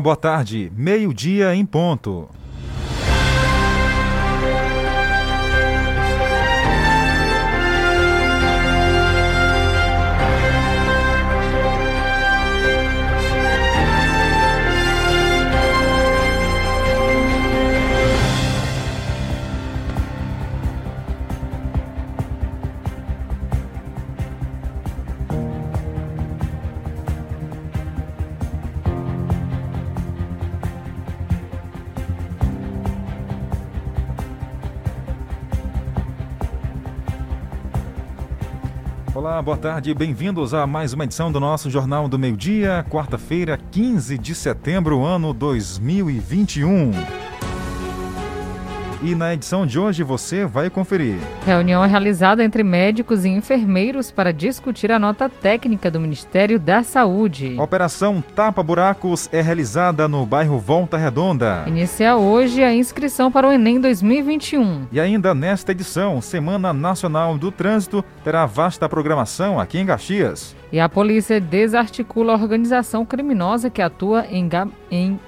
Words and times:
Boa 0.00 0.14
tarde, 0.14 0.70
meio-dia 0.76 1.54
em 1.56 1.66
ponto. 1.66 2.28
Boa 39.42 39.56
tarde, 39.56 39.94
bem-vindos 39.94 40.52
a 40.52 40.66
mais 40.66 40.92
uma 40.92 41.04
edição 41.04 41.30
do 41.30 41.38
nosso 41.38 41.70
Jornal 41.70 42.08
do 42.08 42.18
Meio 42.18 42.36
Dia, 42.36 42.84
quarta-feira, 42.90 43.56
15 43.70 44.18
de 44.18 44.34
setembro, 44.34 45.04
ano 45.04 45.32
2021. 45.32 47.17
E 49.00 49.14
na 49.14 49.32
edição 49.32 49.64
de 49.64 49.78
hoje 49.78 50.02
você 50.02 50.44
vai 50.44 50.68
conferir. 50.68 51.18
Reunião 51.46 51.84
é 51.84 51.86
realizada 51.86 52.42
entre 52.42 52.64
médicos 52.64 53.24
e 53.24 53.28
enfermeiros 53.28 54.10
para 54.10 54.32
discutir 54.32 54.90
a 54.90 54.98
nota 54.98 55.28
técnica 55.28 55.88
do 55.88 56.00
Ministério 56.00 56.58
da 56.58 56.82
Saúde. 56.82 57.54
A 57.56 57.62
operação 57.62 58.20
Tapa 58.34 58.60
Buracos 58.60 59.28
é 59.32 59.40
realizada 59.40 60.08
no 60.08 60.26
bairro 60.26 60.58
Volta 60.58 60.96
Redonda. 60.96 61.62
Inicia 61.68 62.16
hoje 62.16 62.62
a 62.64 62.74
inscrição 62.74 63.30
para 63.30 63.46
o 63.46 63.52
Enem 63.52 63.80
2021. 63.80 64.88
E 64.90 64.98
ainda 64.98 65.32
nesta 65.32 65.70
edição, 65.70 66.20
Semana 66.20 66.72
Nacional 66.72 67.38
do 67.38 67.52
Trânsito 67.52 68.04
terá 68.24 68.46
vasta 68.46 68.88
programação 68.88 69.60
aqui 69.60 69.78
em 69.78 69.86
Caxias. 69.86 70.56
E 70.72 70.80
a 70.80 70.88
polícia 70.88 71.40
desarticula 71.40 72.32
a 72.32 72.36
organização 72.36 73.06
criminosa 73.06 73.70
que 73.70 73.80
atua 73.80 74.26
em, 74.26 74.48
em 74.90 75.20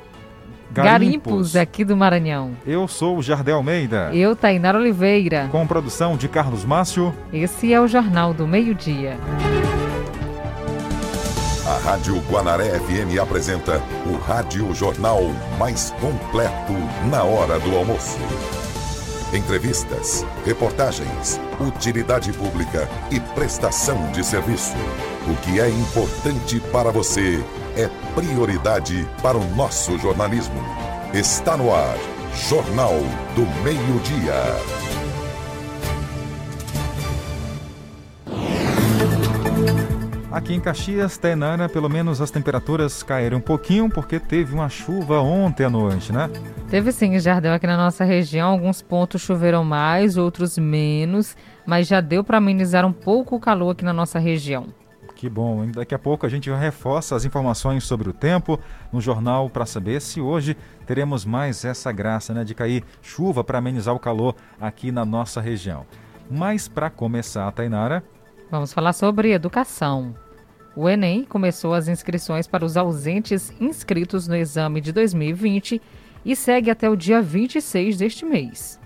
Garimpos. 0.73 0.83
Garimpos, 0.83 1.57
aqui 1.57 1.85
do 1.85 1.97
Maranhão. 1.97 2.53
Eu 2.67 2.87
sou 2.87 3.19
o 3.19 3.23
Jardel 3.23 3.57
Almeida. 3.57 4.11
Eu, 4.15 4.37
Tainara 4.37 4.79
Oliveira. 4.79 5.49
Com 5.51 5.67
produção 5.67 6.17
de 6.17 6.29
Carlos 6.29 6.65
Márcio. 6.65 7.15
Esse 7.33 7.73
é 7.73 7.81
o 7.81 7.89
Jornal 7.89 8.33
do 8.33 8.47
Meio-Dia. 8.47 9.19
A 11.67 11.79
Rádio 11.91 12.19
Guanaré 12.29 12.79
FM 12.81 13.21
apresenta 13.21 13.81
o 14.07 14.17
Rádio 14.17 14.73
Jornal 14.75 15.21
mais 15.59 15.93
completo 16.01 16.73
na 17.11 17.23
hora 17.23 17.59
do 17.61 17.77
almoço. 17.77 18.19
Entrevistas, 19.33 20.27
reportagens, 20.45 21.41
utilidade 21.61 22.33
pública 22.33 22.89
e 23.13 23.21
prestação 23.21 24.11
de 24.11 24.25
serviço. 24.25 24.75
O 25.29 25.37
que 25.43 25.61
é 25.61 25.69
importante 25.69 26.59
para 26.73 26.91
você 26.91 27.41
é 27.77 27.89
prioridade 28.15 29.09
para 29.23 29.37
o 29.37 29.45
nosso 29.55 29.99
jornalismo. 29.99 30.61
Está 31.13 31.57
no 31.57 31.75
ar, 31.75 31.97
Jornal 32.49 32.95
do 33.35 33.43
Meio-Dia. 33.63 34.81
Aqui 40.31 40.55
em 40.55 40.61
Caxias, 40.61 41.19
Tainara, 41.19 41.69
pelo 41.69 41.89
menos 41.89 42.21
as 42.21 42.31
temperaturas 42.31 43.03
caíram 43.03 43.39
um 43.39 43.41
pouquinho 43.41 43.91
porque 43.91 44.21
teve 44.21 44.55
uma 44.55 44.69
chuva 44.69 45.21
ontem 45.21 45.65
à 45.65 45.71
noite, 45.71 46.13
né? 46.13 46.31
Teve 46.69 46.93
sim, 46.93 47.19
Jardel, 47.19 47.53
aqui 47.53 47.67
na 47.67 47.77
nossa 47.77 48.05
região. 48.05 48.51
Alguns 48.51 48.81
pontos 48.81 49.23
choveram 49.23 49.65
mais, 49.65 50.17
outros 50.17 50.57
menos, 50.57 51.37
mas 51.67 51.89
já 51.89 52.01
deu 52.01 52.23
para 52.23 52.39
amenizar 52.39 52.87
um 52.87 52.93
pouco 52.93 53.35
o 53.35 53.41
calor 53.41 53.73
aqui 53.73 53.85
na 53.85 53.93
nossa 53.93 54.21
região. 54.21 54.69
Que 55.21 55.29
bom. 55.29 55.71
Daqui 55.71 55.95
a 55.95 55.99
pouco 55.99 56.25
a 56.25 56.31
gente 56.31 56.51
reforça 56.51 57.15
as 57.15 57.27
informações 57.27 57.85
sobre 57.85 58.09
o 58.09 58.13
tempo 58.15 58.59
no 58.91 59.03
jornal 59.03 59.51
para 59.51 59.67
saber 59.67 60.01
se 60.01 60.19
hoje 60.19 60.57
teremos 60.87 61.27
mais 61.27 61.63
essa 61.63 61.93
graça 61.93 62.33
né, 62.33 62.43
de 62.43 62.55
cair 62.55 62.83
chuva 63.03 63.45
para 63.45 63.59
amenizar 63.59 63.95
o 63.95 63.99
calor 63.99 64.35
aqui 64.59 64.91
na 64.91 65.05
nossa 65.05 65.39
região. 65.39 65.85
Mas 66.31 66.69
para 66.69 66.89
começar, 66.89 67.53
Tainara. 67.53 68.03
Vamos 68.51 68.73
falar 68.73 68.95
sobre 68.95 69.31
educação. 69.31 70.15
O 70.75 70.89
Enem 70.89 71.23
começou 71.27 71.75
as 71.75 71.87
inscrições 71.87 72.47
para 72.47 72.65
os 72.65 72.79
ausentes 72.79 73.53
inscritos 73.61 74.27
no 74.27 74.35
exame 74.35 74.81
de 74.81 74.91
2020 74.91 75.83
e 76.25 76.35
segue 76.35 76.71
até 76.71 76.89
o 76.89 76.97
dia 76.97 77.21
26 77.21 77.99
deste 77.99 78.25
mês. 78.25 78.80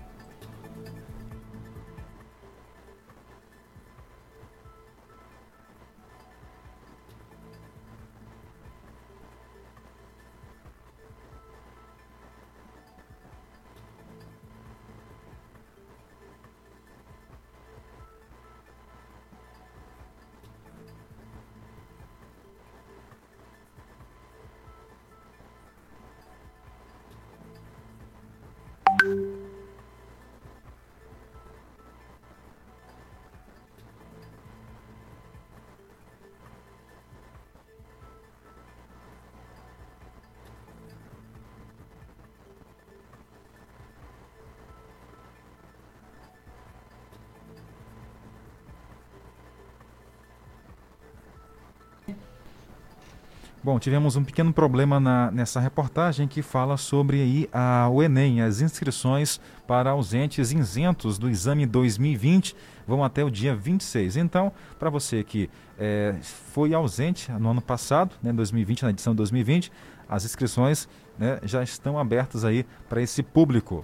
Bom, 53.65 53.79
tivemos 53.79 54.15
um 54.15 54.23
pequeno 54.23 54.53
problema 54.53 54.99
na, 54.99 55.31
nessa 55.31 55.59
reportagem 55.59 56.27
que 56.27 56.43
fala 56.43 56.77
sobre 56.77 57.19
aí 57.19 57.49
a, 57.51 57.89
o 57.89 58.03
Enem, 58.03 58.39
as 58.43 58.61
inscrições 58.61 59.41
para 59.65 59.89
ausentes 59.89 60.51
isentos 60.51 61.17
do 61.17 61.27
exame 61.27 61.65
2020 61.65 62.55
vão 62.85 63.03
até 63.03 63.23
o 63.23 63.31
dia 63.31 63.55
26. 63.55 64.17
Então, 64.17 64.51
para 64.77 64.91
você 64.91 65.23
que 65.23 65.49
é, 65.79 66.13
foi 66.21 66.75
ausente 66.75 67.31
no 67.31 67.49
ano 67.49 67.59
passado, 67.59 68.13
né, 68.21 68.31
2020, 68.31 68.83
na 68.83 68.91
edição 68.91 69.15
2020, 69.15 69.71
as 70.07 70.25
inscrições 70.25 70.87
né, 71.17 71.39
já 71.41 71.63
estão 71.63 71.97
abertas 71.97 72.45
aí 72.45 72.67
para 72.87 73.01
esse 73.01 73.23
público. 73.23 73.83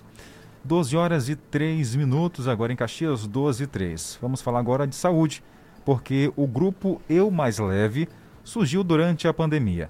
12 0.64 0.96
horas 0.96 1.28
e 1.28 1.36
3 1.36 1.96
minutos, 1.96 2.48
agora 2.48 2.72
em 2.72 2.76
Caxias, 2.76 3.26
12 3.26 3.64
e 3.64 3.66
3. 3.66 4.20
Vamos 4.22 4.44
falar 4.44 4.60
agora 4.60 4.86
de 4.86 4.96
saúde, 4.96 5.44
porque 5.84 6.32
o 6.36 6.46
grupo 6.46 7.02
Eu 7.10 7.32
Mais 7.32 7.58
Leve 7.58 8.08
surgiu 8.44 8.84
durante 8.84 9.28
a 9.28 9.34
pandemia, 9.34 9.90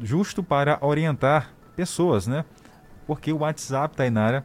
justo 0.00 0.42
para 0.42 0.78
orientar 0.80 1.52
pessoas, 1.76 2.26
né? 2.26 2.44
Porque 3.06 3.32
o 3.32 3.38
WhatsApp, 3.38 3.96
Tainara, 3.96 4.44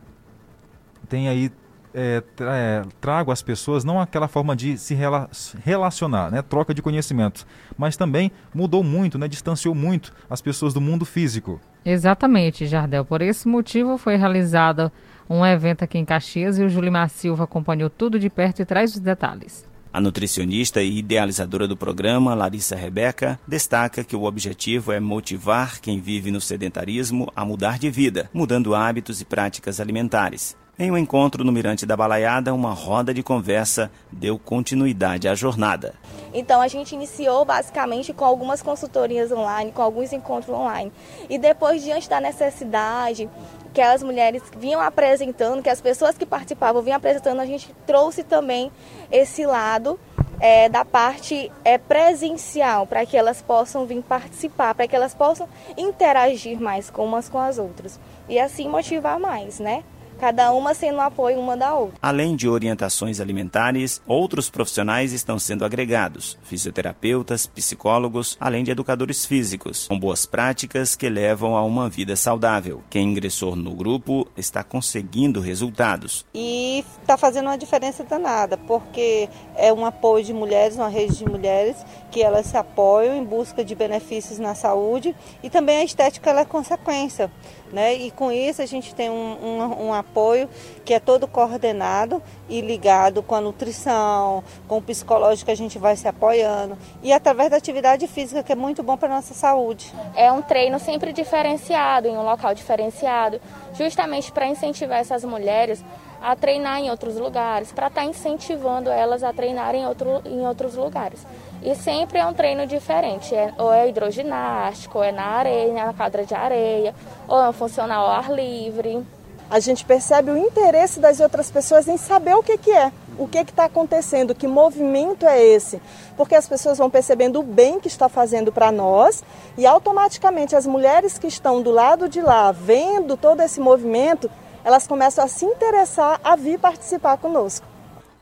tem 1.07 1.27
aí 1.27 1.51
é, 1.97 2.21
é, 2.41 2.81
trago 2.99 3.31
às 3.31 3.41
pessoas 3.41 3.85
não 3.85 4.01
aquela 4.01 4.27
forma 4.27 4.53
de 4.53 4.77
se 4.77 4.93
rela 4.93 5.29
relacionar, 5.63 6.29
né, 6.29 6.41
troca 6.41 6.73
de 6.73 6.81
conhecimentos, 6.81 7.47
mas 7.77 7.95
também 7.95 8.31
mudou 8.53 8.83
muito, 8.83 9.17
né, 9.17 9.29
distanciou 9.29 9.73
muito 9.73 10.11
as 10.29 10.41
pessoas 10.41 10.73
do 10.73 10.81
mundo 10.81 11.05
físico. 11.05 11.61
Exatamente, 11.85 12.65
Jardel. 12.65 13.05
Por 13.05 13.21
esse 13.21 13.47
motivo 13.47 13.97
foi 13.97 14.17
realizado 14.17 14.91
um 15.29 15.45
evento 15.45 15.83
aqui 15.83 15.97
em 15.97 16.03
Caxias 16.03 16.59
e 16.59 16.63
o 16.63 16.69
Julimar 16.69 17.09
Silva 17.09 17.45
acompanhou 17.45 17.89
tudo 17.89 18.19
de 18.19 18.29
perto 18.29 18.61
e 18.61 18.65
traz 18.65 18.95
os 18.95 18.99
detalhes. 18.99 19.65
A 19.95 20.01
nutricionista 20.01 20.81
e 20.81 20.97
idealizadora 20.97 21.69
do 21.69 21.77
programa, 21.77 22.35
Larissa 22.35 22.75
Rebeca, 22.75 23.39
destaca 23.47 24.03
que 24.03 24.13
o 24.13 24.25
objetivo 24.25 24.91
é 24.91 24.99
motivar 24.99 25.79
quem 25.79 26.01
vive 26.01 26.31
no 26.31 26.41
sedentarismo 26.41 27.31
a 27.33 27.45
mudar 27.45 27.79
de 27.79 27.89
vida, 27.89 28.29
mudando 28.33 28.75
hábitos 28.75 29.21
e 29.21 29.25
práticas 29.25 29.79
alimentares. 29.79 30.53
Em 30.77 30.91
um 30.91 30.97
encontro 30.97 31.45
no 31.45 31.51
Mirante 31.53 31.85
da 31.85 31.95
Balaiada, 31.95 32.53
uma 32.53 32.73
roda 32.73 33.13
de 33.13 33.23
conversa 33.23 33.89
deu 34.11 34.37
continuidade 34.37 35.29
à 35.29 35.33
jornada. 35.33 35.93
Então 36.33 36.59
a 36.59 36.67
gente 36.67 36.93
iniciou 36.93 37.45
basicamente 37.45 38.11
com 38.11 38.25
algumas 38.25 38.61
consultorias 38.61 39.31
online, 39.31 39.71
com 39.71 39.81
alguns 39.81 40.11
encontros 40.11 40.53
online. 40.53 40.91
E 41.29 41.37
depois, 41.37 41.81
diante 41.81 42.09
da 42.09 42.19
necessidade 42.19 43.29
que 43.75 43.81
as 43.81 44.01
mulheres 44.01 44.41
vinham 44.57 44.79
apresentando, 44.79 45.61
que 45.61 45.69
as 45.69 45.81
pessoas 45.81 46.17
que 46.17 46.25
participavam 46.25 46.81
vinham 46.81 46.95
apresentando, 46.95 47.41
a 47.41 47.45
gente 47.45 47.75
trouxe 47.85 48.23
também 48.23 48.71
esse 49.11 49.45
lado 49.45 49.99
é, 50.39 50.69
da 50.69 50.85
parte 50.85 51.51
é, 51.65 51.77
presencial, 51.77 52.87
para 52.87 53.05
que 53.05 53.17
elas 53.17 53.41
possam 53.41 53.85
vir 53.85 54.01
participar, 54.01 54.73
para 54.73 54.87
que 54.87 54.95
elas 54.95 55.13
possam 55.13 55.47
interagir 55.75 56.59
mais 56.59 56.89
com 56.89 57.03
umas 57.03 57.27
com 57.27 57.37
as 57.37 57.57
outras 57.57 57.99
e 58.29 58.39
assim 58.39 58.69
motivar 58.69 59.19
mais, 59.19 59.59
né? 59.59 59.83
Cada 60.19 60.51
uma 60.53 60.73
sendo 60.73 61.01
apoio 61.01 61.39
uma 61.39 61.57
da 61.57 61.73
outra. 61.73 61.97
Além 62.01 62.35
de 62.35 62.47
orientações 62.47 63.19
alimentares, 63.19 64.01
outros 64.07 64.49
profissionais 64.49 65.13
estão 65.13 65.37
sendo 65.37 65.65
agregados: 65.65 66.37
fisioterapeutas, 66.43 67.45
psicólogos, 67.45 68.37
além 68.39 68.63
de 68.63 68.71
educadores 68.71 69.25
físicos, 69.25 69.87
com 69.87 69.99
boas 69.99 70.25
práticas 70.25 70.95
que 70.95 71.09
levam 71.09 71.55
a 71.55 71.63
uma 71.63 71.89
vida 71.89 72.15
saudável. 72.15 72.83
Quem 72.89 73.11
ingressou 73.11 73.55
no 73.55 73.73
grupo 73.73 74.27
está 74.37 74.63
conseguindo 74.63 75.39
resultados. 75.39 76.25
E 76.33 76.83
está 77.01 77.17
fazendo 77.17 77.47
uma 77.47 77.57
diferença 77.57 78.03
danada, 78.03 78.57
porque 78.57 79.29
é 79.55 79.73
um 79.73 79.85
apoio 79.85 80.23
de 80.23 80.33
mulheres, 80.33 80.75
uma 80.75 80.89
rede 80.89 81.17
de 81.17 81.25
mulheres 81.25 81.77
que 82.11 82.21
elas 82.21 82.45
se 82.45 82.57
apoiam 82.57 83.15
em 83.15 83.23
busca 83.23 83.63
de 83.63 83.75
benefícios 83.75 84.39
na 84.39 84.55
saúde 84.55 85.15
e 85.43 85.49
também 85.49 85.77
a 85.77 85.83
estética 85.83 86.31
é 86.31 86.45
consequência. 86.45 87.31
Né? 87.75 87.93
E 87.93 88.09
com 88.09 88.31
isso 88.31 88.61
a 88.61 88.65
gente 88.65 88.95
tem 88.95 89.09
um, 89.09 89.13
um, 89.13 89.87
um, 89.87 89.93
apoio 89.93 90.47
que 90.85 90.93
é 90.93 90.99
todo 90.99 91.27
coordenado 91.27 92.23
e 92.47 92.61
ligado 92.61 93.21
com 93.21 93.35
a 93.35 93.41
nutrição, 93.41 94.41
com 94.65 94.77
o 94.77 94.81
psicológico 94.81 95.47
que 95.47 95.51
a 95.51 95.57
gente 95.57 95.77
vai 95.77 95.97
se 95.97 96.07
apoiando 96.07 96.77
e 97.03 97.11
através 97.11 97.49
da 97.51 97.57
atividade 97.57 98.07
física 98.07 98.41
que 98.41 98.53
é 98.53 98.55
muito 98.55 98.81
bom 98.81 98.95
para 98.95 99.09
nossa 99.09 99.33
saúde. 99.33 99.91
É 100.15 100.31
um 100.31 100.41
treino 100.41 100.79
sempre 100.79 101.11
diferenciado, 101.11 102.07
em 102.07 102.17
um 102.17 102.23
local 102.23 102.55
diferenciado, 102.55 103.41
justamente 103.73 104.31
para 104.31 104.47
incentivar 104.47 104.99
essas 104.99 105.25
mulheres 105.25 105.83
a 106.21 106.33
treinar 106.33 106.79
em 106.79 106.89
outros 106.89 107.17
lugares, 107.17 107.73
para 107.73 107.87
estar 107.87 108.01
tá 108.03 108.07
incentivando 108.07 108.89
elas 108.89 109.21
a 109.21 109.33
treinar 109.33 109.75
em, 109.75 109.85
outro, 109.85 110.21
em 110.23 110.47
outros 110.47 110.75
lugares. 110.75 111.27
E 111.65 111.73
sempre 111.73 112.19
é 112.19 112.25
um 112.27 112.31
treino 112.31 112.67
diferente, 112.67 113.33
é, 113.33 113.51
ou 113.57 113.73
é 113.73 113.89
hidroginástico, 113.89 114.99
ou 114.99 115.03
é 115.03 115.11
na 115.11 115.25
areia, 115.25 115.85
na 115.85 115.93
quadra 115.93 116.23
de 116.23 116.35
areia, 116.35 116.93
ou 117.27 117.43
é 117.43 117.49
um 117.49 117.53
funcional 117.53 118.05
ao 118.05 118.11
ar 118.11 118.31
livre. 118.31 119.03
A 119.49 119.59
gente 119.59 119.83
percebe 119.83 120.29
o 120.29 120.37
interesse 120.37 120.99
das 120.99 121.19
outras 121.19 121.49
pessoas 121.49 121.87
em 121.87 121.97
saber 121.97 122.35
o 122.35 122.43
que, 122.43 122.55
que 122.59 122.69
é, 122.69 122.91
o 123.17 123.27
que 123.27 123.39
está 123.39 123.65
acontecendo, 123.65 124.35
que 124.35 124.45
movimento 124.45 125.25
é 125.25 125.43
esse. 125.43 125.81
Porque 126.15 126.35
as 126.35 126.47
pessoas 126.47 126.77
vão 126.77 126.87
percebendo 126.87 127.39
o 127.39 127.43
bem 127.43 127.79
que 127.79 127.87
está 127.87 128.07
fazendo 128.07 128.51
para 128.51 128.71
nós 128.71 129.23
e 129.57 129.65
automaticamente 129.65 130.55
as 130.55 130.67
mulheres 130.67 131.17
que 131.17 131.25
estão 131.25 131.63
do 131.63 131.71
lado 131.71 132.07
de 132.07 132.21
lá, 132.21 132.51
vendo 132.51 133.17
todo 133.17 133.41
esse 133.41 133.59
movimento, 133.59 134.29
elas 134.63 134.85
começam 134.85 135.25
a 135.25 135.27
se 135.27 135.45
interessar 135.45 136.19
a 136.23 136.35
vir 136.35 136.59
participar 136.59 137.17
conosco. 137.17 137.74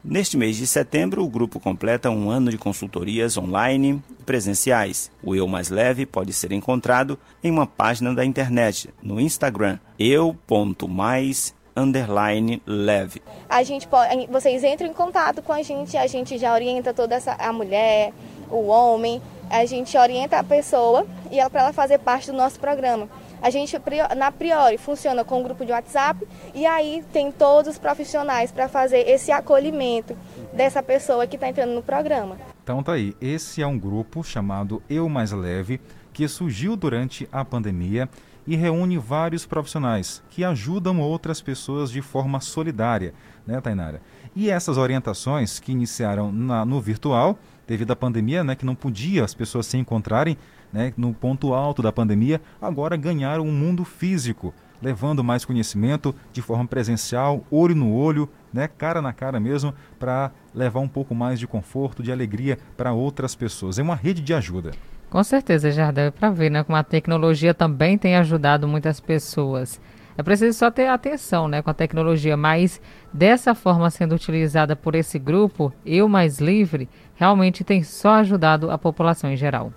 Neste 0.03 0.35
mês 0.35 0.57
de 0.57 0.67
setembro, 0.67 1.23
o 1.23 1.29
grupo 1.29 1.61
completa 1.61 2.09
um 2.09 2.29
ano 2.29 2.51
de 2.51 2.57
consultorias 2.57 3.37
online 3.37 4.03
e 4.19 4.23
presenciais. 4.23 5.09
O 5.23 5.33
Eu 5.33 5.47
Mais 5.47 5.69
Leve 5.69 6.05
pode 6.05 6.33
ser 6.33 6.51
encontrado 6.51 7.17
em 7.41 7.49
uma 7.49 7.65
página 7.65 8.13
da 8.13 8.25
internet, 8.25 8.89
no 9.01 9.17
Instagram, 9.17 9.79
eu.mais 9.97 11.55
underline 11.73 12.61
leve. 12.65 13.21
A 13.49 13.63
gente 13.63 13.87
pode, 13.87 14.27
vocês 14.27 14.61
entram 14.63 14.89
em 14.89 14.93
contato 14.93 15.41
com 15.41 15.53
a 15.53 15.61
gente, 15.63 15.95
a 15.95 16.05
gente 16.05 16.37
já 16.37 16.53
orienta 16.53 16.93
toda 16.93 17.15
essa 17.15 17.35
a 17.35 17.53
mulher, 17.53 18.11
o 18.51 18.67
homem, 18.67 19.21
a 19.49 19.65
gente 19.65 19.97
orienta 19.97 20.37
a 20.37 20.43
pessoa 20.43 21.07
e 21.31 21.39
ela 21.39 21.49
para 21.49 21.61
ela 21.61 21.73
fazer 21.73 21.97
parte 21.99 22.29
do 22.29 22.35
nosso 22.35 22.59
programa. 22.59 23.07
A 23.43 23.49
gente, 23.49 23.77
na 24.15 24.31
Priori, 24.31 24.77
funciona 24.77 25.25
com 25.25 25.41
um 25.41 25.43
grupo 25.43 25.65
de 25.65 25.73
WhatsApp 25.73 26.25
e 26.55 26.65
aí 26.65 27.03
tem 27.11 27.29
todos 27.29 27.73
os 27.73 27.77
profissionais 27.77 28.53
para 28.53 28.69
fazer 28.69 28.99
esse 28.99 29.33
acolhimento 29.33 30.15
dessa 30.53 30.81
pessoa 30.81 31.27
que 31.27 31.35
está 31.35 31.49
entrando 31.49 31.73
no 31.73 31.83
programa. 31.83 32.37
Então 32.63 32.81
tá 32.81 32.93
aí, 32.93 33.13
esse 33.19 33.61
é 33.61 33.67
um 33.67 33.77
grupo 33.77 34.23
chamado 34.23 34.81
Eu 34.89 35.09
Mais 35.09 35.33
Leve, 35.33 35.81
que 36.13 36.25
surgiu 36.25 36.77
durante 36.77 37.27
a 37.33 37.43
pandemia 37.43 38.07
e 38.47 38.55
reúne 38.55 38.97
vários 38.97 39.45
profissionais 39.45 40.23
que 40.29 40.45
ajudam 40.45 41.01
outras 41.01 41.41
pessoas 41.41 41.91
de 41.91 42.01
forma 42.01 42.39
solidária, 42.39 43.13
né, 43.45 43.59
Tainara? 43.59 44.01
E 44.33 44.49
essas 44.49 44.77
orientações 44.77 45.59
que 45.59 45.73
iniciaram 45.73 46.31
na, 46.31 46.63
no 46.63 46.79
virtual, 46.79 47.37
devido 47.67 47.91
à 47.91 47.95
pandemia, 47.95 48.41
né, 48.41 48.55
que 48.55 48.65
não 48.65 48.73
podia 48.73 49.25
as 49.25 49.33
pessoas 49.33 49.65
se 49.65 49.77
encontrarem, 49.77 50.37
né, 50.73 50.91
no 50.97 51.13
ponto 51.13 51.53
alto 51.53 51.81
da 51.81 51.91
pandemia, 51.91 52.41
agora 52.59 52.97
ganharam 52.97 53.45
um 53.45 53.51
mundo 53.51 53.85
físico, 53.85 54.53
levando 54.81 55.23
mais 55.23 55.45
conhecimento 55.45 56.13
de 56.33 56.41
forma 56.41 56.67
presencial, 56.67 57.43
olho 57.49 57.75
no 57.75 57.93
olho, 57.93 58.27
né, 58.51 58.67
cara 58.67 59.01
na 59.01 59.13
cara 59.13 59.39
mesmo, 59.39 59.73
para 59.99 60.31
levar 60.53 60.79
um 60.79 60.87
pouco 60.87 61.13
mais 61.13 61.39
de 61.39 61.47
conforto, 61.47 62.01
de 62.01 62.11
alegria 62.11 62.57
para 62.75 62.91
outras 62.91 63.35
pessoas. 63.35 63.77
É 63.77 63.83
uma 63.83 63.95
rede 63.95 64.21
de 64.21 64.33
ajuda. 64.33 64.71
Com 65.09 65.23
certeza, 65.23 65.71
Jardel, 65.71 66.07
é 66.07 66.11
para 66.11 66.31
ver 66.31 66.49
né, 66.49 66.63
como 66.63 66.75
a 66.75 66.83
tecnologia 66.83 67.53
também 67.53 67.97
tem 67.97 68.15
ajudado 68.15 68.67
muitas 68.67 68.99
pessoas. 68.99 69.79
É 70.17 70.21
preciso 70.21 70.57
só 70.57 70.69
ter 70.69 70.87
atenção 70.87 71.47
né, 71.47 71.61
com 71.61 71.69
a 71.69 71.73
tecnologia, 71.73 72.35
mas 72.35 72.81
dessa 73.11 73.55
forma 73.55 73.89
sendo 73.89 74.15
utilizada 74.15 74.75
por 74.75 74.95
esse 74.95 75.17
grupo, 75.17 75.71
Eu 75.85 76.09
Mais 76.09 76.39
Livre, 76.39 76.89
realmente 77.15 77.63
tem 77.63 77.83
só 77.83 78.15
ajudado 78.15 78.69
a 78.69 78.77
população 78.77 79.31
em 79.31 79.37
geral. 79.37 79.71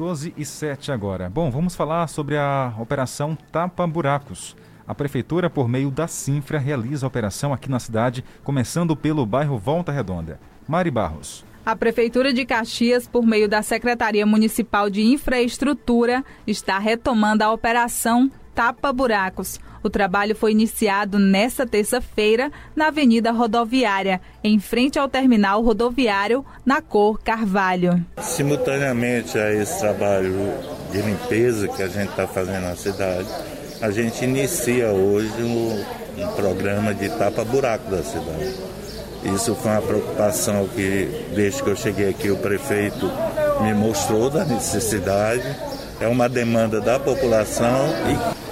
12 0.00 0.32
e 0.34 0.46
7 0.46 0.90
agora. 0.90 1.28
Bom, 1.28 1.50
vamos 1.50 1.76
falar 1.76 2.06
sobre 2.06 2.34
a 2.34 2.72
operação 2.78 3.36
Tapa 3.52 3.86
Buracos. 3.86 4.56
A 4.88 4.94
prefeitura, 4.94 5.50
por 5.50 5.68
meio 5.68 5.90
da 5.90 6.08
Sinfra, 6.08 6.58
realiza 6.58 7.04
a 7.04 7.08
operação 7.08 7.52
aqui 7.52 7.70
na 7.70 7.78
cidade, 7.78 8.24
começando 8.42 8.96
pelo 8.96 9.26
bairro 9.26 9.58
Volta 9.58 9.92
Redonda. 9.92 10.40
Mari 10.66 10.90
Barros. 10.90 11.44
A 11.66 11.76
Prefeitura 11.76 12.32
de 12.32 12.46
Caxias, 12.46 13.06
por 13.06 13.26
meio 13.26 13.46
da 13.46 13.60
Secretaria 13.60 14.24
Municipal 14.24 14.88
de 14.88 15.02
Infraestrutura, 15.02 16.24
está 16.46 16.78
retomando 16.78 17.44
a 17.44 17.52
operação 17.52 18.30
Tapa 18.54 18.94
Buracos, 18.94 19.60
o 19.82 19.90
trabalho 19.90 20.34
foi 20.34 20.52
iniciado 20.52 21.18
nesta 21.18 21.66
terça-feira 21.66 22.50
na 22.74 22.88
Avenida 22.88 23.30
Rodoviária, 23.30 24.20
em 24.42 24.58
frente 24.58 24.98
ao 24.98 25.08
terminal 25.08 25.62
rodoviário 25.62 26.44
na 26.64 26.80
cor 26.80 27.20
Carvalho. 27.20 28.04
Simultaneamente 28.20 29.38
a 29.38 29.52
esse 29.54 29.80
trabalho 29.80 30.34
de 30.90 31.00
limpeza 31.02 31.68
que 31.68 31.82
a 31.82 31.88
gente 31.88 32.10
está 32.10 32.26
fazendo 32.26 32.62
na 32.62 32.76
cidade, 32.76 33.28
a 33.80 33.90
gente 33.90 34.24
inicia 34.24 34.88
hoje 34.88 35.42
um, 35.42 35.84
um 36.22 36.28
programa 36.34 36.94
de 36.94 37.08
tapa-buraco 37.08 37.90
da 37.90 38.02
cidade. 38.02 38.54
Isso 39.34 39.54
foi 39.54 39.72
uma 39.72 39.82
preocupação 39.82 40.66
que, 40.68 41.08
desde 41.34 41.62
que 41.62 41.68
eu 41.68 41.76
cheguei 41.76 42.08
aqui, 42.08 42.30
o 42.30 42.38
prefeito 42.38 43.10
me 43.62 43.74
mostrou 43.74 44.30
da 44.30 44.44
necessidade 44.44 45.44
é 46.00 46.08
uma 46.08 46.28
demanda 46.28 46.80
da 46.80 46.98
população 46.98 47.88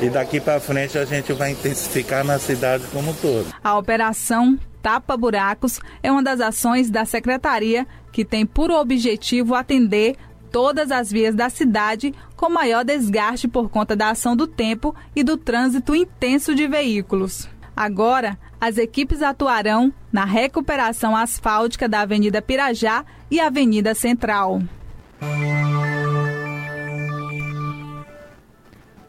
e, 0.00 0.06
e 0.06 0.10
daqui 0.10 0.38
para 0.38 0.60
frente 0.60 0.98
a 0.98 1.04
gente 1.04 1.32
vai 1.32 1.52
intensificar 1.52 2.22
na 2.22 2.38
cidade 2.38 2.84
como 2.92 3.10
um 3.10 3.14
todo. 3.14 3.46
A 3.64 3.76
operação 3.76 4.58
Tapa 4.82 5.16
Buracos 5.16 5.80
é 6.02 6.12
uma 6.12 6.22
das 6.22 6.40
ações 6.40 6.90
da 6.90 7.04
secretaria 7.04 7.86
que 8.12 8.24
tem 8.24 8.44
por 8.44 8.70
objetivo 8.70 9.54
atender 9.54 10.16
todas 10.52 10.90
as 10.90 11.10
vias 11.10 11.34
da 11.34 11.50
cidade 11.50 12.14
com 12.36 12.48
maior 12.48 12.84
desgaste 12.84 13.48
por 13.48 13.68
conta 13.68 13.96
da 13.96 14.10
ação 14.10 14.36
do 14.36 14.46
tempo 14.46 14.94
e 15.16 15.22
do 15.22 15.36
trânsito 15.36 15.94
intenso 15.94 16.54
de 16.54 16.66
veículos. 16.66 17.48
Agora, 17.76 18.38
as 18.60 18.76
equipes 18.76 19.22
atuarão 19.22 19.92
na 20.12 20.24
recuperação 20.24 21.16
asfáltica 21.16 21.88
da 21.88 22.00
Avenida 22.00 22.42
Pirajá 22.42 23.04
e 23.30 23.40
Avenida 23.40 23.94
Central. 23.94 24.62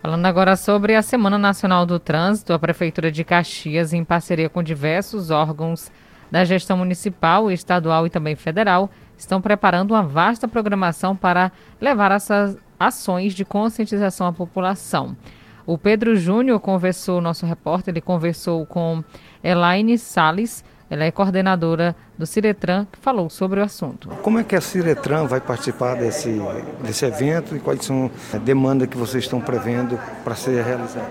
Falando 0.01 0.25
agora 0.25 0.55
sobre 0.55 0.95
a 0.95 1.01
Semana 1.01 1.37
Nacional 1.37 1.85
do 1.85 1.99
Trânsito, 1.99 2.53
a 2.53 2.59
Prefeitura 2.59 3.11
de 3.11 3.21
Caxias, 3.25 3.91
em 3.91 4.01
parceria 4.01 4.47
com 4.47 4.63
diversos 4.63 5.29
órgãos 5.29 5.91
da 6.31 6.45
gestão 6.45 6.77
municipal, 6.77 7.51
estadual 7.51 8.07
e 8.07 8.09
também 8.09 8.33
federal, 8.33 8.89
estão 9.17 9.41
preparando 9.41 9.91
uma 9.91 10.01
vasta 10.01 10.47
programação 10.47 11.17
para 11.17 11.51
levar 11.81 12.13
essas 12.13 12.57
ações 12.79 13.33
de 13.33 13.43
conscientização 13.43 14.25
à 14.25 14.31
população. 14.31 15.17
O 15.65 15.77
Pedro 15.77 16.15
Júnior 16.15 16.61
conversou, 16.61 17.19
nosso 17.19 17.45
repórter, 17.45 17.91
ele 17.91 17.99
conversou 17.99 18.65
com 18.65 19.03
Elaine 19.43 19.97
Sales, 19.97 20.63
ela 20.89 21.03
é 21.03 21.11
coordenadora 21.11 21.95
do 22.17 22.25
Ciretran, 22.25 22.85
que 22.91 22.97
falou 22.99 23.29
sobre 23.29 23.59
o 23.59 23.63
assunto. 23.63 24.09
Como 24.21 24.39
é 24.39 24.43
que 24.43 24.55
a 24.55 24.61
Ciretran 24.61 25.25
vai 25.25 25.39
participar 25.39 25.95
desse, 25.95 26.41
desse 26.83 27.05
evento 27.05 27.55
e 27.55 27.59
quais 27.59 27.85
são 27.85 28.09
as 28.33 28.41
demandas 28.41 28.87
que 28.87 28.97
vocês 28.97 29.23
estão 29.23 29.39
prevendo 29.39 29.99
para 30.23 30.35
ser 30.35 30.63
realizada? 30.63 31.07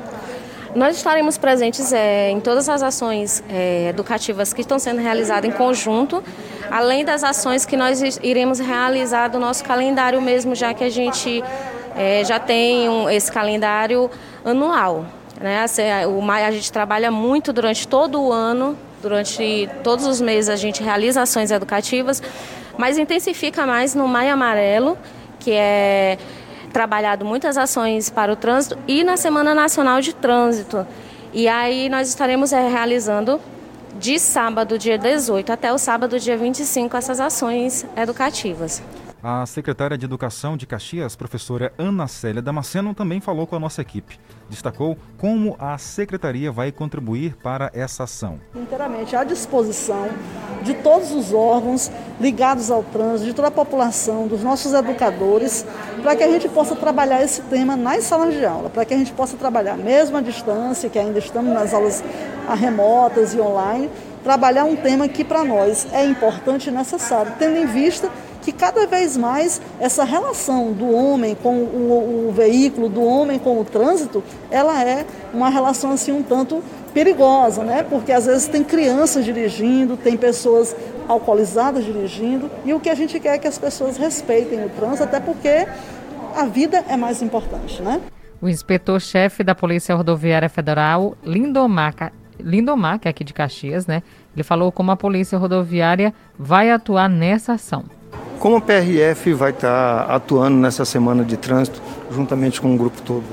Nós 0.75 0.97
estaremos 0.97 1.39
presentes 1.39 1.93
é, 1.93 2.31
em 2.31 2.41
todas 2.41 2.69
as 2.69 2.83
ações 2.83 3.43
é, 3.49 3.89
educativas 3.89 4.53
que 4.53 4.61
estão 4.61 4.79
sendo 4.79 5.01
realizadas 5.01 5.49
em 5.49 5.53
conjunto, 5.53 6.23
além 6.71 7.05
das 7.05 7.25
ações 7.25 7.65
que 7.65 7.77
nós 7.77 8.01
iremos 8.23 8.59
realizar 8.59 9.29
do 9.29 9.39
nosso 9.39 9.65
calendário 9.65 10.21
mesmo, 10.21 10.55
já 10.55 10.75
que 10.75 10.85
a 10.85 10.91
gente 10.91 11.43
é, 11.97 12.23
já 12.25 12.39
tem 12.39 12.89
um, 12.89 13.09
esse 13.09 13.33
calendário 13.33 14.11
anual. 14.45 15.07
Né? 15.41 15.65
O 16.07 16.21
maio 16.21 16.47
a 16.47 16.51
gente 16.51 16.71
trabalha 16.71 17.11
muito 17.11 17.53
durante 17.53 17.89
todo 17.89 18.21
o 18.21 18.33
ano, 18.33 18.77
durante 19.03 19.69
todos 19.83 20.07
os 20.07 20.21
meses 20.21 20.49
a 20.49 20.57
gente 20.57 20.83
realiza 20.83 21.23
ações 21.23 21.51
educativas, 21.51 22.23
mas 22.77 22.99
intensifica 22.99 23.67
mais 23.67 23.95
no 23.95 24.07
Maio 24.07 24.33
Amarelo, 24.33 24.97
que 25.39 25.53
é 25.53 26.19
trabalhado 26.73 27.25
muitas 27.25 27.57
ações 27.57 28.11
para 28.11 28.33
o 28.33 28.37
trânsito 28.37 28.79
e 28.87 29.03
na 29.03 29.17
Semana 29.17 29.55
Nacional 29.55 30.01
de 30.01 30.15
Trânsito. 30.15 30.87
E 31.33 31.49
aí 31.49 31.89
nós 31.89 32.09
estaremos 32.09 32.53
é, 32.53 32.69
realizando 32.69 33.41
de 33.99 34.19
sábado, 34.19 34.79
dia 34.79 34.97
18, 34.97 35.53
até 35.53 35.73
o 35.73 35.79
sábado, 35.79 36.19
dia 36.19 36.37
25, 36.37 36.97
essas 36.97 37.21
ações 37.21 37.85
educativas. 37.97 38.83
A 39.31 39.45
secretária 39.45 39.99
de 39.99 40.07
Educação 40.07 40.57
de 40.57 40.67
Caxias, 40.67 41.15
professora 41.15 41.71
Ana 41.77 42.09
Célia 42.09 42.41
Damasceno, 42.41 42.95
também 42.95 43.21
falou 43.21 43.47
com 43.47 43.57
a 43.57 43.61
nossa 43.61 43.83
equipe. 43.83 44.19
Destacou 44.49 44.97
como 45.19 45.55
a 45.59 45.77
secretaria 45.77 46.51
vai 46.51 46.73
contribuir 46.73 47.37
para 47.43 47.71
essa 47.75 48.05
ação. 48.05 48.41
Inteiramente 48.55 49.15
à 49.15 49.25
disposição 49.25 50.09
de 50.63 50.73
todos 50.73 51.13
os 51.13 51.35
órgãos 51.35 51.91
ligados 52.19 52.71
ao 52.71 52.83
trânsito, 52.83 53.27
de 53.27 53.35
toda 53.35 53.49
a 53.49 53.51
população, 53.51 54.27
dos 54.27 54.43
nossos 54.43 54.73
educadores, 54.73 55.67
para 56.03 56.17
que 56.17 56.23
a 56.23 56.29
gente 56.31 56.49
possa 56.49 56.75
trabalhar 56.75 57.23
esse 57.23 57.43
tema 57.43 57.77
nas 57.77 58.05
salas 58.05 58.33
de 58.33 58.47
aula, 58.47 58.71
para 58.71 58.87
que 58.87 58.95
a 58.95 58.97
gente 58.97 59.13
possa 59.13 59.37
trabalhar 59.37 59.77
mesmo 59.77 60.17
à 60.17 60.23
distância, 60.23 60.89
que 60.89 60.99
ainda 60.99 61.19
estamos 61.19 61.53
nas 61.53 61.75
aulas 61.75 62.03
remotas 62.59 63.35
e 63.35 63.41
online, 63.43 63.91
trabalhar 64.25 64.65
um 64.65 64.75
tema 64.75 65.07
que 65.07 65.23
para 65.23 65.45
nós 65.45 65.87
é 65.93 66.03
importante 66.07 66.71
e 66.71 66.73
necessário, 66.73 67.35
tendo 67.39 67.59
em 67.59 67.67
vista 67.67 68.11
que 68.49 68.53
cada 68.53 68.87
vez 68.87 69.15
mais 69.15 69.61
essa 69.79 70.05
relação 70.05 70.73
do 70.73 70.91
homem 70.91 71.35
com 71.35 71.55
o, 71.55 72.29
o, 72.29 72.33
veículo, 72.33 72.89
do 72.89 73.03
homem 73.05 73.39
com 73.39 73.61
o 73.61 73.65
trânsito, 73.65 74.25
ela 74.51 74.83
é 74.83 75.05
uma 75.35 75.51
relação 75.51 75.91
assim 75.91 76.13
um 76.13 76.23
tanto 76.23 76.65
perigosa, 76.95 77.63
né? 77.63 77.83
Porque 77.83 78.11
às 78.11 78.25
vezes 78.25 78.49
tem 78.49 78.65
crianças 78.65 79.23
dirigindo, 79.23 79.99
tem 79.99 80.17
pessoas 80.17 80.75
alcoolizadas 81.07 81.85
dirigindo, 81.85 82.51
e 82.65 82.73
o 82.73 82.81
que 82.81 82.89
a 82.89 82.95
gente 82.95 83.21
quer 83.21 83.35
é 83.35 83.39
que 83.39 83.47
as 83.47 83.59
pessoas 83.59 83.99
respeitem 83.99 84.65
o 84.65 84.71
trânsito, 84.71 85.03
até 85.05 85.21
porque 85.21 85.69
a 86.35 86.47
vida 86.47 86.83
é 86.89 86.97
mais 86.97 87.21
importante, 87.21 87.83
né? 87.83 88.01
O 88.41 88.49
inspetor-chefe 88.49 89.45
da 89.45 89.55
Polícia 89.55 89.95
Rodoviária 89.95 90.49
Federal, 90.49 91.19
Lindomar, 91.23 92.13
Lindomar, 92.41 92.99
que 92.99 93.09
é 93.09 93.11
aqui 93.11 93.25
de 93.25 93.35
Caxias, 93.35 93.87
né? 93.87 94.03
Ele 94.35 94.43
falou 94.43 94.73
como 94.73 94.91
a 94.91 94.97
Polícia 94.97 95.37
Rodoviária 95.37 96.15
vai 96.39 96.71
atuar 96.71 97.11
nessa 97.11 97.53
ação. 97.53 97.98
Como 98.39 98.57
a 98.57 98.61
PRF 98.61 99.33
vai 99.33 99.51
estar 99.51 100.03
atuando 100.09 100.57
nessa 100.57 100.85
semana 100.85 101.25
de 101.25 101.37
trânsito, 101.37 101.83
juntamente 102.11 102.61
com 102.61 102.73
o 102.73 102.77
grupo 102.77 103.03
todo? 103.03 103.25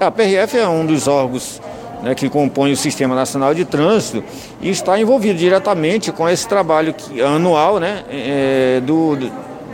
A 0.00 0.10
PRF 0.10 0.56
é 0.56 0.66
um 0.66 0.86
dos 0.86 1.06
órgãos 1.06 1.60
né, 2.02 2.14
que 2.14 2.26
compõe 2.30 2.72
o 2.72 2.76
Sistema 2.76 3.14
Nacional 3.14 3.52
de 3.52 3.66
Trânsito 3.66 4.24
e 4.62 4.70
está 4.70 4.98
envolvido 4.98 5.38
diretamente 5.38 6.10
com 6.10 6.26
esse 6.26 6.48
trabalho 6.48 6.94
que, 6.94 7.20
anual 7.20 7.78
né, 7.78 8.02
é, 8.08 8.80
do, 8.80 9.18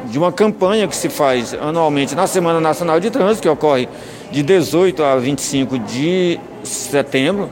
de 0.06 0.18
uma 0.18 0.32
campanha 0.32 0.88
que 0.88 0.96
se 0.96 1.08
faz 1.08 1.54
anualmente 1.54 2.16
na 2.16 2.26
Semana 2.26 2.60
Nacional 2.60 2.98
de 2.98 3.08
Trânsito, 3.08 3.42
que 3.42 3.48
ocorre 3.48 3.88
de 4.32 4.42
18 4.42 5.00
a 5.04 5.16
25 5.16 5.78
de 5.78 6.40
setembro. 6.64 7.48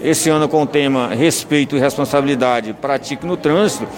Esse 0.00 0.30
ano 0.30 0.48
com 0.48 0.62
o 0.62 0.66
tema 0.66 1.08
Respeito 1.08 1.76
e 1.76 1.80
Responsabilidade 1.80 2.72
Pratique 2.74 3.26
no 3.26 3.36
Trânsito. 3.36 3.88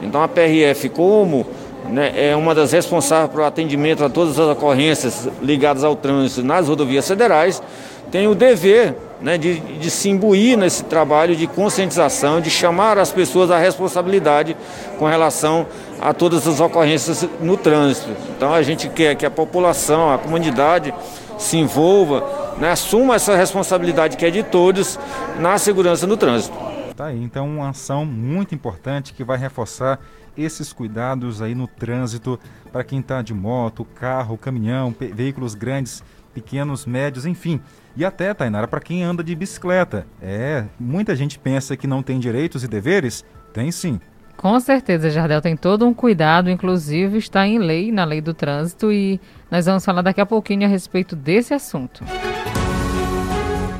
Então 0.00 0.22
a 0.22 0.28
PRF, 0.28 0.88
como 0.88 1.44
né, 1.88 2.12
é 2.14 2.36
uma 2.36 2.54
das 2.54 2.72
responsáveis 2.72 3.30
pelo 3.30 3.44
atendimento 3.44 4.04
a 4.04 4.08
todas 4.08 4.38
as 4.38 4.48
ocorrências 4.48 5.28
ligadas 5.42 5.84
ao 5.84 5.96
trânsito 5.96 6.42
nas 6.42 6.68
rodovias 6.68 7.06
federais, 7.06 7.62
tem 8.10 8.26
o 8.26 8.34
dever 8.34 8.94
né, 9.20 9.36
de, 9.36 9.58
de 9.58 9.90
se 9.90 10.08
imbuir 10.08 10.56
nesse 10.56 10.84
trabalho 10.84 11.34
de 11.34 11.46
conscientização, 11.46 12.40
de 12.40 12.50
chamar 12.50 12.98
as 12.98 13.12
pessoas 13.12 13.50
à 13.50 13.58
responsabilidade 13.58 14.56
com 14.98 15.06
relação 15.06 15.66
a 16.00 16.14
todas 16.14 16.46
as 16.46 16.60
ocorrências 16.60 17.26
no 17.40 17.56
trânsito. 17.56 18.08
Então 18.36 18.52
a 18.52 18.62
gente 18.62 18.88
quer 18.88 19.14
que 19.14 19.26
a 19.26 19.30
população, 19.30 20.12
a 20.12 20.18
comunidade 20.18 20.94
se 21.36 21.56
envolva, 21.56 22.24
né, 22.58 22.70
assuma 22.70 23.16
essa 23.16 23.36
responsabilidade 23.36 24.16
que 24.16 24.24
é 24.24 24.30
de 24.30 24.42
todos 24.42 24.98
na 25.38 25.58
segurança 25.58 26.06
no 26.06 26.16
trânsito. 26.16 26.56
Tá 26.96 27.06
aí, 27.06 27.22
então 27.22 27.46
uma 27.46 27.68
ação 27.68 28.04
muito 28.04 28.54
importante 28.54 29.12
que 29.12 29.22
vai 29.22 29.38
reforçar 29.38 30.00
esses 30.38 30.72
cuidados 30.72 31.42
aí 31.42 31.54
no 31.54 31.66
trânsito 31.66 32.38
para 32.72 32.84
quem 32.84 33.00
está 33.00 33.20
de 33.20 33.34
moto, 33.34 33.84
carro, 33.84 34.38
caminhão, 34.38 34.94
veículos 35.12 35.54
grandes, 35.54 36.02
pequenos, 36.32 36.86
médios, 36.86 37.26
enfim. 37.26 37.60
E 37.96 38.04
até, 38.04 38.32
Tainara, 38.32 38.68
para 38.68 38.80
quem 38.80 39.02
anda 39.02 39.24
de 39.24 39.34
bicicleta. 39.34 40.06
É, 40.22 40.64
muita 40.78 41.16
gente 41.16 41.38
pensa 41.38 41.76
que 41.76 41.86
não 41.86 42.02
tem 42.02 42.18
direitos 42.20 42.62
e 42.62 42.68
deveres. 42.68 43.24
Tem 43.52 43.72
sim. 43.72 44.00
Com 44.36 44.60
certeza, 44.60 45.10
Jardel 45.10 45.40
tem 45.40 45.56
todo 45.56 45.84
um 45.84 45.92
cuidado, 45.92 46.48
inclusive 46.48 47.18
está 47.18 47.44
em 47.44 47.58
lei, 47.58 47.90
na 47.90 48.04
lei 48.04 48.20
do 48.20 48.32
trânsito, 48.32 48.92
e 48.92 49.20
nós 49.50 49.66
vamos 49.66 49.84
falar 49.84 50.00
daqui 50.00 50.20
a 50.20 50.26
pouquinho 50.26 50.64
a 50.64 50.68
respeito 50.68 51.16
desse 51.16 51.52
assunto. 51.52 52.04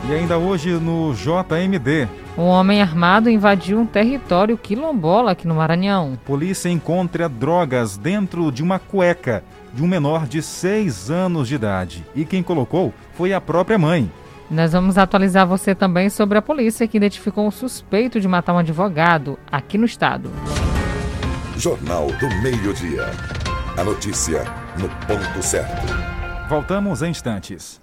E 0.08 0.12
ainda 0.12 0.38
hoje 0.38 0.70
no 0.70 1.12
JMD. 1.12 2.08
Um 2.38 2.44
homem 2.44 2.80
armado 2.80 3.28
invadiu 3.28 3.78
um 3.78 3.84
território 3.84 4.56
quilombola 4.56 5.32
aqui 5.32 5.46
no 5.46 5.56
Maranhão. 5.56 6.18
Polícia 6.24 6.70
encontra 6.70 7.28
drogas 7.28 7.98
dentro 7.98 8.50
de 8.50 8.62
uma 8.62 8.78
cueca 8.78 9.44
de 9.74 9.82
um 9.82 9.86
menor 9.86 10.26
de 10.26 10.40
6 10.40 11.10
anos 11.10 11.46
de 11.46 11.56
idade. 11.56 12.06
E 12.14 12.24
quem 12.24 12.42
colocou 12.42 12.94
foi 13.12 13.34
a 13.34 13.40
própria 13.40 13.76
mãe. 13.76 14.10
Nós 14.50 14.72
vamos 14.72 14.96
atualizar 14.96 15.46
você 15.46 15.74
também 15.74 16.08
sobre 16.08 16.38
a 16.38 16.42
polícia 16.42 16.88
que 16.88 16.96
identificou 16.96 17.46
um 17.46 17.50
suspeito 17.50 18.18
de 18.18 18.26
matar 18.26 18.54
um 18.54 18.58
advogado 18.58 19.38
aqui 19.52 19.76
no 19.76 19.84
estado. 19.84 20.30
Jornal 21.54 22.06
do 22.06 22.28
Meio-Dia. 22.40 23.10
A 23.76 23.84
notícia 23.84 24.42
no 24.78 24.88
ponto 25.06 25.42
certo. 25.42 25.86
Voltamos 26.48 27.02
em 27.02 27.10
instantes. 27.10 27.78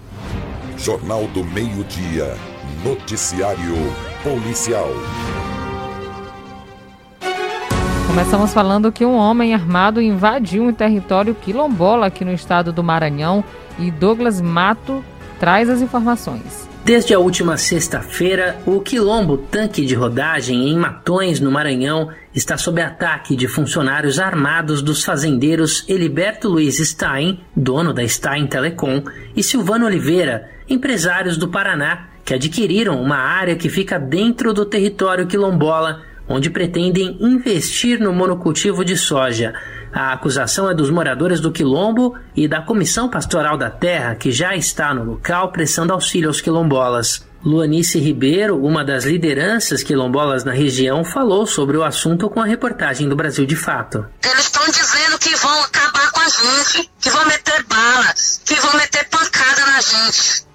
Jornal 0.75 1.27
do 1.27 1.43
Meio-Dia. 1.43 2.35
Noticiário 2.83 3.75
Policial. 4.23 4.89
Começamos 8.07 8.53
falando 8.53 8.91
que 8.91 9.05
um 9.05 9.15
homem 9.15 9.53
armado 9.53 10.01
invadiu 10.01 10.63
um 10.63 10.73
território 10.73 11.35
quilombola 11.35 12.07
aqui 12.07 12.25
no 12.25 12.33
estado 12.33 12.73
do 12.73 12.83
Maranhão 12.83 13.43
e 13.77 13.91
Douglas 13.91 14.41
Mato 14.41 15.05
traz 15.45 15.69
as 15.69 15.79
informações. 15.79 16.67
Desde 16.83 17.13
a 17.13 17.19
última 17.19 17.55
sexta-feira, 17.55 18.57
o 18.65 18.81
quilombo 18.81 19.37
Tanque 19.37 19.85
de 19.85 19.93
Rodagem 19.93 20.69
em 20.69 20.75
Matões, 20.75 21.39
no 21.39 21.51
Maranhão, 21.51 22.09
está 22.33 22.57
sob 22.57 22.81
ataque 22.81 23.35
de 23.35 23.47
funcionários 23.47 24.17
armados 24.17 24.81
dos 24.81 25.03
fazendeiros 25.03 25.85
Eliberto 25.87 26.49
Luiz 26.49 26.77
Stein, 26.77 27.41
dono 27.55 27.93
da 27.93 28.07
Stein 28.07 28.47
Telecom, 28.47 29.03
e 29.35 29.43
Silvano 29.43 29.85
Oliveira, 29.85 30.49
empresários 30.67 31.37
do 31.37 31.47
Paraná, 31.47 32.07
que 32.25 32.33
adquiriram 32.33 32.99
uma 32.99 33.17
área 33.17 33.55
que 33.55 33.69
fica 33.69 33.99
dentro 33.99 34.51
do 34.51 34.65
território 34.65 35.27
quilombola 35.27 36.01
onde 36.27 36.49
pretendem 36.49 37.17
investir 37.19 37.99
no 37.99 38.11
monocultivo 38.11 38.83
de 38.83 38.97
soja. 38.97 39.53
A 39.95 40.11
acusação 40.11 40.69
é 40.69 40.73
dos 40.73 40.89
moradores 40.89 41.39
do 41.39 41.53
Quilombo 41.53 42.19
e 42.35 42.49
da 42.49 42.61
Comissão 42.61 43.09
Pastoral 43.09 43.57
da 43.57 43.69
Terra, 43.69 44.13
que 44.13 44.29
já 44.29 44.53
está 44.53 44.93
no 44.93 45.05
local 45.05 45.53
prestando 45.53 45.93
auxílio 45.93 46.27
aos 46.27 46.41
quilombolas. 46.41 47.25
Luanice 47.41 47.97
Ribeiro, 47.97 48.61
uma 48.61 48.83
das 48.83 49.05
lideranças 49.05 49.83
quilombolas 49.83 50.43
na 50.43 50.51
região, 50.51 51.05
falou 51.05 51.47
sobre 51.47 51.77
o 51.77 51.83
assunto 51.83 52.29
com 52.29 52.41
a 52.41 52.45
reportagem 52.45 53.07
do 53.07 53.15
Brasil 53.15 53.45
de 53.45 53.55
Fato. 53.55 54.05
Eles 54.21 54.43
estão 54.43 54.65
dizendo 54.65 55.17
que 55.17 55.33
vão 55.37 55.63
acabar 55.63 56.11
com 56.11 56.19
a 56.19 56.27
gente, 56.27 56.91
que 56.99 57.09
vão 57.09 57.25
meter 57.27 57.63
bala, 57.63 58.13
que 58.43 58.55
vão 58.55 58.73
meter 58.73 59.07
pancada 59.07 59.65
na 59.65 59.79
gente. 59.79 60.45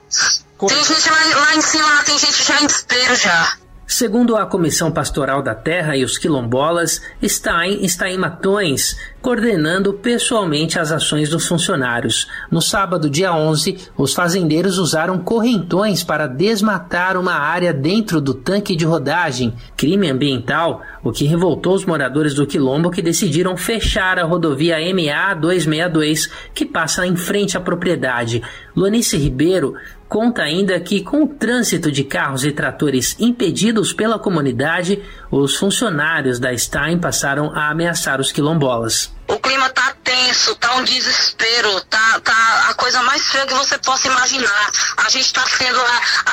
Tem 0.68 0.84
gente 0.84 1.10
lá, 1.10 1.40
lá 1.40 1.56
em 1.56 1.62
cima, 1.62 2.02
tem 2.04 2.18
gente 2.18 2.44
já 2.44 2.60
em 2.60 2.66
desespero 2.66 3.16
já. 3.16 3.56
Segundo 3.90 4.36
a 4.36 4.46
Comissão 4.46 4.92
Pastoral 4.92 5.42
da 5.42 5.52
Terra 5.52 5.96
e 5.96 6.04
os 6.04 6.16
quilombolas, 6.16 7.02
Stein 7.22 7.84
está 7.84 8.08
em 8.08 8.16
Matões, 8.16 8.96
coordenando 9.20 9.92
pessoalmente 9.92 10.78
as 10.78 10.90
ações 10.90 11.28
dos 11.28 11.46
funcionários. 11.46 12.26
No 12.50 12.62
sábado, 12.62 13.10
dia 13.10 13.34
11, 13.34 13.76
os 13.96 14.14
fazendeiros 14.14 14.78
usaram 14.78 15.18
correntões 15.18 16.02
para 16.02 16.26
desmatar 16.26 17.16
uma 17.16 17.34
área 17.34 17.72
dentro 17.72 18.20
do 18.20 18.32
tanque 18.32 18.74
de 18.74 18.84
rodagem, 18.84 19.54
crime 19.76 20.10
ambiental, 20.10 20.82
o 21.02 21.12
que 21.12 21.26
revoltou 21.26 21.74
os 21.74 21.84
moradores 21.84 22.34
do 22.34 22.46
quilombo 22.46 22.90
que 22.90 23.02
decidiram 23.02 23.56
fechar 23.56 24.18
a 24.18 24.24
rodovia 24.24 24.76
MA 24.94 25.34
262, 25.34 26.30
que 26.54 26.64
passa 26.64 27.06
em 27.06 27.16
frente 27.16 27.56
à 27.56 27.60
propriedade. 27.60 28.42
Luanice 28.74 29.16
Ribeiro 29.16 29.74
conta 30.08 30.42
ainda 30.42 30.78
que, 30.80 31.02
com 31.02 31.22
o 31.22 31.28
trânsito 31.28 31.92
de 31.92 32.02
carros 32.02 32.44
e 32.44 32.50
tratores 32.50 33.16
impedidos 33.20 33.92
pela 33.92 34.18
comunidade, 34.18 35.00
os 35.30 35.56
funcionários 35.56 36.38
da 36.38 36.56
Stein 36.56 36.98
passaram 36.98 37.52
a 37.54 37.70
ameaçar 37.70 38.20
os 38.20 38.32
quilombolas. 38.32 39.09
O 39.30 39.38
clima 39.38 39.70
tá 39.70 39.94
tenso, 40.02 40.56
tá 40.56 40.74
um 40.74 40.82
desespero, 40.82 41.80
tá, 41.82 42.20
tá 42.20 42.66
a 42.68 42.74
coisa 42.74 43.00
mais 43.04 43.24
feia 43.28 43.46
que 43.46 43.54
você 43.54 43.78
possa 43.78 44.08
imaginar. 44.08 44.70
A 44.96 45.08
gente 45.08 45.26
está 45.26 45.46
sendo 45.46 45.80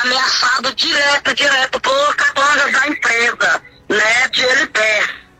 ameaçado 0.02 0.74
direto, 0.74 1.32
direto 1.32 1.80
por 1.80 2.16
capangas 2.16 2.72
da 2.72 2.88
empresa, 2.88 3.62
né, 3.88 4.28
de 4.32 4.44
LP 4.44 4.80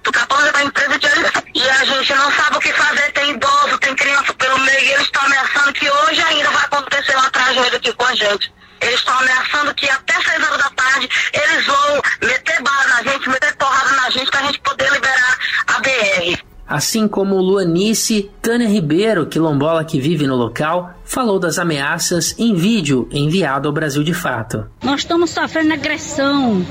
do 0.04 0.12
capanga 0.12 0.52
da 0.52 0.62
empresa 0.62 0.98
de 1.00 1.08
e 1.54 1.68
a 1.68 1.84
gente 1.84 2.14
não 2.14 2.32
sabe 2.32 2.56
o 2.58 2.60
que 2.60 2.72
fazer, 2.72 3.12
tem 3.12 3.32
idoso, 3.32 3.78
tem 3.78 3.94
criança 3.96 4.32
pelo 4.34 4.58
meio, 4.60 4.80
e 4.80 4.92
eles 4.92 5.06
estão 5.06 5.22
ameaçando 5.24 5.72
que 5.72 5.90
hoje 5.90 6.22
ainda 6.22 6.50
vai 6.50 6.64
acontecer 6.64 7.16
uma 7.16 7.30
tragédia 7.30 7.76
aqui 7.76 7.92
com 7.92 8.04
a 8.04 8.14
gente. 8.14 8.54
Eles 8.80 9.00
estão 9.00 9.18
ameaçando 9.18 9.74
que 9.74 9.90
até 9.90 10.14
6 10.14 10.44
horas 10.44 10.58
da 10.58 10.70
tarde 10.70 11.08
eles 11.32 11.66
vão 11.66 12.02
meter 12.22 12.62
bala 12.62 12.86
na 12.86 13.02
gente, 13.02 13.28
meter 13.28 13.56
porrada 13.56 13.92
na 13.96 14.10
gente 14.10 14.30
para 14.30 14.40
a 14.40 14.44
gente 14.44 14.60
poder 14.60 14.92
liberar 14.92 15.38
a 15.66 15.80
BR. 15.80 16.47
Assim 16.68 17.08
como 17.08 17.40
Luanice, 17.40 18.30
Tânia 18.42 18.68
Ribeiro, 18.68 19.26
quilombola 19.26 19.84
que 19.84 19.98
vive 19.98 20.26
no 20.26 20.36
local, 20.36 20.92
falou 21.02 21.38
das 21.38 21.58
ameaças 21.58 22.34
em 22.38 22.54
vídeo 22.54 23.08
enviado 23.10 23.68
ao 23.68 23.72
Brasil 23.72 24.04
de 24.04 24.12
Fato. 24.12 24.66
Nós 24.82 25.00
estamos 25.00 25.30
sofrendo 25.30 25.72
agressão 25.72 26.62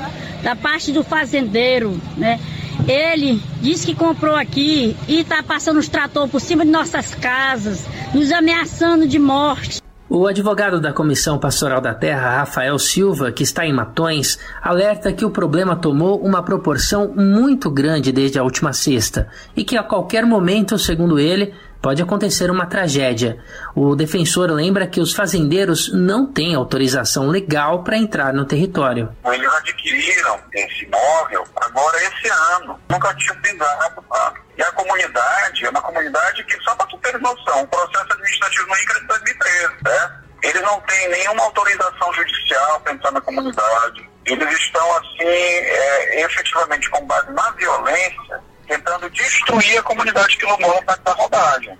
da 0.43 0.55
parte 0.55 0.91
do 0.91 1.03
fazendeiro, 1.03 1.99
né? 2.15 2.39
Ele 2.87 3.41
disse 3.59 3.87
que 3.87 3.95
comprou 3.95 4.35
aqui 4.35 4.95
e 5.07 5.21
está 5.21 5.41
passando 5.41 5.79
os 5.79 5.87
tratores 5.87 6.31
por 6.31 6.39
cima 6.39 6.63
de 6.63 6.69
nossas 6.69 7.15
casas, 7.15 7.83
nos 8.13 8.31
ameaçando 8.31 9.07
de 9.07 9.17
morte. 9.17 9.81
O 10.09 10.25
advogado 10.25 10.79
da 10.79 10.93
Comissão 10.93 11.37
Pastoral 11.37 11.81
da 11.81 11.93
Terra, 11.93 12.37
Rafael 12.37 12.79
Silva, 12.79 13.29
que 13.29 13.43
está 13.43 13.65
em 13.65 13.73
Matões, 13.73 14.39
alerta 14.61 15.11
que 15.11 15.25
o 15.25 15.29
problema 15.29 15.75
tomou 15.75 16.21
uma 16.21 16.41
proporção 16.41 17.13
muito 17.13 17.69
grande 17.69 18.13
desde 18.13 18.39
a 18.39 18.43
última 18.43 18.71
sexta 18.71 19.27
e 19.53 19.65
que 19.65 19.75
a 19.77 19.83
qualquer 19.83 20.25
momento, 20.25 20.79
segundo 20.79 21.19
ele, 21.19 21.53
pode 21.81 22.01
acontecer 22.01 22.49
uma 22.49 22.65
tragédia. 22.65 23.37
O 23.75 23.97
defensor 23.97 24.49
lembra 24.49 24.87
que 24.87 25.01
os 25.01 25.13
fazendeiros 25.13 25.91
não 25.93 26.25
têm 26.25 26.55
autorização 26.55 27.27
legal 27.27 27.83
para 27.83 27.97
entrar 27.97 28.33
no 28.33 28.45
território. 28.45 29.09
Eles 29.25 29.53
adquiriram 29.55 30.39
esse 30.53 30.85
imóvel 30.85 31.43
agora 31.57 31.97
esse 31.97 32.29
ano, 32.55 32.79
nunca 32.89 33.13
tinham 33.15 33.35
pisado 33.41 34.03
lá. 34.09 34.33
E 34.57 34.61
a 34.61 34.71
comunidade 34.71 35.65
é 35.65 35.69
uma 35.69 35.81
comunidade 35.81 36.43
que, 36.45 36.59
noção, 37.27 37.63
o 37.63 37.67
processo 37.67 38.13
administrativo 38.13 38.67
no 38.67 38.75
INCRA 38.75 38.97
é 38.97 39.01
de 39.01 39.07
2013, 39.07 39.73
né? 39.83 40.21
Eles 40.43 40.61
não 40.61 40.79
têm 40.81 41.09
nenhuma 41.09 41.43
autorização 41.43 42.13
judicial 42.13 42.79
para 42.81 42.93
entrar 42.93 43.11
na 43.11 43.21
comunidade. 43.21 44.09
Eles 44.25 44.59
estão, 44.59 44.97
assim, 44.97 45.23
é, 45.23 46.23
efetivamente 46.23 46.89
com 46.89 47.05
base 47.05 47.31
na 47.31 47.51
violência, 47.51 48.41
tentando 48.67 49.09
destruir 49.09 49.79
a 49.79 49.83
comunidade 49.83 50.37
quilombola 50.37 50.81
da 51.03 51.13
rodagem. 51.13 51.77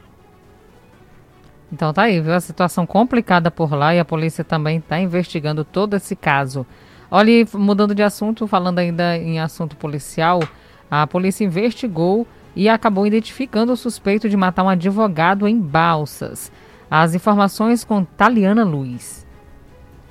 Então 1.72 1.94
tá 1.94 2.04
aí, 2.04 2.22
viu? 2.22 2.34
A 2.34 2.40
situação 2.40 2.86
complicada 2.86 3.52
por 3.52 3.74
lá 3.74 3.94
e 3.94 4.00
a 4.00 4.06
polícia 4.06 4.44
também 4.44 4.78
está 4.78 4.98
investigando 4.98 5.66
todo 5.66 5.96
esse 5.96 6.16
caso. 6.16 6.66
Olha, 7.12 7.32
mudando 7.54 7.94
de 7.94 8.04
assunto, 8.04 8.48
falando 8.48 8.80
ainda 8.80 9.18
em 9.18 9.40
assunto 9.40 9.76
policial, 9.76 10.42
a 10.90 11.06
polícia 11.06 11.44
investigou 11.44 12.26
e 12.58 12.68
acabou 12.68 13.06
identificando 13.06 13.72
o 13.72 13.78
suspeito 13.78 14.28
de 14.28 14.36
matar 14.36 14.64
um 14.64 14.70
advogado 14.70 15.48
em 15.48 15.60
Balsas. 15.60 16.52
As 16.90 17.14
informações 17.14 17.84
com 17.84 18.04
Taliana 18.04 18.64
Luiz. 18.64 19.28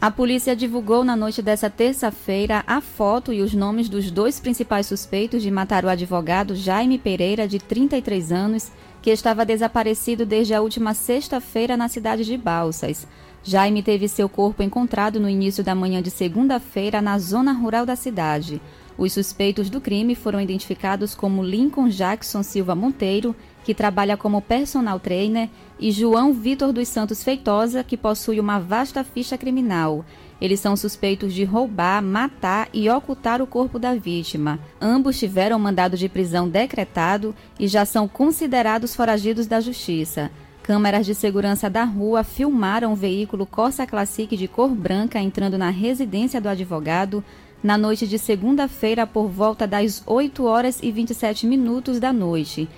A 0.00 0.12
polícia 0.12 0.54
divulgou 0.54 1.02
na 1.02 1.16
noite 1.16 1.42
dessa 1.42 1.68
terça-feira 1.68 2.62
a 2.64 2.80
foto 2.80 3.32
e 3.32 3.42
os 3.42 3.52
nomes 3.52 3.88
dos 3.88 4.12
dois 4.12 4.38
principais 4.38 4.86
suspeitos 4.86 5.42
de 5.42 5.50
matar 5.50 5.84
o 5.84 5.88
advogado 5.88 6.54
Jaime 6.54 6.98
Pereira, 6.98 7.48
de 7.48 7.58
33 7.58 8.30
anos, 8.30 8.70
que 9.02 9.10
estava 9.10 9.44
desaparecido 9.44 10.24
desde 10.24 10.54
a 10.54 10.60
última 10.60 10.94
sexta-feira 10.94 11.76
na 11.76 11.88
cidade 11.88 12.24
de 12.24 12.36
Balsas. 12.36 13.08
Jaime 13.42 13.82
teve 13.82 14.06
seu 14.06 14.28
corpo 14.28 14.62
encontrado 14.62 15.18
no 15.18 15.28
início 15.28 15.64
da 15.64 15.74
manhã 15.74 16.00
de 16.00 16.10
segunda-feira 16.12 17.02
na 17.02 17.18
zona 17.18 17.52
rural 17.52 17.84
da 17.84 17.96
cidade. 17.96 18.60
Os 18.98 19.12
suspeitos 19.12 19.68
do 19.68 19.80
crime 19.80 20.14
foram 20.14 20.40
identificados 20.40 21.14
como 21.14 21.42
Lincoln 21.42 21.88
Jackson 21.88 22.42
Silva 22.42 22.74
Monteiro 22.74 23.36
que 23.66 23.74
trabalha 23.74 24.16
como 24.16 24.40
personal 24.40 25.00
trainer, 25.00 25.50
e 25.80 25.90
João 25.90 26.32
Vitor 26.32 26.72
dos 26.72 26.86
Santos 26.86 27.24
Feitosa, 27.24 27.82
que 27.82 27.96
possui 27.96 28.38
uma 28.38 28.60
vasta 28.60 29.02
ficha 29.02 29.36
criminal. 29.36 30.04
Eles 30.40 30.60
são 30.60 30.76
suspeitos 30.76 31.34
de 31.34 31.42
roubar, 31.42 32.00
matar 32.00 32.68
e 32.72 32.88
ocultar 32.88 33.42
o 33.42 33.46
corpo 33.46 33.76
da 33.76 33.92
vítima. 33.96 34.60
Ambos 34.80 35.18
tiveram 35.18 35.58
mandado 35.58 35.96
de 35.96 36.08
prisão 36.08 36.48
decretado 36.48 37.34
e 37.58 37.66
já 37.66 37.84
são 37.84 38.06
considerados 38.06 38.94
foragidos 38.94 39.48
da 39.48 39.58
justiça. 39.58 40.30
Câmeras 40.62 41.04
de 41.04 41.14
segurança 41.14 41.68
da 41.68 41.82
rua 41.82 42.22
filmaram 42.22 42.92
o 42.92 42.96
veículo 42.96 43.46
Corsa 43.46 43.84
Classic 43.84 44.36
de 44.36 44.46
cor 44.46 44.68
branca 44.68 45.18
entrando 45.18 45.58
na 45.58 45.70
residência 45.70 46.40
do 46.40 46.48
advogado 46.48 47.24
na 47.66 47.76
noite 47.76 48.06
de 48.06 48.16
segunda-feira 48.16 49.04
por 49.08 49.26
volta 49.26 49.66
das 49.66 50.00
8 50.06 50.44
horas 50.44 50.78
e 50.80 50.92
27 50.92 51.48
minutos 51.48 51.98
da 51.98 52.12
noite. 52.12 52.68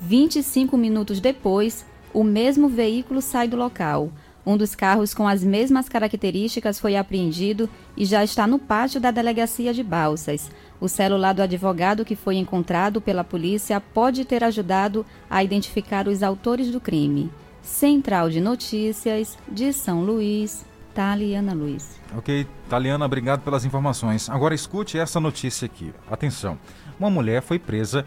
25 0.00 0.74
minutos 0.74 1.20
depois, 1.20 1.84
o 2.14 2.24
mesmo 2.24 2.66
veículo 2.66 3.20
sai 3.20 3.46
do 3.46 3.58
local. 3.58 4.10
Um 4.46 4.56
dos 4.56 4.74
carros 4.74 5.12
com 5.12 5.28
as 5.28 5.44
mesmas 5.44 5.86
características 5.86 6.80
foi 6.80 6.96
apreendido 6.96 7.68
e 7.94 8.06
já 8.06 8.24
está 8.24 8.46
no 8.46 8.58
pátio 8.58 8.98
da 8.98 9.10
delegacia 9.10 9.74
de 9.74 9.82
Balsas. 9.82 10.50
O 10.80 10.88
celular 10.88 11.34
do 11.34 11.42
advogado 11.42 12.02
que 12.02 12.16
foi 12.16 12.36
encontrado 12.36 13.02
pela 13.02 13.22
polícia 13.22 13.78
pode 13.78 14.24
ter 14.24 14.42
ajudado 14.42 15.04
a 15.28 15.44
identificar 15.44 16.08
os 16.08 16.22
autores 16.22 16.70
do 16.70 16.80
crime. 16.80 17.30
Central 17.60 18.30
de 18.30 18.40
Notícias 18.40 19.36
de 19.46 19.74
São 19.74 20.02
Luís, 20.02 20.64
Taliana 20.98 21.54
Luiz. 21.54 21.96
Ok, 22.16 22.44
Taliana, 22.68 23.06
obrigado 23.06 23.42
pelas 23.42 23.64
informações. 23.64 24.28
Agora 24.28 24.52
escute 24.52 24.98
essa 24.98 25.20
notícia 25.20 25.66
aqui. 25.66 25.94
Atenção. 26.10 26.58
Uma 26.98 27.08
mulher 27.08 27.40
foi 27.40 27.56
presa 27.56 28.04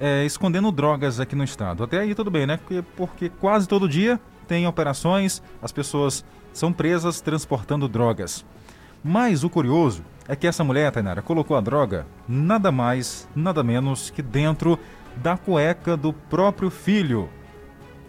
é, 0.00 0.24
escondendo 0.24 0.72
drogas 0.72 1.20
aqui 1.20 1.36
no 1.36 1.44
estado. 1.44 1.84
Até 1.84 1.98
aí 1.98 2.14
tudo 2.14 2.30
bem, 2.30 2.46
né? 2.46 2.56
Porque, 2.56 2.82
porque 2.96 3.28
quase 3.28 3.68
todo 3.68 3.86
dia 3.86 4.18
tem 4.48 4.66
operações, 4.66 5.42
as 5.60 5.70
pessoas 5.70 6.24
são 6.50 6.72
presas 6.72 7.20
transportando 7.20 7.86
drogas. 7.86 8.42
Mas 9.04 9.44
o 9.44 9.50
curioso 9.50 10.02
é 10.26 10.34
que 10.34 10.46
essa 10.46 10.64
mulher, 10.64 10.90
Tainara, 10.92 11.20
colocou 11.20 11.58
a 11.58 11.60
droga 11.60 12.06
nada 12.26 12.72
mais, 12.72 13.28
nada 13.36 13.62
menos 13.62 14.08
que 14.08 14.22
dentro 14.22 14.78
da 15.14 15.36
cueca 15.36 15.94
do 15.94 16.14
próprio 16.14 16.70
filho. 16.70 17.28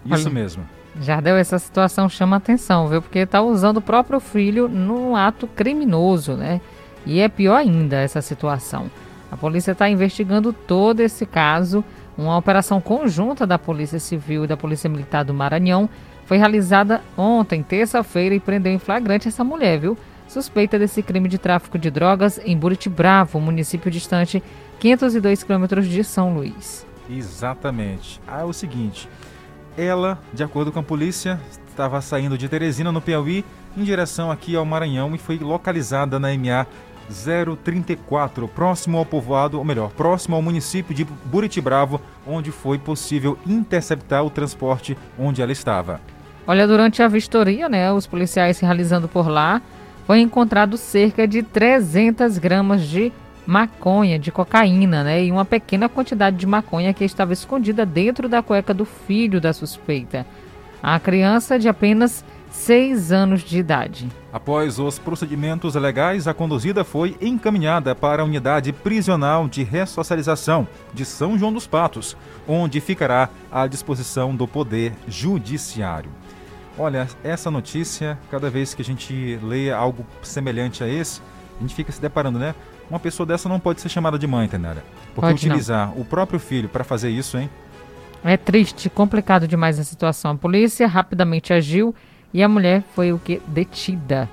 Isso 0.06 0.28
Olha. 0.28 0.34
mesmo. 0.34 0.81
Jardel, 1.00 1.38
essa 1.38 1.58
situação 1.58 2.10
chama 2.10 2.36
atenção, 2.36 2.88
viu? 2.88 3.02
Porque 3.02 3.20
está 3.20 3.42
usando 3.42 3.78
o 3.78 3.82
próprio 3.82 4.20
filho 4.20 4.68
num 4.68 5.16
ato 5.16 5.48
criminoso, 5.48 6.34
né? 6.34 6.60
E 7.06 7.20
é 7.20 7.30
pior 7.30 7.56
ainda 7.56 7.98
essa 7.98 8.22
situação. 8.22 8.92
A 9.32 9.38
polícia 9.38 9.72
está 9.72 9.90
investigando 9.90 10.52
todo 10.52 11.00
esse 11.00 11.26
caso. 11.26 11.84
Uma 12.18 12.38
operação 12.38 12.82
conjunta 12.82 13.48
da 13.48 13.58
Polícia 13.58 14.00
Civil 14.00 14.44
e 14.44 14.48
da 14.48 14.58
Polícia 14.58 14.90
Militar 14.90 15.24
do 15.24 15.34
Maranhão 15.34 15.90
foi 16.26 16.38
realizada 16.38 17.02
ontem, 17.18 17.64
terça-feira, 17.64 18.36
e 18.36 18.40
prendeu 18.40 18.72
em 18.72 18.80
flagrante 18.80 19.28
essa 19.28 19.44
mulher, 19.44 19.80
viu? 19.80 19.98
Suspeita 20.28 20.78
desse 20.78 21.02
crime 21.02 21.28
de 21.28 21.38
tráfico 21.38 21.80
de 21.80 21.90
drogas 21.90 22.40
em 22.46 22.58
Buriti 22.58 22.90
Bravo, 22.90 23.40
município 23.40 23.90
distante 23.90 24.44
502 24.80 25.44
quilômetros 25.44 25.88
de 25.88 26.04
São 26.04 26.34
Luís. 26.34 26.86
Exatamente. 27.10 28.22
Ah, 28.28 28.42
é 28.42 28.44
o 28.46 28.54
seguinte. 28.54 29.10
Ela, 29.78 30.20
de 30.34 30.44
acordo 30.44 30.72
com 30.72 30.80
a 30.80 30.84
polícia, 30.84 31.40
estava 31.68 32.02
saindo 32.02 32.38
de 32.38 32.50
Teresina, 32.50 32.92
no 32.92 33.02
Piauí, 33.02 33.46
em 33.78 33.84
direção 33.84 34.30
aqui 34.30 34.56
ao 34.56 34.66
Maranhão 34.66 35.16
e 35.16 35.18
foi 35.18 35.38
localizada 35.38 36.20
na 36.20 36.30
MA 36.30 36.68
034, 37.64 38.48
próximo 38.48 38.98
ao 38.98 39.06
povoado, 39.06 39.58
ou 39.58 39.66
melhor, 39.66 39.92
próximo 39.92 40.36
ao 40.36 40.42
município 40.42 40.94
de 40.94 41.04
Buritibravo, 41.04 42.02
onde 42.26 42.52
foi 42.52 42.78
possível 42.78 43.38
interceptar 43.46 44.24
o 44.24 44.30
transporte 44.30 44.98
onde 45.18 45.42
ela 45.42 45.52
estava. 45.52 46.00
Olha, 46.48 46.68
durante 46.68 47.02
a 47.02 47.08
vistoria, 47.08 47.70
né, 47.70 47.92
os 47.92 48.08
policiais 48.08 48.60
realizando 48.60 49.08
por 49.08 49.28
lá, 49.28 49.62
foi 50.06 50.20
encontrado 50.20 50.78
cerca 50.78 51.28
de 51.28 51.44
300 51.44 52.38
gramas 52.38 52.82
de 52.82 53.12
maconha, 53.52 54.18
de 54.18 54.32
cocaína, 54.32 55.04
né, 55.04 55.26
e 55.26 55.30
uma 55.30 55.44
pequena 55.44 55.90
quantidade 55.90 56.38
de 56.38 56.48
maconha 56.48 56.94
que 56.94 57.04
estava 57.04 57.34
escondida 57.34 57.86
dentro 57.86 58.30
da 58.30 58.42
cueca 58.42 58.74
do 58.74 58.86
filho 58.86 59.42
da 59.42 59.52
suspeita. 59.52 60.26
A 60.82 60.98
criança 61.02 61.60
de 61.60 61.68
apenas 61.68 62.24
6 62.50 63.12
anos 63.12 63.42
de 63.42 63.60
idade. 63.60 64.08
Após 64.32 64.80
os 64.80 64.98
procedimentos 64.98 65.76
legais, 65.76 66.30
a 66.30 66.34
conduzida 66.34 66.86
foi 66.86 67.18
encaminhada 67.20 67.94
para 67.94 68.22
a 68.22 68.26
unidade 68.26 68.72
prisional 68.72 69.50
de 69.50 69.64
ressocialização 69.64 70.66
de 70.94 71.04
São 71.04 71.38
João 71.38 71.52
dos 71.52 71.68
Patos, 71.68 72.16
onde 72.48 72.80
ficará 72.80 73.28
à 73.52 73.68
disposição 73.68 74.34
do 74.34 74.48
Poder 74.48 74.94
Judiciário. 75.10 76.10
Olha, 76.80 77.06
essa 77.22 77.52
notícia, 77.52 78.18
cada 78.32 78.50
vez 78.50 78.74
que 78.74 78.82
a 78.82 78.86
gente 78.86 79.38
lê 79.44 79.70
algo 79.74 80.06
semelhante 80.22 80.86
a 80.86 80.88
esse, 80.88 81.22
a 81.58 81.62
gente 81.62 81.76
fica 81.76 81.92
se 81.92 82.02
deparando, 82.02 82.40
né? 82.40 82.56
Uma 82.92 83.00
pessoa 83.00 83.26
dessa 83.26 83.48
não 83.48 83.58
pode 83.58 83.80
ser 83.80 83.88
chamada 83.88 84.20
de 84.20 84.28
mãe, 84.28 84.50
Tenara. 84.50 84.84
Porque 85.16 85.22
Pode 85.32 85.48
não. 85.48 85.54
utilizar 85.54 85.98
o 85.98 86.04
próprio 86.04 86.38
filho 86.38 86.68
para 86.68 86.84
fazer 86.84 87.10
isso, 87.10 87.38
hein? 87.38 87.50
É 88.22 88.36
triste, 88.36 88.90
complicado 88.90 89.48
demais 89.48 89.80
a 89.80 89.84
situação. 89.86 90.32
A 90.32 90.36
polícia 90.36 90.86
rapidamente 90.88 91.54
agiu 91.54 91.96
e 92.34 92.44
a 92.44 92.50
mulher 92.50 92.84
foi 92.94 93.14
o 93.14 93.18
que 93.18 93.42
detida. 93.48 94.28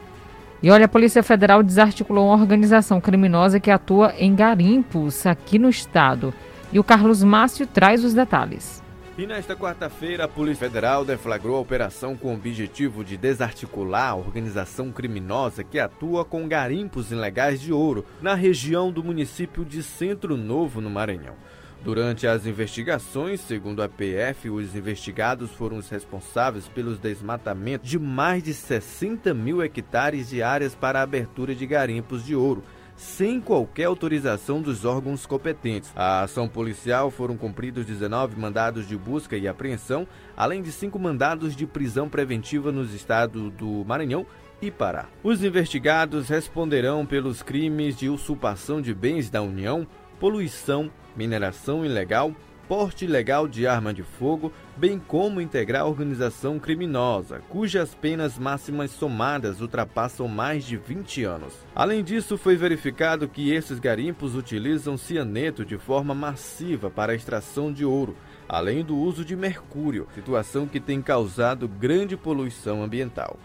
E 0.60 0.72
olha, 0.72 0.86
a 0.86 0.88
Polícia 0.88 1.22
Federal 1.22 1.62
desarticulou 1.62 2.26
uma 2.26 2.34
organização 2.34 3.00
criminosa 3.00 3.60
que 3.60 3.70
atua 3.70 4.12
em 4.18 4.34
garimpos 4.34 5.24
aqui 5.24 5.56
no 5.56 5.68
estado. 5.68 6.34
E 6.72 6.80
o 6.80 6.84
Carlos 6.84 7.22
Márcio 7.22 7.64
traz 7.64 8.04
os 8.04 8.12
detalhes. 8.12 8.82
E 9.18 9.26
nesta 9.26 9.56
quarta-feira, 9.56 10.26
a 10.26 10.28
Polícia 10.28 10.68
Federal 10.68 11.04
deflagrou 11.04 11.56
a 11.56 11.60
operação 11.60 12.16
com 12.16 12.28
o 12.28 12.34
objetivo 12.36 13.02
de 13.02 13.16
desarticular 13.16 14.10
a 14.10 14.14
organização 14.14 14.92
criminosa 14.92 15.64
que 15.64 15.80
atua 15.80 16.24
com 16.24 16.46
garimpos 16.46 17.10
ilegais 17.10 17.60
de 17.60 17.72
ouro 17.72 18.06
na 18.22 18.36
região 18.36 18.92
do 18.92 19.02
município 19.02 19.64
de 19.64 19.82
Centro 19.82 20.36
Novo, 20.36 20.80
no 20.80 20.88
Maranhão. 20.88 21.34
Durante 21.82 22.28
as 22.28 22.46
investigações, 22.46 23.40
segundo 23.40 23.82
a 23.82 23.88
PF, 23.88 24.50
os 24.50 24.76
investigados 24.76 25.50
foram 25.50 25.78
os 25.78 25.88
responsáveis 25.88 26.68
pelos 26.68 27.00
desmatamentos 27.00 27.90
de 27.90 27.98
mais 27.98 28.40
de 28.44 28.54
60 28.54 29.34
mil 29.34 29.60
hectares 29.60 30.30
de 30.30 30.44
áreas 30.44 30.76
para 30.76 31.00
a 31.00 31.02
abertura 31.02 31.56
de 31.56 31.66
garimpos 31.66 32.24
de 32.24 32.36
ouro, 32.36 32.62
sem 32.98 33.40
qualquer 33.40 33.84
autorização 33.84 34.60
dos 34.60 34.84
órgãos 34.84 35.24
competentes. 35.24 35.92
A 35.94 36.22
ação 36.22 36.48
policial 36.48 37.12
foram 37.12 37.36
cumpridos 37.36 37.86
19 37.86 38.38
mandados 38.38 38.88
de 38.88 38.96
busca 38.96 39.36
e 39.36 39.46
apreensão, 39.46 40.06
além 40.36 40.60
de 40.60 40.72
cinco 40.72 40.98
mandados 40.98 41.54
de 41.54 41.64
prisão 41.64 42.08
preventiva 42.08 42.72
nos 42.72 42.92
estados 42.92 43.52
do 43.52 43.84
Maranhão 43.86 44.26
e 44.60 44.68
Pará. 44.68 45.06
Os 45.22 45.44
investigados 45.44 46.28
responderão 46.28 47.06
pelos 47.06 47.40
crimes 47.40 47.96
de 47.96 48.08
usurpação 48.08 48.82
de 48.82 48.92
bens 48.92 49.30
da 49.30 49.40
União, 49.40 49.86
poluição, 50.18 50.90
mineração 51.16 51.84
ilegal, 51.84 52.34
porte 52.68 53.06
ilegal 53.06 53.48
de 53.48 53.66
arma 53.66 53.94
de 53.94 54.02
fogo, 54.02 54.52
bem 54.76 54.98
como 54.98 55.40
integrar 55.40 55.86
organização 55.86 56.58
criminosa, 56.58 57.40
cujas 57.48 57.94
penas 57.94 58.38
máximas 58.38 58.90
somadas 58.90 59.62
ultrapassam 59.62 60.28
mais 60.28 60.64
de 60.64 60.76
20 60.76 61.24
anos. 61.24 61.54
Além 61.74 62.04
disso, 62.04 62.36
foi 62.36 62.56
verificado 62.56 63.26
que 63.26 63.50
esses 63.50 63.78
garimpos 63.78 64.34
utilizam 64.34 64.98
cianeto 64.98 65.64
de 65.64 65.78
forma 65.78 66.14
massiva 66.14 66.90
para 66.90 67.12
a 67.12 67.16
extração 67.16 67.72
de 67.72 67.86
ouro, 67.86 68.14
além 68.46 68.84
do 68.84 68.96
uso 68.96 69.24
de 69.24 69.34
mercúrio, 69.34 70.06
situação 70.14 70.66
que 70.66 70.78
tem 70.78 71.00
causado 71.00 71.66
grande 71.66 72.16
poluição 72.16 72.82
ambiental. 72.82 73.38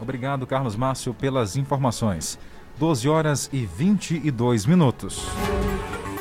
Obrigado, 0.00 0.46
Carlos 0.46 0.74
Márcio, 0.74 1.12
pelas 1.12 1.56
informações. 1.56 2.38
12 2.78 3.08
horas 3.08 3.50
e 3.52 3.64
22 3.64 4.66
minutos. 4.66 5.26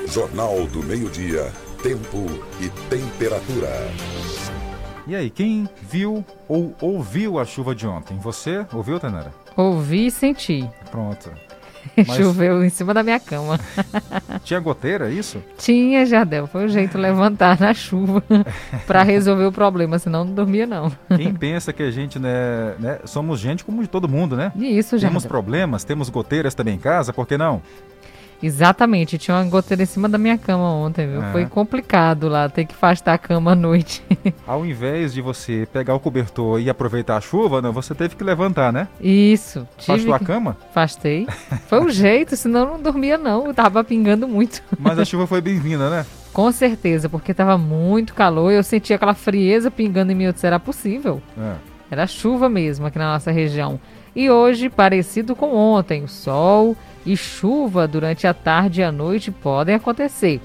Jornal 0.07 0.65
do 0.67 0.81
Meio-Dia. 0.83 1.64
Tempo 1.85 2.25
e 2.59 2.67
temperatura. 2.89 3.69
E 5.05 5.15
aí, 5.15 5.29
quem 5.29 5.69
viu 5.83 6.25
ou 6.47 6.73
ouviu 6.81 7.37
a 7.37 7.45
chuva 7.45 7.75
de 7.75 7.85
ontem? 7.85 8.17
Você 8.17 8.65
ouviu, 8.73 8.99
Tenara? 8.99 9.31
Ouvi 9.55 10.07
e 10.07 10.11
senti. 10.11 10.67
Pronto. 10.89 11.29
Choveu 12.17 12.65
em 12.65 12.69
cima 12.69 12.91
da 12.91 13.03
minha 13.03 13.19
cama. 13.19 13.59
Tinha 14.43 14.59
goteira, 14.59 15.11
é 15.11 15.13
isso? 15.13 15.43
Tinha, 15.59 16.07
Jardel. 16.07 16.47
Foi 16.47 16.65
o 16.65 16.67
jeito 16.67 16.93
de 16.93 16.97
levantar 16.97 17.59
na 17.59 17.71
chuva 17.71 18.23
para 18.87 19.03
resolver 19.03 19.45
o 19.45 19.51
problema, 19.51 19.99
senão 19.99 20.25
não 20.25 20.33
dormia, 20.33 20.65
não. 20.65 20.91
Quem 21.15 21.35
pensa 21.35 21.71
que 21.71 21.83
a 21.83 21.91
gente, 21.91 22.17
né, 22.17 22.73
né, 22.79 22.99
somos 23.05 23.39
gente 23.39 23.63
como 23.63 23.83
de 23.83 23.87
todo 23.87 24.09
mundo, 24.09 24.35
né? 24.35 24.51
Isso, 24.55 24.97
Temos 24.97 25.21
Jardel. 25.21 25.29
problemas, 25.29 25.83
temos 25.83 26.09
goteiras 26.09 26.55
também 26.55 26.73
em 26.73 26.79
casa, 26.79 27.13
por 27.13 27.27
que 27.27 27.37
não? 27.37 27.61
Exatamente, 28.41 29.17
tinha 29.17 29.37
uma 29.37 29.43
goteira 29.49 29.83
em 29.83 29.85
cima 29.85 30.07
da 30.07 30.17
minha 30.17 30.37
cama 30.37 30.63
ontem, 30.71 31.07
viu? 31.07 31.23
É. 31.23 31.31
Foi 31.31 31.45
complicado 31.45 32.27
lá, 32.27 32.47
ter 32.49 32.65
que 32.65 32.73
afastar 32.73 33.13
a 33.13 33.17
cama 33.17 33.51
à 33.53 33.55
noite. 33.55 34.03
Ao 34.45 34.65
invés 34.65 35.13
de 35.13 35.21
você 35.21 35.67
pegar 35.71 35.95
o 35.95 35.99
cobertor 35.99 36.59
e 36.59 36.69
aproveitar 36.69 37.17
a 37.17 37.21
chuva, 37.21 37.61
não, 37.61 37.71
você 37.73 37.95
teve 37.95 38.15
que 38.15 38.23
levantar, 38.23 38.71
né? 38.71 38.87
Isso. 39.01 39.67
Afastou 39.77 40.13
a 40.13 40.19
que- 40.19 40.25
cama? 40.25 40.57
Afastei. 40.69 41.27
Foi 41.67 41.79
um 41.81 41.89
jeito, 41.89 42.35
senão 42.35 42.61
eu 42.61 42.65
não 42.73 42.81
dormia 42.81 43.17
não, 43.17 43.47
eu 43.47 43.53
tava 43.53 43.83
pingando 43.83 44.27
muito. 44.27 44.61
Mas 44.79 44.99
a 44.99 45.03
chuva 45.05 45.25
foi 45.25 45.41
bem-vinda, 45.41 45.89
né? 45.89 46.05
Com 46.33 46.51
certeza, 46.51 47.07
porque 47.07 47.33
tava 47.33 47.57
muito 47.57 48.13
calor 48.13 48.51
e 48.51 48.55
eu 48.55 48.63
sentia 48.63 48.97
aquela 48.97 49.13
frieza 49.13 49.71
pingando 49.71 50.11
em 50.11 50.15
mim, 50.15 50.25
eu 50.25 50.33
disse, 50.33 50.45
era 50.45 50.59
possível. 50.59 51.21
É. 51.37 51.53
Era 51.89 52.05
chuva 52.07 52.49
mesmo 52.49 52.85
aqui 52.85 52.97
na 52.97 53.13
nossa 53.13 53.31
região. 53.31 53.79
E 54.15 54.29
hoje, 54.29 54.69
parecido 54.69 55.35
com 55.35 55.53
ontem, 55.53 56.07
sol 56.07 56.77
e 57.05 57.17
chuva 57.17 57.85
durante 57.85 58.25
a 58.25 58.33
tarde 58.33 58.79
e 58.79 58.83
a 58.83 58.91
noite 58.91 59.29
podem 59.29 59.75
acontecer. 59.75 60.39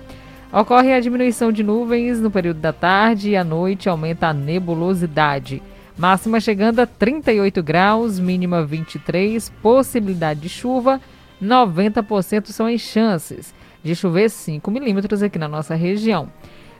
Ocorre 0.52 0.92
a 0.92 0.98
diminuição 0.98 1.52
de 1.52 1.62
nuvens 1.62 2.20
no 2.20 2.30
período 2.30 2.58
da 2.58 2.72
tarde 2.72 3.30
e 3.30 3.36
à 3.36 3.44
noite 3.44 3.88
aumenta 3.88 4.26
a 4.26 4.34
nebulosidade. 4.34 5.62
Máxima 5.96 6.40
chegando 6.40 6.80
a 6.80 6.86
38 6.86 7.62
graus, 7.62 8.18
mínima 8.18 8.64
23, 8.64 9.48
possibilidade 9.62 10.40
de 10.40 10.48
chuva, 10.48 11.00
90% 11.40 12.46
são 12.46 12.66
as 12.66 12.80
chances 12.80 13.54
de 13.84 13.94
chover 13.94 14.28
5 14.28 14.68
milímetros 14.70 15.22
aqui 15.22 15.38
na 15.38 15.46
nossa 15.46 15.76
região. 15.76 16.28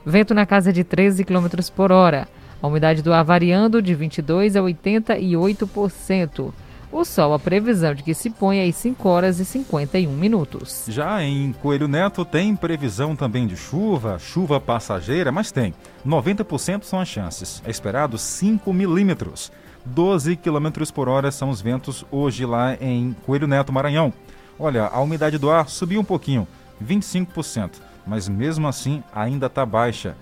Vento 0.04 0.34
na 0.34 0.44
casa 0.44 0.72
de 0.72 0.82
13 0.82 1.24
km 1.24 1.46
por 1.76 1.92
hora. 1.92 2.26
A 2.60 2.66
umidade 2.66 3.02
do 3.02 3.12
ar 3.12 3.22
variando 3.22 3.80
de 3.80 3.94
22% 3.94 4.56
a 4.56 4.62
88%. 4.62 6.52
O 6.92 7.04
sol, 7.04 7.32
a 7.32 7.38
previsão 7.38 7.94
de 7.94 8.02
que 8.02 8.12
se 8.12 8.30
põe 8.30 8.68
às 8.68 8.74
5 8.74 9.08
horas 9.08 9.38
e 9.38 9.44
51 9.44 10.10
minutos. 10.10 10.86
Já 10.88 11.22
em 11.22 11.52
Coelho 11.52 11.86
Neto 11.86 12.24
tem 12.24 12.56
previsão 12.56 13.14
também 13.14 13.46
de 13.46 13.56
chuva, 13.56 14.18
chuva 14.18 14.60
passageira, 14.60 15.30
mas 15.30 15.52
tem. 15.52 15.72
90% 16.04 16.82
são 16.82 16.98
as 16.98 17.06
chances. 17.06 17.62
É 17.64 17.70
esperado 17.70 18.18
5 18.18 18.72
milímetros. 18.72 19.52
12 19.84 20.36
km 20.36 20.90
por 20.92 21.08
hora 21.08 21.30
são 21.30 21.48
os 21.48 21.60
ventos 21.60 22.04
hoje 22.10 22.44
lá 22.44 22.74
em 22.80 23.14
Coelho 23.24 23.46
Neto, 23.46 23.72
Maranhão. 23.72 24.12
Olha, 24.58 24.86
a 24.86 25.00
umidade 25.00 25.38
do 25.38 25.48
ar 25.48 25.68
subiu 25.68 26.00
um 26.00 26.04
pouquinho, 26.04 26.46
25%, 26.84 27.70
mas 28.04 28.28
mesmo 28.28 28.66
assim 28.66 29.02
ainda 29.14 29.46
está 29.46 29.64
baixa. 29.64 30.16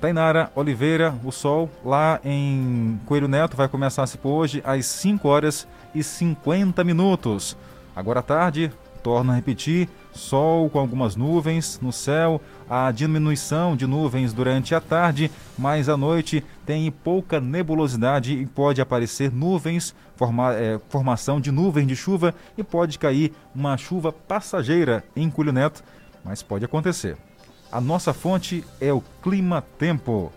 Tainara 0.00 0.50
Oliveira, 0.54 1.14
o 1.24 1.30
sol 1.30 1.70
lá 1.84 2.20
em 2.24 3.00
Coelho 3.06 3.28
Neto 3.28 3.56
vai 3.56 3.68
começar 3.68 4.02
a 4.02 4.06
se 4.06 4.18
pôr 4.18 4.32
hoje 4.32 4.60
às 4.64 4.84
5 4.84 5.28
horas 5.28 5.66
e 5.81 5.81
50 6.00 6.84
minutos. 6.84 7.56
Agora 7.94 8.20
à 8.20 8.22
tarde, 8.22 8.72
torna 9.02 9.32
a 9.32 9.36
repetir, 9.36 9.88
sol 10.12 10.70
com 10.70 10.78
algumas 10.78 11.16
nuvens 11.16 11.78
no 11.82 11.92
céu, 11.92 12.40
a 12.70 12.90
diminuição 12.92 13.76
de 13.76 13.86
nuvens 13.86 14.32
durante 14.32 14.74
a 14.74 14.80
tarde, 14.80 15.30
mas 15.58 15.88
à 15.88 15.96
noite 15.96 16.44
tem 16.64 16.90
pouca 16.90 17.40
nebulosidade 17.40 18.32
e 18.34 18.46
pode 18.46 18.80
aparecer 18.80 19.32
nuvens, 19.32 19.94
forma, 20.16 20.54
é, 20.54 20.80
formação 20.88 21.40
de 21.40 21.50
nuvens 21.50 21.86
de 21.86 21.96
chuva 21.96 22.34
e 22.56 22.62
pode 22.62 22.98
cair 22.98 23.32
uma 23.54 23.76
chuva 23.76 24.12
passageira 24.12 25.04
em 25.16 25.28
Culho 25.28 25.52
Neto, 25.52 25.82
mas 26.24 26.42
pode 26.42 26.64
acontecer. 26.64 27.16
A 27.70 27.80
nossa 27.80 28.12
fonte 28.12 28.64
é 28.80 28.92
o 28.92 29.02
Clima 29.22 29.64
Tempo. 29.78 30.30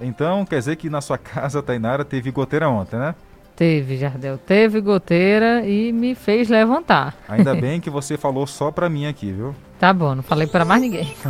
Então, 0.00 0.44
quer 0.44 0.58
dizer 0.58 0.76
que 0.76 0.90
na 0.90 1.00
sua 1.00 1.16
casa, 1.18 1.62
Tainara, 1.62 2.04
teve 2.04 2.30
goteira 2.30 2.68
ontem, 2.68 2.98
né? 2.98 3.14
Teve, 3.60 3.98
Jardel. 3.98 4.38
Teve 4.38 4.80
goteira 4.80 5.66
e 5.66 5.92
me 5.92 6.14
fez 6.14 6.48
levantar. 6.48 7.14
Ainda 7.28 7.54
bem 7.54 7.78
que 7.78 7.90
você 7.90 8.16
falou 8.16 8.46
só 8.46 8.70
pra 8.70 8.88
mim 8.88 9.04
aqui, 9.04 9.30
viu? 9.30 9.54
Tá 9.78 9.92
bom, 9.92 10.14
não 10.14 10.22
falei 10.22 10.46
para 10.46 10.64
mais 10.64 10.80
ninguém. 10.80 11.14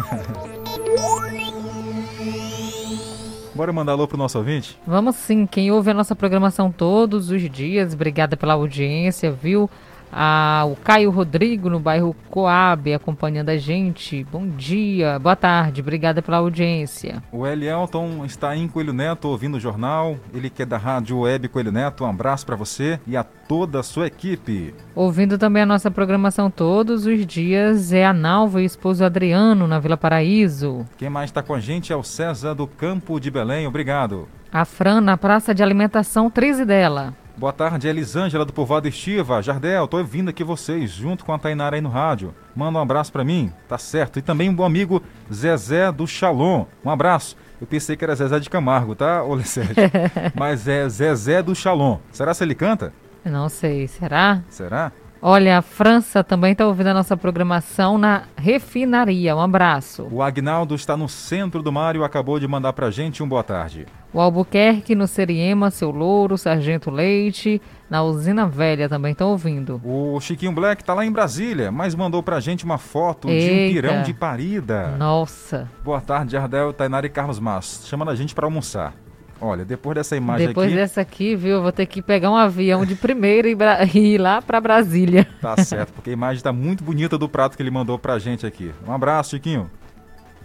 Bora 3.53 3.73
mandar 3.73 3.95
alô 3.95 4.07
pro 4.07 4.17
nosso 4.17 4.39
ouvinte? 4.39 4.79
Vamos 4.87 5.17
sim. 5.17 5.45
Quem 5.45 5.73
ouve 5.73 5.91
a 5.91 5.95
nossa 5.95 6.15
programação 6.15 6.71
todos 6.71 7.31
os 7.31 7.43
dias, 7.51 7.95
obrigada 7.95 8.37
pela 8.37 8.55
audiência, 8.55 9.33
viu? 9.33 9.69
Ah, 10.13 10.65
o 10.67 10.77
Caio 10.77 11.11
Rodrigo, 11.11 11.71
no 11.71 11.79
bairro 11.79 12.15
Coab, 12.29 12.93
acompanhando 12.93 13.51
a 13.51 13.57
gente. 13.57 14.25
Bom 14.25 14.47
dia, 14.47 15.19
boa 15.19 15.37
tarde, 15.37 15.81
obrigada 15.81 16.21
pela 16.21 16.39
audiência. 16.39 17.23
O 17.33 17.47
Elielton 17.47 18.25
está 18.25 18.57
em 18.57 18.67
Coelho 18.69 18.93
Neto 18.93 19.29
ouvindo 19.29 19.57
o 19.57 19.61
jornal. 19.61 20.17
Ele 20.35 20.51
que 20.51 20.63
é 20.63 20.67
da 20.67 20.77
Rádio 20.77 21.21
Web 21.21 21.49
Coelho 21.49 21.73
Neto. 21.73 22.05
Um 22.05 22.09
abraço 22.09 22.45
para 22.45 22.57
você 22.57 22.99
e 23.07 23.17
a 23.17 23.23
toda 23.23 23.81
a 23.81 23.83
sua 23.83 24.07
equipe. 24.07 24.75
Ouvindo 24.95 25.39
também 25.39 25.63
a 25.63 25.67
nossa 25.67 25.91
programação 25.91 26.51
todos 26.51 27.07
os 27.07 27.27
dias 27.27 27.93
é 27.93 28.05
a 28.05 28.13
Nalva 28.13 28.61
e 28.61 28.65
o 28.65 28.67
esposo 28.67 29.05
Adriano, 29.05 29.67
na 29.67 29.79
Vila 29.79 29.97
Paraíso. 29.97 30.87
Quem 30.97 31.11
mais 31.11 31.31
está 31.31 31.43
com 31.43 31.55
a 31.55 31.61
gente 31.61 31.93
é 31.93 31.97
o 31.97 32.03
César 32.03 32.55
do 32.55 32.67
Campo 32.67 33.19
de 33.21 33.31
Belém. 33.31 33.67
Obrigado. 33.67 34.29
A 34.53 34.65
Fran, 34.65 35.01
na 35.01 35.17
Praça 35.17 35.55
de 35.55 35.63
Alimentação 35.63 36.29
13 36.29 36.65
dela. 36.65 37.15
Boa 37.41 37.55
tarde, 37.55 37.89
Elisângela 37.89 38.45
do 38.45 38.53
Povoado 38.53 38.87
Estiva. 38.87 39.41
Jardel, 39.41 39.89
tô 39.89 40.05
vindo 40.05 40.29
aqui 40.29 40.45
vocês, 40.45 40.91
junto 40.91 41.25
com 41.25 41.33
a 41.33 41.39
Tainara 41.39 41.75
aí 41.75 41.81
no 41.81 41.89
rádio. 41.89 42.35
Manda 42.55 42.79
um 42.79 42.83
abraço 42.83 43.11
para 43.11 43.25
mim, 43.25 43.51
tá 43.67 43.79
certo. 43.79 44.19
E 44.19 44.23
também 44.23 44.51
um 44.51 44.55
bom 44.55 44.63
amigo 44.63 45.03
Zezé 45.33 45.91
do 45.91 46.07
Shalom. 46.07 46.67
Um 46.85 46.91
abraço. 46.91 47.39
Eu 47.59 47.67
pensei 47.67 47.97
que 47.97 48.05
era 48.05 48.15
Zezé 48.15 48.39
de 48.39 48.51
Camargo, 48.51 48.95
tá, 48.95 49.23
Sérgio? 49.43 49.75
Mas 50.39 50.69
é 50.69 50.87
Zezé 50.87 51.43
do 51.43 51.55
Shalom. 51.55 51.97
Será 52.13 52.35
se 52.35 52.45
ele 52.45 52.55
canta? 52.55 52.93
Não 53.25 53.49
sei, 53.49 53.89
será? 53.89 54.43
Será? 54.51 54.93
Olha, 55.23 55.59
a 55.59 55.63
França 55.63 56.25
também 56.25 56.53
está 56.53 56.67
ouvindo 56.67 56.87
a 56.87 56.95
nossa 56.95 57.15
programação 57.15 57.99
na 57.99 58.23
refinaria. 58.37 59.37
Um 59.37 59.41
abraço. 59.41 60.09
O 60.11 60.23
Agnaldo 60.23 60.75
está 60.75 60.97
no 60.97 61.11
centro 61.11 61.63
do 61.63 61.71
Mário, 61.71 62.03
acabou 62.03 62.41
de 62.41 62.49
mandar 62.49 62.73
pra 62.73 62.91
gente 62.91 63.23
um 63.23 63.29
boa 63.29 63.43
tarde. 63.43 63.87
O 64.15 64.21
Albuquerque 64.21 64.95
no 64.95 65.07
Seriema, 65.07 65.71
seu 65.71 65.91
Louro, 65.91 66.39
Sargento 66.39 66.91
Leite, 66.91 67.61
na 67.89 68.03
Usina 68.03 68.47
Velha 68.47 68.89
também 68.89 69.13
estão 69.13 69.29
ouvindo. 69.29 69.79
O 69.85 70.19
Chiquinho 70.21 70.53
Black 70.53 70.83
está 70.83 70.95
lá 70.95 71.05
em 71.05 71.13
Brasília, 71.13 71.71
mas 71.71 71.95
mandou 71.95 72.23
pra 72.23 72.41
gente 72.41 72.65
uma 72.65 72.79
foto 72.79 73.29
Eita. 73.29 73.47
de 73.47 73.53
um 73.53 73.73
pirão 73.73 74.03
de 74.03 74.15
parida. 74.15 74.97
Nossa. 74.97 75.69
Boa 75.85 76.01
tarde, 76.01 76.35
Ardel, 76.35 76.73
Tainara 76.73 77.07
e 77.07 77.11
Carlos 77.11 77.39
Mas. 77.39 77.83
Chamando 77.85 78.11
a 78.11 78.15
gente 78.17 78.35
para 78.35 78.47
almoçar. 78.47 78.95
Olha, 79.41 79.65
depois 79.65 79.95
dessa 79.95 80.17
imagem 80.17 80.49
depois 80.49 80.67
aqui... 80.67 80.75
Depois 80.75 80.91
dessa 80.91 81.01
aqui, 81.01 81.35
viu, 81.35 81.57
eu 81.57 81.63
vou 81.63 81.73
ter 81.73 81.87
que 81.87 82.03
pegar 82.03 82.31
um 82.31 82.37
avião 82.37 82.85
de 82.85 82.95
primeira 82.95 83.49
e, 83.49 83.55
Bra... 83.55 83.79
e 83.95 84.15
ir 84.15 84.19
lá 84.19 84.43
para 84.43 84.61
Brasília. 84.61 85.27
Tá 85.41 85.57
certo, 85.57 85.93
porque 85.95 86.11
a 86.11 86.13
imagem 86.13 86.37
está 86.37 86.53
muito 86.53 86.85
bonita 86.85 87.17
do 87.17 87.29
prato 87.29 87.57
que 87.57 87.63
ele 87.63 87.71
mandou 87.71 87.99
pra 87.99 88.19
gente 88.19 88.47
aqui. 88.47 88.73
Um 88.87 88.93
abraço, 88.93 89.31
Chiquinho. 89.31 89.71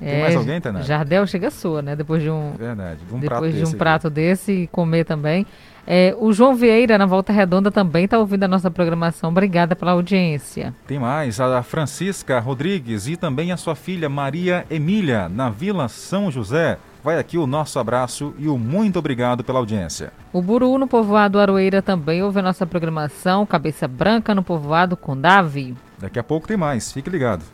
É, 0.01 0.12
Tem 0.12 0.21
mais 0.21 0.36
alguém, 0.36 0.62
Tanara? 0.62 0.86
Jardel 0.86 1.25
chega 1.27 1.49
sua, 1.49 1.81
né? 1.81 1.95
Depois 1.95 2.21
de 2.21 2.29
um, 2.29 2.53
Verdade, 2.58 2.99
de 3.05 3.13
um 3.13 3.19
depois 3.19 3.53
prato 3.53 3.65
de 3.65 3.75
um 3.75 3.77
prato 3.77 4.10
desse 4.10 4.51
e 4.51 4.67
comer 4.67 5.05
também. 5.05 5.45
É, 5.88 6.15
o 6.17 6.34
João 6.34 6.55
Vieira, 6.55 6.97
na 6.97 7.05
Volta 7.05 7.31
Redonda, 7.31 7.71
também 7.71 8.05
está 8.05 8.17
ouvindo 8.17 8.43
a 8.43 8.47
nossa 8.47 8.71
programação. 8.71 9.29
Obrigada 9.29 9.75
pela 9.75 9.91
audiência. 9.91 10.73
Tem 10.88 10.97
mais, 10.97 11.39
a 11.39 11.62
Francisca 11.62 12.39
Rodrigues 12.39 13.08
e 13.08 13.15
também 13.15 13.51
a 13.51 13.58
sua 13.58 13.75
filha 13.75 14.10
Maria 14.10 14.65
Emília, 14.69 15.29
na 15.29 15.49
Vila 15.49 15.88
São 15.88 16.31
José. 16.31 16.77
Vai 17.06 17.20
aqui 17.20 17.38
o 17.38 17.46
nosso 17.46 17.78
abraço 17.78 18.34
e 18.36 18.48
o 18.48 18.58
muito 18.58 18.98
obrigado 18.98 19.44
pela 19.44 19.60
audiência. 19.60 20.12
O 20.34 20.41
Buru, 20.41 20.76
no 20.80 20.88
povoado 20.88 21.39
Aroeira, 21.39 21.80
também 21.80 22.24
ouve 22.24 22.39
a 22.39 22.41
nossa 22.41 22.65
programação. 22.65 23.46
Cabeça 23.46 23.88
Branca, 23.88 24.34
no 24.34 24.41
povoado 24.41 24.98
Condavi. 24.98 25.76
Daqui 26.00 26.18
a 26.18 26.24
pouco 26.24 26.48
tem 26.48 26.58
mais, 26.58 26.91
fique 26.91 27.08
ligado. 27.08 27.46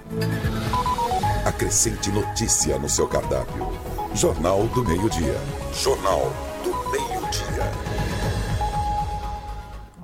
Acrescente 1.46 2.10
notícia 2.12 2.80
no 2.80 2.88
seu 2.88 3.10
cardápio. 3.10 3.68
Jornal 4.16 4.68
do 4.68 4.86
Meio-Dia. 4.86 5.36
Jornal 5.74 6.32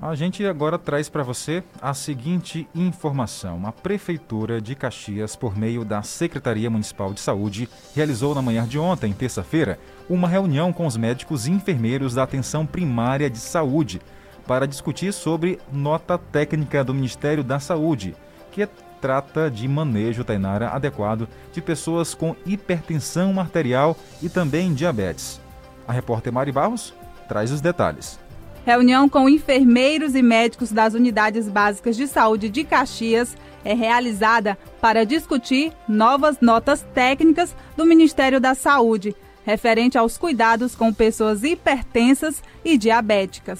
A 0.00 0.14
gente 0.14 0.46
agora 0.46 0.78
traz 0.78 1.08
para 1.08 1.24
você 1.24 1.60
a 1.82 1.92
seguinte 1.92 2.68
informação. 2.72 3.66
A 3.66 3.72
Prefeitura 3.72 4.60
de 4.60 4.76
Caxias, 4.76 5.34
por 5.34 5.58
meio 5.58 5.84
da 5.84 6.04
Secretaria 6.04 6.70
Municipal 6.70 7.12
de 7.12 7.18
Saúde, 7.18 7.68
realizou 7.96 8.32
na 8.32 8.40
manhã 8.40 8.64
de 8.64 8.78
ontem, 8.78 9.12
terça-feira, 9.12 9.76
uma 10.08 10.28
reunião 10.28 10.72
com 10.72 10.86
os 10.86 10.96
médicos 10.96 11.48
e 11.48 11.50
enfermeiros 11.50 12.14
da 12.14 12.22
atenção 12.22 12.64
primária 12.64 13.28
de 13.28 13.38
saúde 13.38 14.00
para 14.46 14.68
discutir 14.68 15.12
sobre 15.12 15.58
nota 15.72 16.16
técnica 16.16 16.84
do 16.84 16.94
Ministério 16.94 17.42
da 17.42 17.58
Saúde, 17.58 18.14
que 18.52 18.68
trata 19.00 19.50
de 19.50 19.66
manejo, 19.66 20.22
Tainara, 20.22 20.68
adequado 20.68 21.28
de 21.52 21.60
pessoas 21.60 22.14
com 22.14 22.36
hipertensão 22.46 23.38
arterial 23.40 23.96
e 24.22 24.28
também 24.28 24.72
diabetes. 24.74 25.40
A 25.88 25.92
repórter 25.92 26.32
Mari 26.32 26.52
Barros 26.52 26.94
traz 27.28 27.50
os 27.50 27.60
detalhes. 27.60 28.27
Reunião 28.68 29.08
com 29.08 29.30
enfermeiros 29.30 30.14
e 30.14 30.20
médicos 30.20 30.70
das 30.70 30.92
unidades 30.92 31.48
básicas 31.48 31.96
de 31.96 32.06
saúde 32.06 32.50
de 32.50 32.64
Caxias 32.64 33.34
é 33.64 33.72
realizada 33.72 34.58
para 34.78 35.06
discutir 35.06 35.72
novas 35.88 36.38
notas 36.42 36.86
técnicas 36.92 37.56
do 37.78 37.86
Ministério 37.86 38.38
da 38.38 38.54
Saúde, 38.54 39.16
referente 39.42 39.96
aos 39.96 40.18
cuidados 40.18 40.74
com 40.74 40.92
pessoas 40.92 41.44
hipertensas 41.44 42.42
e 42.62 42.76
diabéticas. 42.76 43.58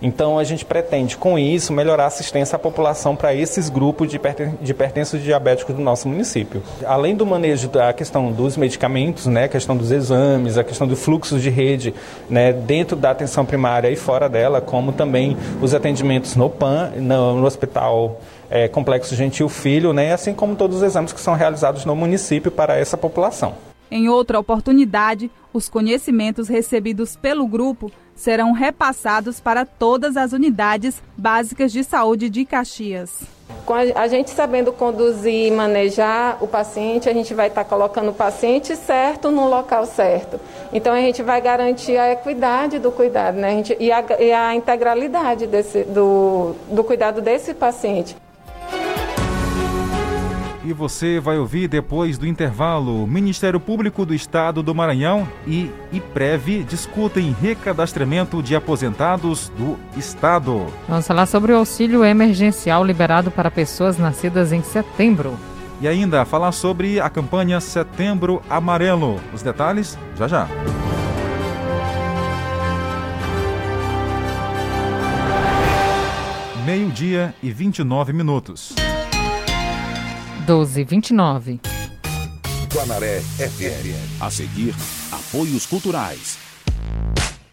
Então, 0.00 0.38
a 0.38 0.44
gente 0.44 0.64
pretende, 0.64 1.16
com 1.16 1.38
isso, 1.38 1.72
melhorar 1.72 2.04
a 2.04 2.06
assistência 2.08 2.56
à 2.56 2.58
população 2.58 3.14
para 3.14 3.34
esses 3.34 3.68
grupos 3.68 4.08
de 4.08 4.16
hipertensos 4.70 5.22
diabéticos 5.22 5.74
do 5.74 5.80
nosso 5.80 6.08
município. 6.08 6.62
Além 6.84 7.14
do 7.14 7.24
manejo 7.24 7.68
da 7.68 7.92
questão 7.92 8.32
dos 8.32 8.56
medicamentos, 8.56 9.26
né, 9.26 9.44
a 9.44 9.48
questão 9.48 9.76
dos 9.76 9.92
exames, 9.92 10.58
a 10.58 10.64
questão 10.64 10.86
do 10.86 10.96
fluxo 10.96 11.38
de 11.38 11.50
rede 11.50 11.94
né, 12.28 12.52
dentro 12.52 12.96
da 12.96 13.10
atenção 13.10 13.44
primária 13.44 13.90
e 13.90 13.96
fora 13.96 14.28
dela, 14.28 14.60
como 14.60 14.92
também 14.92 15.36
os 15.60 15.74
atendimentos 15.74 16.34
no 16.34 16.50
PAN, 16.50 16.92
no, 16.96 17.36
no 17.36 17.46
Hospital 17.46 18.20
é, 18.50 18.68
Complexo 18.68 19.14
Gentil 19.14 19.48
Filho, 19.48 19.92
né, 19.92 20.12
assim 20.12 20.34
como 20.34 20.56
todos 20.56 20.78
os 20.78 20.82
exames 20.82 21.12
que 21.12 21.20
são 21.20 21.34
realizados 21.34 21.84
no 21.84 21.94
município 21.94 22.50
para 22.50 22.76
essa 22.76 22.96
população. 22.96 23.54
Em 23.90 24.08
outra 24.08 24.40
oportunidade, 24.40 25.30
os 25.52 25.68
conhecimentos 25.68 26.48
recebidos 26.48 27.14
pelo 27.14 27.46
grupo 27.46 27.92
serão 28.14 28.52
repassados 28.52 29.40
para 29.40 29.64
todas 29.64 30.16
as 30.16 30.32
unidades 30.32 31.02
básicas 31.16 31.72
de 31.72 31.82
saúde 31.82 32.28
de 32.28 32.44
Caxias. 32.44 33.22
Com 33.66 33.74
a 33.74 34.08
gente 34.08 34.30
sabendo 34.30 34.72
conduzir 34.72 35.46
e 35.46 35.50
manejar 35.50 36.38
o 36.42 36.48
paciente, 36.48 37.08
a 37.08 37.12
gente 37.12 37.32
vai 37.32 37.48
estar 37.48 37.64
colocando 37.64 38.10
o 38.10 38.14
paciente 38.14 38.74
certo 38.74 39.30
no 39.30 39.48
local 39.48 39.86
certo. 39.86 40.40
Então 40.72 40.92
a 40.92 41.00
gente 41.00 41.22
vai 41.22 41.40
garantir 41.40 41.96
a 41.96 42.12
equidade 42.12 42.78
do 42.78 42.90
cuidado 42.90 43.36
né? 43.36 43.48
a 43.48 43.50
gente, 43.50 43.76
e, 43.78 43.92
a, 43.92 44.04
e 44.18 44.32
a 44.32 44.54
integralidade 44.54 45.46
desse, 45.46 45.84
do, 45.84 46.54
do 46.70 46.82
cuidado 46.82 47.20
desse 47.20 47.54
paciente. 47.54 48.16
E 50.64 50.72
você 50.72 51.18
vai 51.18 51.38
ouvir 51.38 51.66
depois 51.66 52.16
do 52.16 52.26
intervalo. 52.26 53.04
Ministério 53.06 53.58
Público 53.58 54.06
do 54.06 54.14
Estado 54.14 54.62
do 54.62 54.74
Maranhão 54.74 55.26
e 55.46 55.70
IPREV 55.92 56.62
discutem 56.62 57.34
recadastramento 57.40 58.40
de 58.40 58.54
aposentados 58.54 59.48
do 59.58 59.76
Estado. 59.96 60.66
Vamos 60.88 61.06
falar 61.06 61.26
sobre 61.26 61.52
o 61.52 61.56
auxílio 61.56 62.04
emergencial 62.04 62.84
liberado 62.84 63.30
para 63.30 63.50
pessoas 63.50 63.98
nascidas 63.98 64.52
em 64.52 64.62
setembro. 64.62 65.36
E 65.80 65.88
ainda 65.88 66.24
falar 66.24 66.52
sobre 66.52 67.00
a 67.00 67.10
campanha 67.10 67.58
Setembro 67.58 68.40
Amarelo. 68.48 69.20
Os 69.34 69.42
detalhes 69.42 69.98
já 70.16 70.28
já. 70.28 70.48
Meio-dia 76.64 77.34
e 77.42 77.50
29 77.50 78.12
minutos. 78.12 78.72
1229. 80.46 81.60
Guanaré 82.72 83.18
FM. 83.38 83.94
A 84.20 84.30
seguir, 84.30 84.74
apoios 85.12 85.66
culturais. 85.66 86.38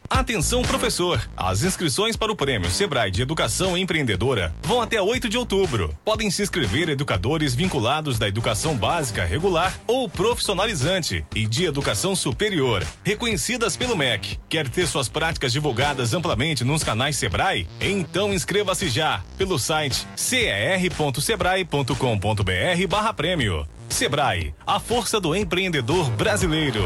Atenção, 0.10 0.64
professor! 0.64 1.22
As 1.38 1.62
inscrições 1.64 2.16
para 2.16 2.32
o 2.32 2.36
Prêmio 2.36 2.72
Sebrae 2.72 3.12
de 3.12 3.22
Educação 3.22 3.78
Empreendedora 3.78 4.56
vão 4.64 4.82
até 4.82 5.00
8 5.00 5.30
de 5.30 5.38
outubro. 5.38 5.96
Podem 6.04 6.32
se 6.32 6.42
inscrever 6.42 6.90
educadores 6.90 7.54
vinculados 7.54 8.18
da 8.18 8.28
educação 8.28 8.76
básica 8.76 9.24
regular 9.24 9.80
ou 9.86 10.10
profissionalizante 10.10 11.24
e 11.36 11.46
de 11.46 11.66
educação 11.66 12.16
superior, 12.16 12.84
reconhecidas 13.04 13.78
pelo 13.78 13.96
MEC. 13.96 14.40
Quer 14.50 14.68
ter 14.68 14.88
suas 14.88 15.08
práticas 15.08 15.54
divulgadas 15.54 16.12
amplamente 16.14 16.64
nos 16.64 16.84
canais 16.84 17.16
Sebrae? 17.16 17.68
Então 17.80 18.34
inscreva-se 18.34 18.90
já 18.90 19.22
pelo 19.38 19.60
site 19.60 20.08
cer.sebrae.com.br/barra 20.16 23.14
prêmio. 23.14 23.68
Sebrae, 23.88 24.56
a 24.66 24.80
força 24.80 25.20
do 25.20 25.36
empreendedor 25.36 26.10
brasileiro. 26.12 26.82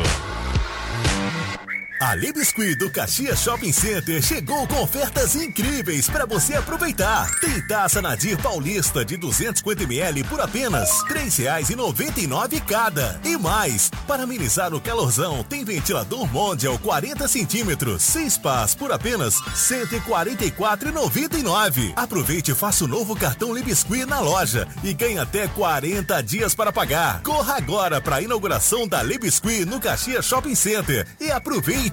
A 2.06 2.16
Libiscuit 2.16 2.76
do 2.76 2.92
Caxias 2.92 3.40
Shopping 3.40 3.72
Center 3.72 4.22
chegou 4.22 4.68
com 4.68 4.82
ofertas 4.82 5.38
incríveis 5.38 6.10
para 6.10 6.26
você 6.26 6.54
aproveitar. 6.54 7.34
Tem 7.40 7.66
taça 7.66 8.02
Nadir 8.02 8.38
Paulista 8.42 9.06
de 9.06 9.18
250ml 9.18 10.28
por 10.28 10.42
apenas 10.42 11.02
R$ 11.04 11.14
3,99 11.14 12.62
cada. 12.66 13.22
E 13.24 13.38
mais, 13.38 13.90
para 14.06 14.24
amenizar 14.24 14.74
o 14.74 14.82
calorzão, 14.82 15.46
tem 15.46 15.64
ventilador 15.64 16.30
Mondial 16.30 16.78
40 16.78 17.26
centímetros, 17.26 18.04
6 18.04 18.38
pás 18.38 18.76
por 18.76 18.92
apenas 18.92 19.40
R$ 19.40 19.54
144,99. 19.54 21.94
Aproveite 21.96 22.52
e 22.52 22.56
faça 22.56 22.84
o 22.84 22.88
novo 22.88 23.16
cartão 23.16 23.54
Libiscuit 23.54 24.06
na 24.06 24.20
loja 24.20 24.68
e 24.84 24.94
ganhe 24.94 25.20
até 25.20 25.48
40 25.48 26.22
dias 26.22 26.54
para 26.54 26.74
pagar. 26.74 27.24
Corra 27.24 27.56
agora 27.56 28.02
para 28.02 28.18
a 28.18 28.22
inauguração 28.22 28.86
da 28.86 29.02
Libiscuit 29.02 29.64
no 29.64 29.80
Caxias 29.80 30.26
Shopping 30.26 30.56
Center 30.56 31.08
e 31.18 31.32
aproveite 31.32 31.93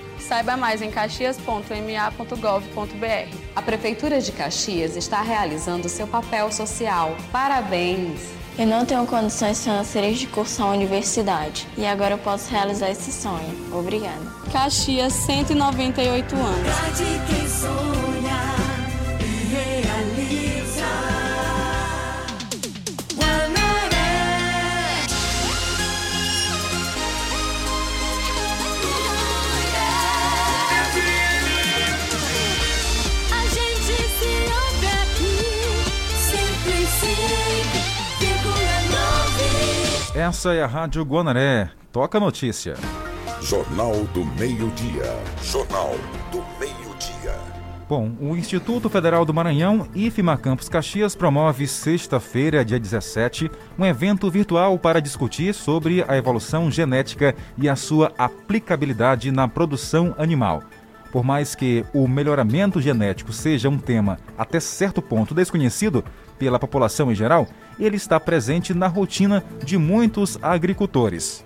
Saiba 0.21 0.55
mais 0.55 0.81
em 0.81 0.89
caxias.ma.gov.br. 0.89 3.37
A 3.55 3.61
Prefeitura 3.61 4.21
de 4.21 4.31
Caxias 4.31 4.95
está 4.95 5.21
realizando 5.21 5.89
seu 5.89 6.07
papel 6.07 6.51
social. 6.51 7.15
Parabéns! 7.31 8.41
Eu 8.57 8.67
não 8.67 8.85
tenho 8.85 9.05
condições 9.07 9.63
financeiras 9.63 10.19
de 10.19 10.27
cursar 10.27 10.67
a 10.67 10.71
universidade 10.71 11.67
e 11.77 11.85
agora 11.85 12.15
eu 12.15 12.17
posso 12.17 12.51
realizar 12.51 12.89
esse 12.89 13.11
sonho. 13.11 13.73
Obrigada. 13.73 14.19
Caxias, 14.51 15.13
198 15.13 16.35
anos. 16.35 16.67
Essa 40.13 40.53
é 40.53 40.61
a 40.61 40.67
Rádio 40.67 41.03
Guanaré. 41.03 41.69
Toca 41.89 42.17
a 42.17 42.21
notícia. 42.21 42.75
Jornal 43.41 43.93
do 44.13 44.25
Meio-Dia. 44.25 45.05
Jornal 45.41 45.95
do 46.29 46.43
Meio-Dia. 46.59 47.33
Bom, 47.87 48.11
o 48.19 48.35
Instituto 48.35 48.89
Federal 48.89 49.23
do 49.23 49.33
Maranhão, 49.33 49.87
IFMA 49.95 50.35
Campus 50.35 50.67
Caxias, 50.67 51.15
promove 51.15 51.65
sexta-feira, 51.65 52.65
dia 52.65 52.77
17, 52.77 53.49
um 53.79 53.85
evento 53.85 54.29
virtual 54.29 54.77
para 54.77 54.99
discutir 54.99 55.53
sobre 55.53 56.03
a 56.05 56.17
evolução 56.17 56.69
genética 56.69 57.33
e 57.57 57.69
a 57.69 57.77
sua 57.77 58.11
aplicabilidade 58.17 59.31
na 59.31 59.47
produção 59.47 60.13
animal. 60.17 60.61
Por 61.09 61.23
mais 61.23 61.55
que 61.55 61.85
o 61.93 62.05
melhoramento 62.05 62.81
genético 62.81 63.31
seja 63.31 63.69
um 63.69 63.77
tema 63.77 64.17
até 64.37 64.59
certo 64.59 65.01
ponto 65.01 65.33
desconhecido 65.33 66.03
pela 66.41 66.57
população 66.57 67.11
em 67.11 67.15
geral, 67.15 67.47
ele 67.79 67.97
está 67.97 68.19
presente 68.19 68.73
na 68.73 68.87
rotina 68.87 69.43
de 69.63 69.77
muitos 69.77 70.39
agricultores. 70.41 71.45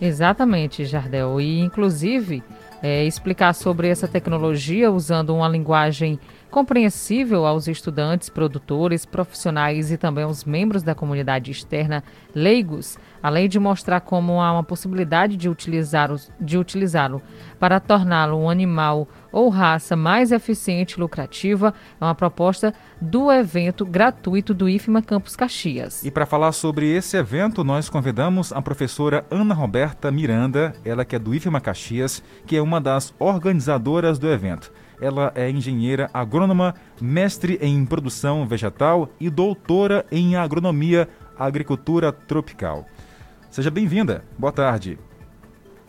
Exatamente, 0.00 0.84
Jardel. 0.84 1.40
E, 1.40 1.60
inclusive, 1.60 2.42
é, 2.82 3.04
explicar 3.04 3.54
sobre 3.54 3.86
essa 3.86 4.08
tecnologia 4.08 4.90
usando 4.90 5.32
uma 5.32 5.48
linguagem 5.48 6.18
compreensível 6.50 7.46
aos 7.46 7.68
estudantes, 7.68 8.28
produtores, 8.28 9.06
profissionais 9.06 9.92
e 9.92 9.96
também 9.96 10.24
aos 10.24 10.44
membros 10.44 10.82
da 10.82 10.96
comunidade 10.96 11.52
externa 11.52 12.02
leigos, 12.34 12.98
além 13.22 13.48
de 13.48 13.60
mostrar 13.60 14.00
como 14.00 14.40
há 14.40 14.52
uma 14.52 14.64
possibilidade 14.64 15.36
de 15.36 15.48
utilizá-lo 15.48 16.16
de 16.40 16.58
utilizá-lo 16.58 17.22
para 17.60 17.78
torná-lo 17.78 18.36
um 18.36 18.50
animal 18.50 19.06
ou 19.32 19.48
raça 19.48 19.96
mais 19.96 20.32
eficiente 20.32 20.92
e 20.92 21.00
lucrativa, 21.00 21.74
é 22.00 22.04
uma 22.04 22.14
proposta 22.14 22.74
do 23.00 23.30
evento 23.30 23.84
gratuito 23.84 24.54
do 24.54 24.68
IFMA 24.68 25.02
Campus 25.02 25.36
Caxias. 25.36 26.04
E 26.04 26.10
para 26.10 26.26
falar 26.26 26.52
sobre 26.52 26.86
esse 26.86 27.16
evento, 27.16 27.62
nós 27.64 27.88
convidamos 27.88 28.52
a 28.52 28.62
professora 28.62 29.24
Ana 29.30 29.54
Roberta 29.54 30.10
Miranda, 30.10 30.74
ela 30.84 31.04
que 31.04 31.16
é 31.16 31.18
do 31.18 31.34
IFMA 31.34 31.60
Caxias, 31.60 32.22
que 32.46 32.56
é 32.56 32.62
uma 32.62 32.80
das 32.80 33.14
organizadoras 33.18 34.18
do 34.18 34.28
evento. 34.28 34.72
Ela 35.00 35.32
é 35.34 35.48
engenheira 35.48 36.10
agrônoma, 36.12 36.74
mestre 37.00 37.58
em 37.62 37.84
produção 37.86 38.46
vegetal 38.46 39.08
e 39.20 39.30
doutora 39.30 40.04
em 40.10 40.34
agronomia 40.34 41.08
agricultura 41.38 42.12
tropical. 42.12 42.84
Seja 43.48 43.70
bem-vinda. 43.70 44.24
Boa 44.36 44.52
tarde. 44.52 44.98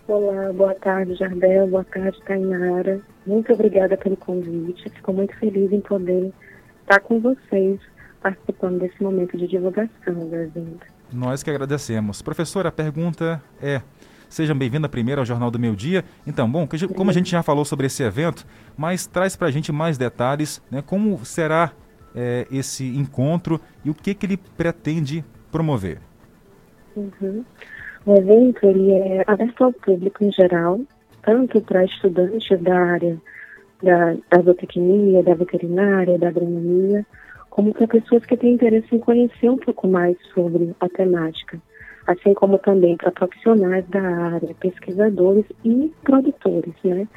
Olá, 0.10 0.52
boa 0.52 0.74
tarde, 0.74 1.13
Jardel. 1.13 1.67
Boa 1.67 1.84
tarde, 1.84 2.19
Tainara. 2.26 3.00
Muito 3.28 3.54
obrigada 3.54 3.95
pelo 3.95 4.17
convite. 4.17 4.89
Fico 4.89 5.13
muito 5.13 5.38
feliz 5.38 5.72
em 5.72 5.82
poder 5.82 6.34
estar 6.82 7.00
com 7.02 7.19
vocês 7.19 7.80
participando 8.19 8.80
desse 8.80 9.04
momento 9.04 9.38
de 9.38 9.48
divulgação 9.48 10.15
do 10.15 10.36
evento. 10.36 10.80
Nós 11.13 11.43
que 11.43 11.52
agradecemos. 11.52 12.24
Professora, 12.24 12.69
a 12.69 12.72
pergunta 12.72 13.39
é: 13.62 13.84
Seja 14.28 14.56
bem-vinda 14.56 14.89
primeiro 14.89 15.22
ao 15.22 15.26
Jornal 15.26 15.52
do 15.52 15.60
Meio 15.60 15.76
Dia. 15.76 16.04
Então, 16.26 16.50
bom, 16.50 16.67
como 16.95 17.12
a 17.12 17.13
gente 17.13 17.30
já 17.30 17.43
falou 17.43 17.63
sobre 17.63 17.86
esse 17.86 18.02
evento, 18.02 18.48
mas 18.76 19.06
traz 19.06 19.36
para 19.36 19.48
a 19.48 19.52
gente 19.52 19.72
mais 19.72 19.95
detalhes, 19.95 20.60
né? 20.72 20.82
Como 20.82 21.24
será 21.24 21.72
é, 22.15 22.48
esse 22.52 22.84
encontro 22.98 23.62
e 23.86 23.91
o 23.91 23.93
que, 23.93 24.15
que 24.15 24.26
ele 24.26 24.38
pretende 24.38 25.24
promover? 25.52 26.00
Uhum. 26.95 27.45
O 28.10 28.15
evento 28.15 28.65
ele 28.65 28.91
é 28.91 29.24
aberto 29.28 29.65
ao 29.65 29.72
público 29.72 30.24
em 30.24 30.32
geral, 30.32 30.80
tanto 31.22 31.62
para 31.62 31.86
estudantes 31.86 32.60
da 32.60 32.76
área 32.76 33.22
da, 33.84 34.15
da 34.32 34.41
zootecnia, 34.41 35.22
da 35.22 35.36
veterinária, 35.36 36.17
da 36.17 36.30
agronomia, 36.30 37.06
como 37.52 37.72
para 37.72 37.86
pessoas 37.88 38.26
que 38.26 38.36
têm 38.36 38.56
interesse 38.56 38.95
em 38.95 38.98
conhecer 38.98 39.48
um 39.48 39.58
pouco 39.58 39.88
mais 39.88 40.17
sobre 40.34 40.74
a 40.80 40.89
temática 40.89 41.62
assim 42.08 42.34
como 42.34 42.58
também 42.58 42.98
para 42.98 43.12
profissionais 43.12 43.88
da 43.88 44.02
área, 44.02 44.56
pesquisadores 44.60 45.45
e 45.63 45.93
produtores, 46.04 46.74
né? 46.84 47.08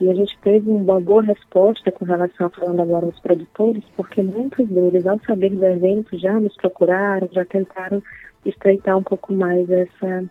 E 0.00 0.10
a 0.10 0.14
gente 0.14 0.36
teve 0.42 0.68
uma 0.68 1.00
boa 1.00 1.22
resposta 1.22 1.92
com 1.92 2.04
relação 2.04 2.46
a 2.48 2.50
falando 2.50 2.82
agora 2.82 3.06
aos 3.06 3.20
produtores, 3.20 3.84
porque 3.96 4.20
muitos 4.20 4.66
deles, 4.66 5.06
ao 5.06 5.20
saber 5.20 5.50
do 5.50 5.64
evento, 5.64 6.18
já 6.18 6.32
nos 6.40 6.56
procuraram, 6.56 7.28
já 7.30 7.44
tentaram 7.44 8.02
estreitar 8.44 8.96
um 8.96 9.04
pouco 9.04 9.32
mais 9.32 9.70
essa, 9.70 10.24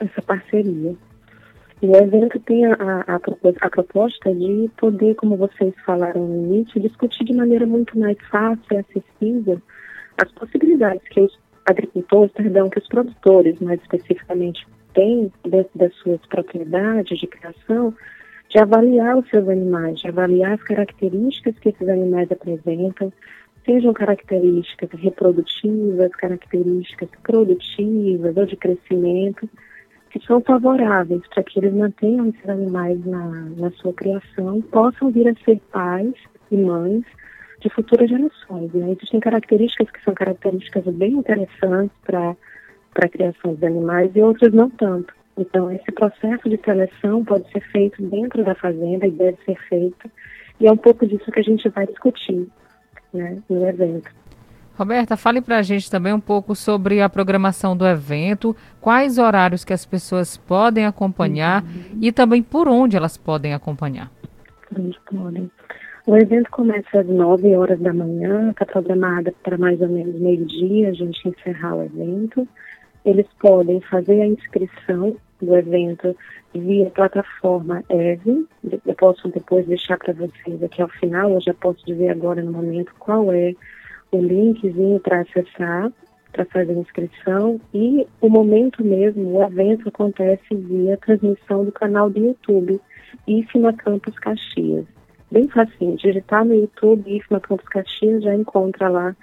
essa 0.00 0.22
parceria. 0.22 0.94
E 1.80 1.86
o 1.86 1.96
evento 1.96 2.40
tem 2.40 2.66
a, 2.66 2.74
a, 3.06 3.14
a, 3.14 3.70
proposta 3.70 4.34
de 4.34 4.68
poder, 4.76 5.14
como 5.14 5.36
vocês 5.36 5.72
falaram 5.86 6.26
no 6.26 6.46
início, 6.46 6.80
discutir 6.80 7.24
de 7.24 7.32
maneira 7.32 7.66
muito 7.66 7.96
mais 7.98 8.16
fácil 8.30 8.64
e 8.72 8.76
acessível 8.78 9.62
as 10.20 10.30
possibilidades 10.32 11.06
que 11.08 11.20
os 11.20 11.38
agricultores, 11.64 12.32
perdão, 12.32 12.68
que 12.68 12.80
os 12.80 12.88
produtores, 12.88 13.60
mais 13.60 13.80
especificamente, 13.80 14.66
têm 14.92 15.30
dentro 15.44 15.78
das 15.78 15.94
suas 15.96 16.20
propriedades 16.26 17.18
de 17.18 17.26
criação, 17.28 17.94
de 18.48 18.58
avaliar 18.58 19.16
os 19.16 19.28
seus 19.28 19.48
animais, 19.48 20.00
de 20.00 20.08
avaliar 20.08 20.54
as 20.54 20.62
características 20.62 21.56
que 21.60 21.68
esses 21.68 21.88
animais 21.88 22.32
apresentam, 22.32 23.12
sejam 23.64 23.92
características 23.92 24.88
reprodutivas, 24.98 26.10
características 26.12 27.10
produtivas 27.22 28.36
ou 28.36 28.46
de 28.46 28.56
crescimento, 28.56 29.48
que 30.10 30.24
são 30.26 30.40
favoráveis 30.40 31.22
para 31.28 31.42
que 31.42 31.58
eles 31.58 31.72
mantenham 31.72 32.28
esses 32.28 32.48
animais 32.48 33.04
na, 33.04 33.26
na 33.56 33.70
sua 33.72 33.92
criação 33.92 34.60
possam 34.62 35.10
vir 35.10 35.28
a 35.28 35.34
ser 35.44 35.60
pais 35.70 36.14
e 36.50 36.56
mães 36.56 37.04
de 37.60 37.68
futuras 37.70 38.08
gerações. 38.08 38.72
Né? 38.72 38.92
Existem 38.92 39.20
características 39.20 39.90
que 39.90 40.02
são 40.02 40.14
características 40.14 40.84
bem 40.94 41.12
interessantes 41.12 41.96
para 42.04 42.36
a 42.96 43.08
criação 43.08 43.54
dos 43.54 43.62
animais 43.62 44.10
e 44.14 44.22
outras 44.22 44.52
não 44.52 44.70
tanto. 44.70 45.12
Então, 45.36 45.70
esse 45.70 45.92
processo 45.92 46.48
de 46.48 46.58
seleção 46.64 47.24
pode 47.24 47.48
ser 47.52 47.60
feito 47.70 48.02
dentro 48.02 48.44
da 48.44 48.54
fazenda 48.56 49.06
e 49.06 49.10
deve 49.10 49.38
ser 49.44 49.56
feito, 49.68 50.10
e 50.58 50.66
é 50.66 50.72
um 50.72 50.76
pouco 50.76 51.06
disso 51.06 51.30
que 51.30 51.38
a 51.38 51.44
gente 51.44 51.68
vai 51.68 51.86
discutir 51.86 52.48
né, 53.14 53.38
no 53.48 53.64
evento. 53.66 54.10
Roberta, 54.78 55.16
fale 55.16 55.40
para 55.40 55.58
a 55.58 55.62
gente 55.62 55.90
também 55.90 56.12
um 56.12 56.20
pouco 56.20 56.54
sobre 56.54 57.00
a 57.02 57.08
programação 57.08 57.76
do 57.76 57.84
evento, 57.84 58.54
quais 58.80 59.18
horários 59.18 59.64
que 59.64 59.72
as 59.72 59.84
pessoas 59.84 60.36
podem 60.36 60.86
acompanhar 60.86 61.64
uhum. 61.64 61.98
e 62.00 62.12
também 62.12 62.44
por 62.44 62.68
onde 62.68 62.96
elas 62.96 63.16
podem 63.16 63.52
acompanhar. 63.52 64.08
Onde 64.78 64.96
podem. 65.00 65.50
O 66.06 66.16
evento 66.16 66.48
começa 66.52 67.00
às 67.00 67.06
9 67.08 67.56
horas 67.56 67.80
da 67.80 67.92
manhã, 67.92 68.50
está 68.50 68.64
programado 68.64 69.32
para 69.42 69.58
mais 69.58 69.80
ou 69.80 69.88
menos 69.88 70.14
meio-dia 70.14 70.90
a 70.90 70.92
gente 70.92 71.28
encerrar 71.28 71.74
o 71.74 71.82
evento. 71.82 72.46
Eles 73.04 73.26
podem 73.40 73.80
fazer 73.80 74.22
a 74.22 74.26
inscrição 74.28 75.16
do 75.42 75.56
evento 75.56 76.16
via 76.54 76.88
plataforma 76.90 77.82
EVE. 77.88 78.46
Eu 78.86 78.94
posso 78.94 79.26
depois 79.28 79.66
deixar 79.66 79.98
para 79.98 80.12
vocês 80.12 80.62
aqui 80.62 80.80
ao 80.80 80.88
final, 80.88 81.32
eu 81.32 81.40
já 81.40 81.52
posso 81.52 81.84
dizer 81.84 82.10
agora 82.10 82.40
no 82.42 82.52
momento 82.52 82.92
qual 82.96 83.32
é 83.32 83.56
o 84.10 84.20
linkzinho 84.20 85.00
para 85.00 85.20
acessar, 85.20 85.92
para 86.32 86.44
fazer 86.46 86.72
inscrição. 86.72 87.60
E 87.72 88.06
o 88.20 88.28
momento 88.28 88.84
mesmo, 88.84 89.38
o 89.38 89.42
evento 89.42 89.88
acontece 89.88 90.54
via 90.54 90.96
transmissão 90.96 91.64
do 91.64 91.72
canal 91.72 92.10
do 92.10 92.18
YouTube, 92.18 92.80
IFMA 93.26 93.72
Campus 93.74 94.18
Caxias. 94.18 94.86
Bem 95.30 95.46
facinho, 95.48 95.96
digitar 95.96 96.44
no 96.44 96.54
YouTube 96.54 97.16
IFMA 97.16 97.40
Campus 97.40 97.68
Caxias 97.68 98.22
já 98.22 98.34
encontra 98.34 98.88
lá 98.88 99.14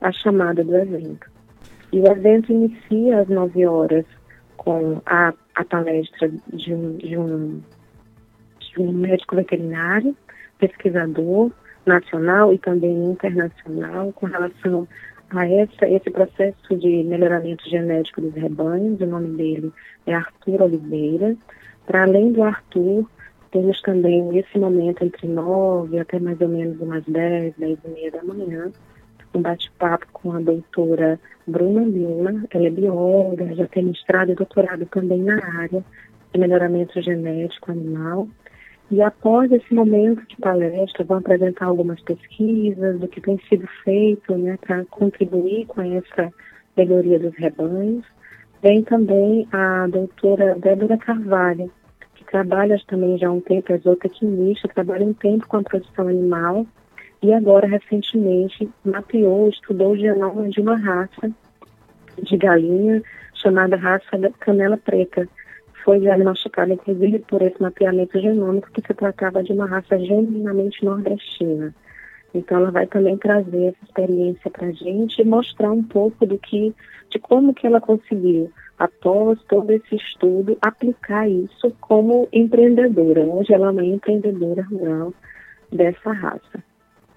a 0.00 0.12
chamada 0.12 0.62
do 0.62 0.76
evento. 0.76 1.28
E 1.92 2.00
o 2.00 2.06
evento 2.06 2.52
inicia 2.52 3.20
às 3.20 3.28
9 3.28 3.66
horas 3.66 4.04
com 4.56 5.00
a, 5.06 5.32
a 5.54 5.64
palestra 5.64 6.30
de 6.52 6.74
um, 6.74 6.96
de, 6.96 7.16
um, 7.16 7.60
de 8.60 8.80
um 8.80 8.92
médico 8.92 9.34
veterinário, 9.34 10.14
pesquisador 10.58 11.50
nacional 11.88 12.52
e 12.52 12.58
também 12.58 13.10
internacional 13.10 14.12
com 14.12 14.26
relação 14.26 14.86
a 15.30 15.46
essa, 15.46 15.88
esse 15.88 16.10
processo 16.10 16.76
de 16.76 17.02
melhoramento 17.04 17.68
genético 17.68 18.20
dos 18.20 18.34
rebanhos. 18.34 19.00
O 19.00 19.06
nome 19.06 19.36
dele 19.36 19.72
é 20.06 20.14
Arthur 20.14 20.62
Oliveira. 20.62 21.36
Para 21.86 22.04
além 22.04 22.32
do 22.32 22.42
Arthur, 22.42 23.08
temos 23.50 23.80
também 23.82 24.22
nesse 24.22 24.58
momento 24.58 25.04
entre 25.04 25.26
nove 25.26 25.98
até 25.98 26.18
mais 26.18 26.40
ou 26.40 26.48
menos 26.48 26.80
umas 26.80 27.04
dez, 27.06 27.54
dez 27.56 27.78
e 27.84 27.88
meia 27.88 28.10
da 28.10 28.22
manhã, 28.22 28.70
um 29.34 29.40
bate-papo 29.40 30.06
com 30.12 30.32
a 30.32 30.40
doutora 30.40 31.18
Bruna 31.46 31.82
Lima. 31.82 32.44
Ela 32.50 32.66
é 32.66 32.70
bióloga, 32.70 33.54
já 33.54 33.66
tem 33.66 33.84
mestrado 33.84 34.32
e 34.32 34.34
doutorado 34.34 34.84
também 34.86 35.22
na 35.22 35.36
área 35.60 35.84
de 36.32 36.40
melhoramento 36.40 37.00
genético 37.00 37.70
animal. 37.70 38.28
E 38.90 39.02
após 39.02 39.52
esse 39.52 39.74
momento 39.74 40.26
de 40.26 40.36
palestra, 40.36 41.04
vão 41.04 41.18
apresentar 41.18 41.66
algumas 41.66 42.00
pesquisas 42.00 42.98
do 42.98 43.06
que 43.06 43.20
tem 43.20 43.38
sido 43.48 43.66
feito 43.84 44.34
né, 44.36 44.56
para 44.60 44.84
contribuir 44.86 45.66
com 45.66 45.82
essa 45.82 46.32
melhoria 46.76 47.18
dos 47.18 47.34
rebanhos. 47.36 48.04
Vem 48.62 48.82
também 48.82 49.46
a 49.52 49.86
doutora 49.88 50.56
Débora 50.58 50.96
Carvalho, 50.96 51.70
que 52.14 52.24
trabalha 52.24 52.80
também 52.86 53.18
já 53.18 53.28
há 53.28 53.32
um 53.32 53.40
tempo, 53.40 53.72
é 53.72 53.78
zootecnista, 53.78 54.68
trabalha 54.68 55.04
um 55.04 55.12
tempo 55.12 55.46
com 55.46 55.58
a 55.58 55.62
produção 55.62 56.08
animal 56.08 56.66
e 57.22 57.32
agora, 57.32 57.66
recentemente, 57.66 58.68
mapeou, 58.84 59.48
estudou 59.48 59.92
o 59.92 59.96
genoma 59.96 60.48
de 60.48 60.60
uma 60.60 60.76
raça 60.76 61.30
de 62.22 62.36
galinha 62.36 63.02
chamada 63.34 63.76
raça 63.76 64.18
canela 64.40 64.76
preta. 64.76 65.28
Foi 65.88 66.00
diagnosticada, 66.00 66.74
inclusive, 66.74 67.20
por 67.20 67.40
esse 67.40 67.62
mapeamento 67.62 68.20
genômico 68.20 68.70
que 68.72 68.86
se 68.86 68.92
tratava 68.92 69.42
de 69.42 69.54
uma 69.54 69.64
raça 69.64 69.98
genuinamente 69.98 70.84
nordestina. 70.84 71.74
Então, 72.34 72.58
ela 72.58 72.70
vai 72.70 72.86
também 72.86 73.16
trazer 73.16 73.68
essa 73.68 73.84
experiência 73.84 74.50
para 74.50 74.66
a 74.66 74.70
gente 74.70 75.18
e 75.18 75.24
mostrar 75.24 75.72
um 75.72 75.82
pouco 75.82 76.26
do 76.26 76.36
que, 76.36 76.74
de 77.08 77.18
como 77.18 77.54
que 77.54 77.66
ela 77.66 77.80
conseguiu, 77.80 78.52
após 78.78 79.42
todo 79.44 79.70
esse 79.70 79.96
estudo, 79.96 80.58
aplicar 80.60 81.26
isso 81.26 81.74
como 81.80 82.28
empreendedora. 82.34 83.24
Hoje, 83.24 83.54
ela 83.54 83.68
é 83.68 83.70
uma 83.70 83.82
empreendedora 83.82 84.60
rural 84.64 85.14
dessa 85.72 86.12
raça 86.12 86.62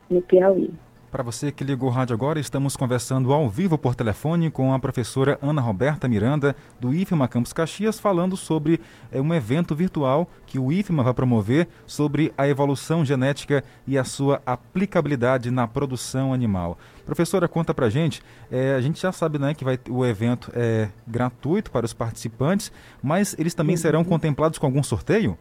no 0.10 0.22
Piauí. 0.22 0.72
Para 1.12 1.24
você 1.24 1.52
que 1.52 1.66
ligou 1.66 1.90
o 1.90 1.92
rádio 1.92 2.14
agora, 2.14 2.40
estamos 2.40 2.78
conversando 2.78 3.34
ao 3.34 3.50
vivo 3.50 3.78
por 3.78 3.94
telefone 3.96 4.50
com 4.50 4.74
a 4.74 4.80
professora 4.80 5.38
Ana 5.42 5.62
Roberta 5.62 6.08
Miranda, 6.08 6.56
do 6.80 6.94
IFMA 6.94 7.28
Campus 7.28 7.52
Caxias, 7.52 8.00
falando 8.00 8.38
sobre 8.38 8.80
é, 9.12 9.20
um 9.20 9.34
evento 9.34 9.76
virtual 9.76 10.26
que 10.48 10.58
o 10.58 10.72
IFMA 10.72 11.04
vai 11.04 11.14
promover 11.14 11.68
sobre 11.86 12.34
a 12.38 12.48
evolução 12.48 13.04
genética 13.04 13.62
e 13.86 13.98
a 13.98 14.06
sua 14.06 14.42
aplicabilidade 14.46 15.52
na 15.52 15.68
produção 15.68 16.34
animal. 16.34 16.78
Professora, 17.06 17.46
conta 17.46 17.74
para 17.74 17.90
gente, 17.90 18.24
é, 18.50 18.74
a 18.74 18.80
gente 18.80 19.02
já 19.02 19.12
sabe 19.12 19.38
né, 19.38 19.54
que 19.54 19.66
vai, 19.66 19.78
o 19.90 20.06
evento 20.06 20.50
é 20.56 20.88
gratuito 21.06 21.72
para 21.72 21.86
os 21.86 21.92
participantes, 21.92 22.72
mas 23.04 23.36
eles 23.38 23.54
também 23.54 23.76
uhum. 23.76 23.82
serão 23.82 24.04
contemplados 24.06 24.58
com 24.58 24.66
algum 24.66 24.82
sorteio? 24.82 25.38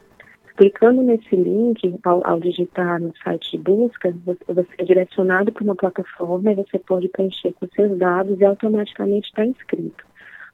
Clicando 0.56 1.02
nesse 1.02 1.36
link, 1.36 2.00
ao, 2.06 2.26
ao, 2.26 2.40
digitar 2.40 3.02
no 3.02 3.14
site 3.22 3.52
de 3.52 3.58
busca, 3.58 4.16
você 4.48 4.70
é 4.78 4.86
direcionado 4.86 5.52
para 5.52 5.66
uma 5.66 5.76
plataforma 5.76 6.54
e 6.54 6.56
você 6.56 6.80
pode 6.80 7.10
preencher 7.10 7.52
com 7.60 7.68
seus 7.76 7.98
dados 7.98 8.40
e 8.40 8.46
automaticamente 8.46 9.28
está 9.28 9.46
inscrito. 9.46 10.06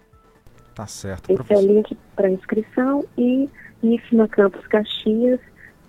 Tá 0.74 0.86
certo, 0.86 1.30
Esse 1.30 1.34
professor. 1.34 1.62
é 1.62 1.64
o 1.64 1.74
link 1.74 1.96
para 2.14 2.30
inscrição 2.30 3.04
e 3.18 3.48
IFMA 3.82 4.28
Campus 4.28 4.66
Caxias 4.68 5.40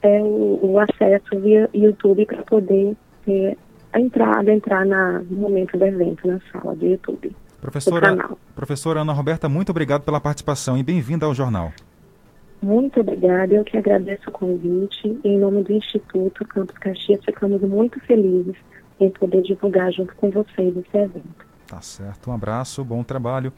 é 0.01 0.21
o, 0.21 0.59
o 0.61 0.79
acesso 0.79 1.39
via 1.39 1.69
YouTube 1.73 2.25
para 2.25 2.43
poder 2.43 2.95
ter 3.25 3.57
entrar, 3.95 4.39
adentrar 4.39 4.85
na, 4.85 5.19
no 5.19 5.37
momento 5.37 5.77
do 5.77 5.85
evento 5.85 6.27
na 6.27 6.39
sala 6.51 6.75
do 6.75 6.85
YouTube. 6.85 7.35
Professora, 7.61 8.29
professora 8.55 9.01
Ana 9.01 9.13
Roberta, 9.13 9.49
muito 9.49 9.69
obrigado 9.69 10.03
pela 10.03 10.19
participação 10.19 10.77
e 10.77 10.83
bem-vinda 10.83 11.25
ao 11.25 11.33
jornal. 11.33 11.71
Muito 12.61 12.99
obrigada, 12.99 13.53
eu 13.53 13.63
que 13.63 13.77
agradeço 13.77 14.29
o 14.29 14.31
convite. 14.31 15.19
Em 15.23 15.37
nome 15.37 15.63
do 15.63 15.73
Instituto 15.73 16.45
Campos 16.45 16.77
Caxias, 16.77 17.23
ficamos 17.23 17.61
muito 17.61 17.99
felizes 18.01 18.55
em 18.99 19.09
poder 19.11 19.41
divulgar 19.43 19.91
junto 19.91 20.15
com 20.15 20.29
vocês 20.31 20.75
esse 20.75 20.97
evento. 20.97 21.45
Tá 21.67 21.81
certo, 21.81 22.29
um 22.29 22.33
abraço, 22.33 22.83
bom 22.83 23.03
trabalho. 23.03 23.51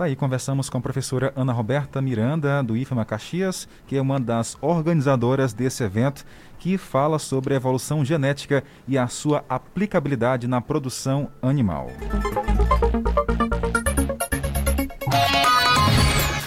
Tá 0.00 0.06
aí, 0.06 0.16
conversamos 0.16 0.70
com 0.70 0.78
a 0.78 0.80
professora 0.80 1.30
Ana 1.36 1.52
Roberta 1.52 2.00
Miranda, 2.00 2.62
do 2.62 2.74
IFMA 2.74 3.04
Caxias, 3.04 3.68
que 3.86 3.98
é 3.98 4.00
uma 4.00 4.18
das 4.18 4.56
organizadoras 4.62 5.52
desse 5.52 5.84
evento, 5.84 6.24
que 6.58 6.78
fala 6.78 7.18
sobre 7.18 7.52
a 7.52 7.58
evolução 7.58 8.02
genética 8.02 8.64
e 8.88 8.96
a 8.96 9.06
sua 9.08 9.44
aplicabilidade 9.46 10.48
na 10.48 10.58
produção 10.58 11.28
animal. 11.42 11.88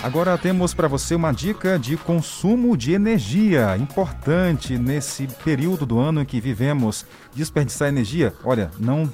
Agora 0.02 0.36
temos 0.36 0.74
para 0.74 0.88
você 0.88 1.14
uma 1.14 1.32
dica 1.32 1.78
de 1.78 1.96
consumo 1.96 2.76
de 2.76 2.94
energia, 2.94 3.78
importante 3.78 4.80
nesse 4.80 5.28
período 5.28 5.86
do 5.86 6.00
ano 6.00 6.24
em 6.24 6.26
que 6.26 6.42
vivemos. 6.42 7.06
Desperdiçar 7.36 7.90
energia, 7.90 8.34
olha, 8.44 8.72
não 8.80 9.08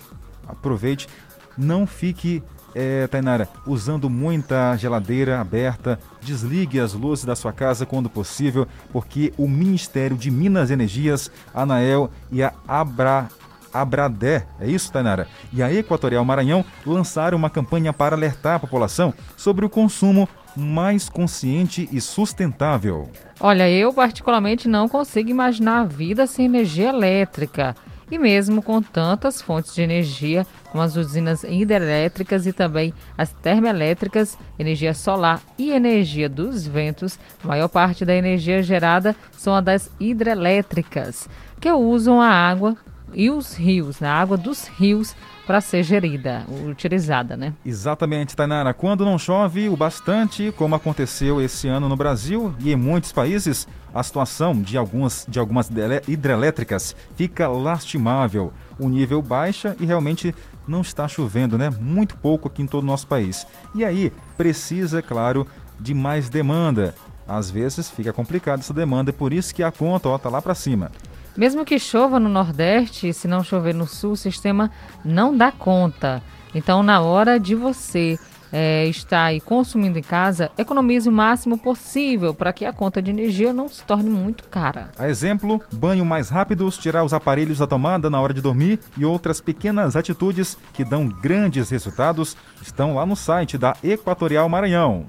aproveite, 0.48 1.10
não 1.58 1.86
fique 1.86 2.42
é, 2.74 3.07
Tainara, 3.07 3.47
usando 3.65 4.09
muita 4.09 4.76
geladeira 4.78 5.39
aberta, 5.39 5.99
desligue 6.22 6.80
as 6.80 6.93
luzes 6.93 7.26
da 7.26 7.36
sua 7.36 7.51
casa 7.51 7.86
quando 7.86 8.09
possível, 8.09 8.67
porque 8.91 9.34
o 9.38 9.47
Ministério 9.47 10.17
de 10.17 10.30
Minas 10.30 10.70
e 10.70 10.74
Energias, 10.74 11.32
a 11.53 11.63
ANAEL 11.63 12.09
e 12.32 12.43
a 12.43 12.53
Abra 12.67 13.30
Abradé, 13.72 14.47
é 14.59 14.67
isso, 14.67 14.91
Tainara? 14.91 15.28
E 15.53 15.61
a 15.61 15.72
Equatorial 15.72 16.26
Maranhão 16.26 16.65
lançaram 16.86 17.38
uma 17.38 17.49
campanha 17.49 17.93
para 17.93 18.15
alertar 18.15 18.55
a 18.55 18.59
população 18.59 19.13
sobre 19.38 19.63
o 19.63 19.70
consumo 19.70 20.28
mais 20.55 21.07
consciente 21.07 21.88
e 21.91 22.01
sustentável. 22.01 23.09
Olha, 23.39 23.70
eu 23.70 23.93
particularmente 23.93 24.67
não 24.67 24.89
consigo 24.89 25.30
imaginar 25.30 25.82
a 25.82 25.86
vida 25.86 26.28
sem 26.28 26.45
energia 26.45 26.89
elétrica. 26.89 27.76
E 28.12 28.18
mesmo 28.18 28.62
com 28.62 28.82
tantas 28.82 29.41
fontes 29.41 29.74
de 29.76 29.82
energia, 29.82 30.45
como 30.72 30.84
as 30.84 30.95
usinas 30.95 31.43
hidrelétricas 31.43 32.47
e 32.47 32.53
também 32.53 32.93
as 33.18 33.32
termoelétricas, 33.32 34.38
energia 34.57 34.93
solar 34.93 35.41
e 35.57 35.72
energia 35.72 36.28
dos 36.28 36.66
ventos, 36.66 37.20
a 37.43 37.47
maior 37.47 37.68
parte 37.68 38.03
da 38.03 38.16
energia 38.16 38.64
gerada 38.64 39.16
são 39.32 39.53
a 39.53 39.62
das 39.62 39.91
hidrelétricas, 39.99 41.30
que 41.60 41.72
usam 41.72 42.20
a 42.20 42.30
água 42.30 42.76
e 43.14 43.30
os 43.30 43.55
rios, 43.55 43.99
na 43.99 44.14
água 44.14 44.38
dos 44.38 44.68
rios 44.68 45.16
para 45.50 45.62
ser 45.62 45.82
gerida, 45.82 46.45
utilizada, 46.64 47.36
né? 47.36 47.56
Exatamente, 47.66 48.36
Tainara. 48.36 48.72
Quando 48.72 49.04
não 49.04 49.18
chove 49.18 49.68
o 49.68 49.76
bastante, 49.76 50.54
como 50.56 50.76
aconteceu 50.76 51.41
esse 51.41 51.68
ano 51.68 51.89
no 51.89 51.95
Brasil 51.95 52.54
e 52.60 52.72
em 52.72 52.76
muitos 52.76 53.12
países, 53.12 53.68
a 53.91 54.04
situação 54.04 54.62
de 54.62 54.78
algumas, 54.78 55.26
de 55.28 55.39
algumas 55.39 55.68
hidrelétricas 56.08 56.95
fica 57.16 57.47
lastimável. 57.47 58.54
O 58.78 58.88
nível 58.88 59.24
baixa 59.24 59.76
e 59.80 59.88
realmente 59.88 60.36
não 60.68 60.82
está 60.82 61.08
chovendo, 61.08 61.58
né? 61.58 61.72
Muito 61.82 62.16
pouco 62.16 62.47
aqui 62.47 62.62
em 62.62 62.68
todo 62.68 62.84
o 62.84 62.86
nosso 62.86 63.08
país. 63.08 63.47
E 63.74 63.84
aí, 63.84 64.14
precisa, 64.38 65.02
claro, 65.02 65.47
de 65.80 65.95
mais 65.95 66.30
demanda. 66.30 66.93
Às 67.28 67.50
vezes 67.50 67.89
fica 67.89 68.14
complicado 68.14 68.60
essa 68.60 68.74
demanda, 68.74 69.10
é 69.10 69.14
por 69.14 69.34
isso 69.34 69.56
que 69.56 69.64
a 69.64 69.72
conta 69.72 70.14
está 70.14 70.30
lá 70.30 70.43
para 70.43 70.54
cima. 70.54 70.91
Mesmo 71.40 71.64
que 71.64 71.80
chova 71.80 72.20
no 72.20 72.28
Nordeste, 72.28 73.14
se 73.14 73.26
não 73.26 73.46
chover 73.46 73.74
no 73.74 73.88
Sul, 73.88 74.12
o 74.12 74.18
sistema 74.18 74.70
não 75.06 75.34
dá 75.34 75.54
conta. 75.54 76.22
Então, 76.54 76.84
na 76.84 77.00
hora 77.00 77.40
de 77.40 77.56
você 77.56 78.20
é, 78.52 78.86
estar 78.88 79.24
aí 79.24 79.40
consumindo 79.40 79.98
em 79.98 80.02
casa, 80.02 80.52
economize 80.58 81.08
o 81.08 81.14
máximo 81.14 81.58
possível 81.58 82.34
para 82.34 82.52
que 82.52 82.66
a 82.66 82.74
conta 82.74 83.02
de 83.02 83.10
energia 83.10 83.54
não 83.54 83.70
se 83.70 83.82
torne 83.86 84.10
muito 84.10 84.50
cara. 84.50 84.92
A 85.00 85.08
exemplo, 85.08 85.62
banho 85.72 86.04
mais 86.04 86.28
rápidos, 86.28 86.78
tirar 86.78 87.06
os 87.06 87.14
aparelhos 87.14 87.60
da 87.60 87.68
tomada 87.68 88.10
na 88.10 88.20
hora 88.20 88.34
de 88.34 88.42
dormir 88.42 88.78
e 88.98 89.06
outras 89.06 89.40
pequenas 89.40 89.96
atitudes 89.96 90.58
que 90.74 90.84
dão 90.84 91.08
grandes 91.08 91.70
resultados 91.70 92.36
estão 92.62 92.96
lá 92.96 93.06
no 93.06 93.16
site 93.16 93.58
da 93.58 93.78
Equatorial 93.82 94.50
Maranhão. 94.50 95.06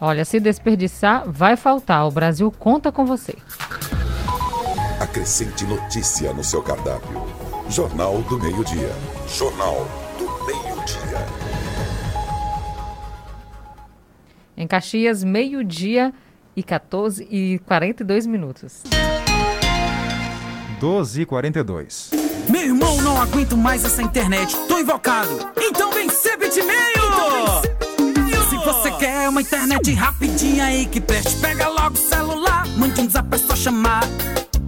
Olha, 0.00 0.24
se 0.24 0.40
desperdiçar, 0.40 1.22
vai 1.24 1.54
faltar. 1.54 2.04
O 2.04 2.10
Brasil 2.10 2.50
conta 2.50 2.90
com 2.90 3.06
você. 3.06 3.36
Acrescente 5.00 5.64
notícia 5.64 6.32
no 6.32 6.42
seu 6.42 6.60
cardápio. 6.60 7.22
Jornal 7.68 8.20
do 8.22 8.36
Meio-Dia. 8.36 8.90
Jornal 9.28 9.86
do 10.18 10.24
Meio-Dia. 10.44 11.26
Em 14.56 14.66
Caxias, 14.66 15.22
meio-dia 15.22 16.12
e 16.56 16.64
14 16.64 17.28
e 17.30 17.60
42 17.60 18.26
minutos. 18.26 18.82
12 20.80 21.20
e 21.20 21.26
42. 21.26 22.10
Meu 22.48 22.62
irmão, 22.62 23.00
não 23.00 23.22
aguento 23.22 23.56
mais 23.56 23.84
essa 23.84 24.02
internet. 24.02 24.56
Tô 24.66 24.80
invocado. 24.80 25.30
Então 25.60 25.92
vem 25.92 26.08
ser 26.08 26.36
bitmail! 26.36 26.74
Então 28.00 28.48
Se 28.50 28.56
você 28.56 28.90
quer 28.98 29.28
uma 29.28 29.42
internet 29.42 29.92
rapidinha 29.92 30.64
aí 30.64 30.86
que 30.86 31.00
preste, 31.00 31.36
pega 31.36 31.68
logo 31.68 31.94
o 31.94 31.96
celular. 31.96 32.66
Mande 32.76 33.00
um 33.00 33.08
zap, 33.08 33.32
é 33.32 33.38
só 33.38 33.54
chamar 33.54 34.02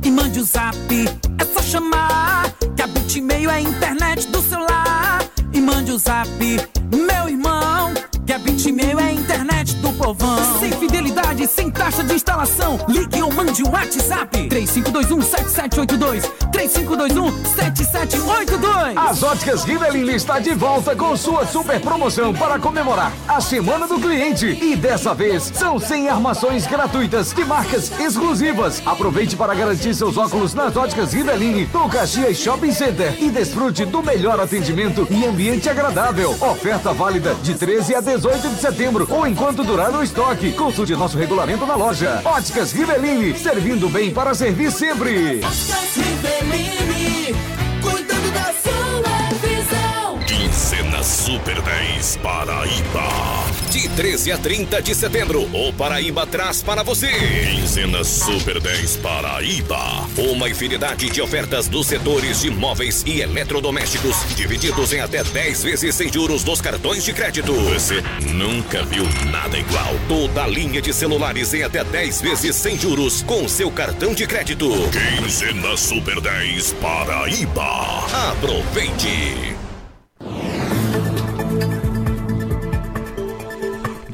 e 0.03 0.11
mande 0.11 0.39
o 0.39 0.43
um 0.43 0.45
zap. 0.45 0.77
É 1.39 1.45
só 1.45 1.63
chamar 1.63 2.53
que 2.77 2.83
a 2.83 2.87
Bitmail 2.87 3.51
é 3.51 3.55
a 3.55 3.61
internet 3.61 4.27
do 4.29 4.43
celular. 4.43 5.25
E 5.53 5.61
mande 5.61 5.93
o 5.93 5.95
um 5.95 5.99
zap, 5.99 6.29
meu 6.93 7.29
irmão. 7.29 7.93
Que 8.27 8.33
a 8.33 8.39
Bitmail 8.39 8.99
é 8.99 9.05
a 9.05 9.13
internet 9.13 9.75
do 9.77 9.80
povão. 10.01 10.59
Sem 10.59 10.73
fidelidade, 10.73 11.47
sem 11.47 11.71
taxa 11.71 12.03
de 12.03 12.15
instalação. 12.15 12.79
Ligue 12.89 13.23
ou 13.23 13.31
mande 13.33 13.63
um 13.63 13.71
WhatsApp. 13.71 14.49
3521-7782. 14.49 16.25
3521-7782. 16.53 18.97
As 18.97 19.23
óticas 19.23 19.65
Rivelin 19.65 20.15
está 20.15 20.39
de 20.39 20.55
volta 20.55 20.97
com 20.97 21.15
sua 21.17 21.47
super 21.47 21.79
promoção 21.81 22.33
para 22.33 22.59
comemorar 22.59 23.13
a 23.29 23.39
Semana 23.41 23.87
do 23.87 24.01
Cliente. 24.01 24.47
E 24.47 24.75
dessa 24.75 25.15
vez 25.15 25.53
são 25.55 25.79
100 25.79 26.09
armações 26.09 26.67
gratuitas 26.67 27.33
de 27.33 27.45
marcas 27.45 27.93
exclusivas. 28.01 28.83
Aproveite 28.87 29.37
para 29.37 29.55
garantir 29.55 29.95
seus 29.95 30.17
óculos 30.17 30.55
nas 30.55 30.77
óticas 30.77 31.13
Rivelin 31.13 31.67
do 31.67 31.89
Caxias 31.89 32.39
Shopping 32.39 32.73
Center 32.73 33.23
e 33.23 33.31
desfrute 33.31 33.85
do 33.85 34.03
melhor 34.03 34.41
atendimento 34.41 35.07
e 35.11 35.27
ambiente 35.27 35.69
agradável. 35.69 36.31
Oferta 36.41 36.93
válida 36.93 37.35
de 37.43 37.55
13 37.55 37.95
a 37.95 38.01
18 38.01 38.31
18 38.31 38.49
de 38.49 38.61
setembro 38.61 39.09
ou 39.11 39.27
enquanto 39.27 39.65
durar 39.65 39.90
o 39.99 40.03
estoque. 40.03 40.53
Consulte 40.53 40.95
nosso 40.95 41.19
regulamento 41.19 41.67
na 41.67 41.75
loja. 41.75 42.21
Óticas 42.25 42.73
Rivelini, 42.73 43.37
servindo 43.39 43.89
bem 43.89 44.13
para 44.13 44.35
servir 44.35 44.71
sempre. 44.71 45.41
Óticas 45.45 45.97
Rivelini, 45.97 47.35
cuidando 47.83 48.33
da 48.33 48.53
sua 48.63 49.39
visão. 49.41 50.19
Quinzena 50.27 51.03
Super 51.03 51.61
10 51.63 52.17
Paraíba. 52.17 53.60
De 53.71 53.89
13 53.89 54.33
a 54.33 54.39
30 54.39 54.83
de 54.83 54.95
setembro, 54.97 55.49
o 55.55 55.73
Paraíba 55.73 56.27
traz 56.27 56.61
para 56.61 56.83
você. 56.83 57.07
Quinzena 57.07 58.03
Super 58.03 58.61
10 58.61 58.97
Paraíba. 58.97 60.09
Uma 60.19 60.49
infinidade 60.49 61.09
de 61.09 61.23
ofertas 61.23 61.69
dos 61.69 61.87
setores 61.87 62.41
de 62.41 62.51
móveis 62.51 63.05
e 63.07 63.21
eletrodomésticos, 63.21 64.17
divididos 64.35 64.93
em 64.93 64.99
até 64.99 65.23
10 65.23 65.63
vezes 65.63 65.95
sem 65.95 66.13
juros 66.13 66.43
nos 66.43 66.61
cartões 66.61 67.05
de 67.05 67.13
crédito. 67.13 67.53
Você 67.53 68.03
nunca 68.35 68.83
viu 68.83 69.05
nada 69.31 69.57
igual. 69.57 69.95
Toda 70.09 70.43
a 70.43 70.49
linha 70.49 70.83
de 70.83 70.93
celulares 70.93 71.55
em 71.55 71.63
até 71.63 71.85
10 71.85 72.23
vezes 72.23 72.57
sem 72.57 72.77
juros 72.77 73.23
com 73.23 73.49
seu 73.49 73.71
cartão 73.71 74.13
de 74.13 74.27
crédito. 74.27 74.69
Quinzena 74.91 75.77
Super 75.77 76.21
10 76.21 76.73
Paraíba. 76.73 78.05
Aproveite! 78.33 79.60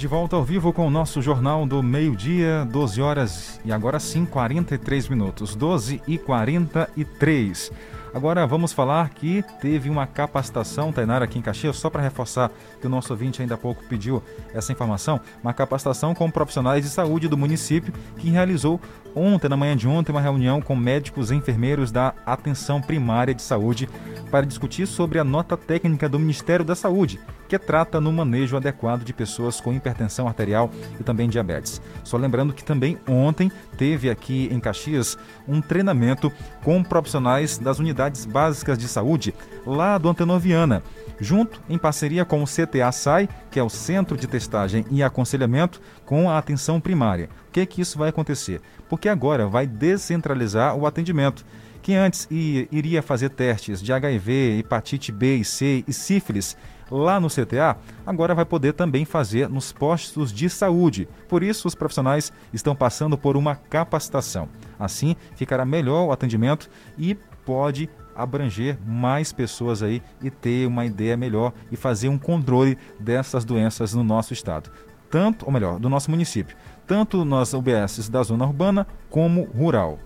De 0.06 0.10
volta 0.10 0.36
ao 0.36 0.44
vivo 0.44 0.72
com 0.72 0.86
o 0.86 0.90
nosso 0.90 1.20
Jornal 1.20 1.66
do 1.66 1.82
Meio-Dia, 1.82 2.64
12 2.70 3.02
horas 3.02 3.60
e 3.64 3.72
agora 3.72 3.98
sim 3.98 4.24
43 4.24 5.08
minutos, 5.08 5.56
12 5.56 6.00
e 6.06 6.16
43. 6.16 7.72
Agora 8.14 8.46
vamos 8.46 8.72
falar 8.72 9.10
que 9.10 9.42
teve 9.60 9.90
uma 9.90 10.06
capacitação, 10.06 10.92
Tainara, 10.92 11.24
aqui 11.24 11.40
em 11.40 11.42
Caxias, 11.42 11.76
só 11.76 11.90
para 11.90 12.02
reforçar 12.02 12.52
que 12.80 12.86
o 12.86 12.88
nosso 12.88 13.12
ouvinte 13.12 13.42
ainda 13.42 13.56
há 13.56 13.58
pouco 13.58 13.82
pediu 13.88 14.22
essa 14.54 14.70
informação, 14.70 15.20
uma 15.42 15.52
capacitação 15.52 16.14
com 16.14 16.30
profissionais 16.30 16.84
de 16.84 16.88
saúde 16.88 17.26
do 17.26 17.36
município 17.36 17.92
que 18.16 18.30
realizou 18.30 18.80
ontem, 19.16 19.48
na 19.48 19.56
manhã 19.56 19.76
de 19.76 19.88
ontem, 19.88 20.12
uma 20.12 20.20
reunião 20.20 20.60
com 20.60 20.76
médicos 20.76 21.30
e 21.30 21.34
enfermeiros 21.34 21.90
da 21.90 22.14
Atenção 22.26 22.80
Primária 22.80 23.34
de 23.34 23.42
Saúde 23.42 23.88
para 24.30 24.46
discutir 24.46 24.86
sobre 24.86 25.18
a 25.18 25.24
nota 25.24 25.56
técnica 25.56 26.08
do 26.08 26.18
Ministério 26.18 26.64
da 26.64 26.74
Saúde 26.74 27.18
que 27.48 27.58
trata 27.58 28.00
no 28.00 28.12
manejo 28.12 28.56
adequado 28.56 29.04
de 29.04 29.12
pessoas 29.12 29.60
com 29.60 29.72
hipertensão 29.72 30.26
arterial 30.26 30.70
e 30.98 31.04
também 31.04 31.28
diabetes. 31.28 31.80
Só 32.02 32.16
lembrando 32.16 32.52
que 32.52 32.64
também 32.64 32.98
ontem 33.08 33.50
teve 33.76 34.10
aqui 34.10 34.48
em 34.50 34.60
Caxias 34.60 35.16
um 35.46 35.60
treinamento 35.60 36.30
com 36.62 36.82
profissionais 36.82 37.58
das 37.58 37.78
unidades 37.78 38.24
básicas 38.26 38.78
de 38.78 38.88
saúde 38.88 39.34
lá 39.64 39.96
do 39.98 40.08
Antenoviana 40.08 40.82
junto 41.20 41.60
em 41.68 41.78
parceria 41.78 42.24
com 42.24 42.42
o 42.42 42.46
CTA 42.46 42.92
SAI, 42.92 43.28
que 43.50 43.58
é 43.58 43.62
o 43.62 43.70
Centro 43.70 44.16
de 44.16 44.26
Testagem 44.26 44.84
e 44.90 45.02
Aconselhamento 45.02 45.80
com 46.04 46.30
a 46.30 46.38
Atenção 46.38 46.80
Primária. 46.80 47.28
Que 47.56 47.64
que 47.64 47.80
isso 47.80 47.96
vai 47.96 48.10
acontecer? 48.10 48.60
Porque 48.86 49.08
agora 49.08 49.46
vai 49.46 49.66
descentralizar 49.66 50.76
o 50.76 50.86
atendimento. 50.86 51.42
Quem 51.80 51.96
antes 51.96 52.28
iria 52.30 53.00
fazer 53.00 53.30
testes 53.30 53.80
de 53.80 53.94
HIV, 53.94 54.58
hepatite 54.58 55.10
B 55.10 55.36
e 55.36 55.44
C 55.46 55.82
e 55.88 55.90
sífilis 55.90 56.54
lá 56.90 57.18
no 57.18 57.28
CTA, 57.28 57.78
agora 58.04 58.34
vai 58.34 58.44
poder 58.44 58.74
também 58.74 59.06
fazer 59.06 59.48
nos 59.48 59.72
postos 59.72 60.34
de 60.34 60.50
saúde. 60.50 61.08
Por 61.30 61.42
isso, 61.42 61.66
os 61.66 61.74
profissionais 61.74 62.30
estão 62.52 62.76
passando 62.76 63.16
por 63.16 63.38
uma 63.38 63.56
capacitação. 63.56 64.50
Assim, 64.78 65.16
ficará 65.34 65.64
melhor 65.64 66.08
o 66.08 66.12
atendimento 66.12 66.68
e 66.98 67.14
pode 67.46 67.88
abranger 68.14 68.76
mais 68.86 69.32
pessoas 69.32 69.82
aí 69.82 70.02
e 70.22 70.30
ter 70.30 70.66
uma 70.66 70.84
ideia 70.84 71.16
melhor 71.16 71.54
e 71.72 71.76
fazer 71.76 72.10
um 72.10 72.18
controle 72.18 72.76
dessas 73.00 73.46
doenças 73.46 73.94
no 73.94 74.04
nosso 74.04 74.34
estado. 74.34 74.70
Tanto, 75.08 75.46
ou 75.46 75.52
melhor, 75.52 75.78
do 75.78 75.88
nosso 75.88 76.10
município, 76.10 76.56
tanto 76.86 77.24
nas 77.24 77.52
UBSs 77.52 78.10
da 78.10 78.22
zona 78.22 78.44
urbana 78.44 78.86
como 79.10 79.44
rural. 79.44 79.98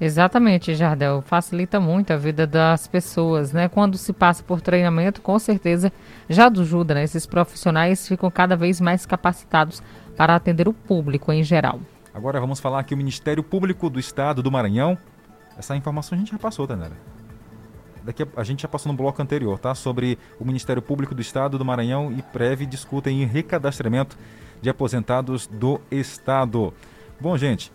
Exatamente, 0.00 0.74
Jardel. 0.74 1.22
Facilita 1.22 1.78
muito 1.78 2.12
a 2.12 2.16
vida 2.16 2.46
das 2.46 2.86
pessoas, 2.86 3.52
né? 3.52 3.68
Quando 3.68 3.96
se 3.96 4.12
passa 4.12 4.42
por 4.42 4.60
treinamento, 4.60 5.20
com 5.20 5.38
certeza 5.38 5.92
já 6.28 6.48
ajuda, 6.48 6.94
né? 6.94 7.04
Esses 7.04 7.26
profissionais 7.26 8.06
ficam 8.06 8.30
cada 8.30 8.56
vez 8.56 8.80
mais 8.80 9.06
capacitados 9.06 9.82
para 10.16 10.34
atender 10.34 10.68
o 10.68 10.72
público 10.72 11.32
em 11.32 11.42
geral. 11.42 11.80
Agora 12.12 12.40
vamos 12.40 12.60
falar 12.60 12.82
que 12.84 12.94
o 12.94 12.96
Ministério 12.96 13.42
Público 13.42 13.88
do 13.88 13.98
Estado 13.98 14.42
do 14.42 14.50
Maranhão. 14.50 14.98
Essa 15.56 15.76
informação 15.76 16.16
a 16.16 16.18
gente 16.18 16.32
já 16.32 16.38
passou, 16.38 16.66
Tanera 16.66 17.14
daqui 18.04 18.22
a, 18.22 18.26
a, 18.36 18.44
gente 18.44 18.62
já 18.62 18.68
passou 18.68 18.92
no 18.92 18.96
bloco 18.96 19.20
anterior, 19.20 19.58
tá? 19.58 19.74
Sobre 19.74 20.18
o 20.38 20.44
Ministério 20.44 20.82
Público 20.82 21.14
do 21.14 21.22
Estado 21.22 21.58
do 21.58 21.64
Maranhão 21.64 22.12
e 22.12 22.22
Preve 22.22 22.66
discutem 22.66 23.22
em 23.22 23.26
recadastramento 23.26 24.16
de 24.64 24.70
aposentados 24.70 25.46
do 25.46 25.78
Estado. 25.90 26.72
Bom, 27.20 27.36
gente, 27.36 27.70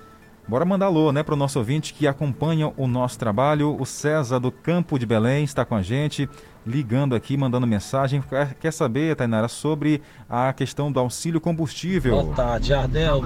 bora 0.48 0.66
mandar 0.66 0.88
alô, 0.88 1.12
né, 1.12 1.22
para 1.22 1.36
o 1.36 1.38
nosso 1.38 1.60
ouvinte 1.60 1.94
que 1.94 2.08
acompanha 2.08 2.74
o 2.76 2.88
nosso 2.88 3.18
trabalho. 3.20 3.80
O 3.80 3.86
César 3.86 4.40
do 4.40 4.52
Campo 4.52 4.98
de 4.98 5.06
Belém 5.06 5.44
está 5.44 5.64
com 5.64 5.76
a 5.76 5.84
gente, 5.84 6.28
ligando 6.66 7.16
aqui, 7.16 7.38
mandando 7.38 7.68
mensagem. 7.68 8.24
Quer, 8.60 8.74
saber, 8.74 9.16
Tainara, 9.16 9.48
sobre 9.48 10.02
a 10.28 10.52
questão 10.52 10.92
do 10.92 11.00
auxílio 11.00 11.40
combustível? 11.40 12.24
Boa 12.24 12.36
tarde, 12.36 12.70
Jardel. 12.70 13.22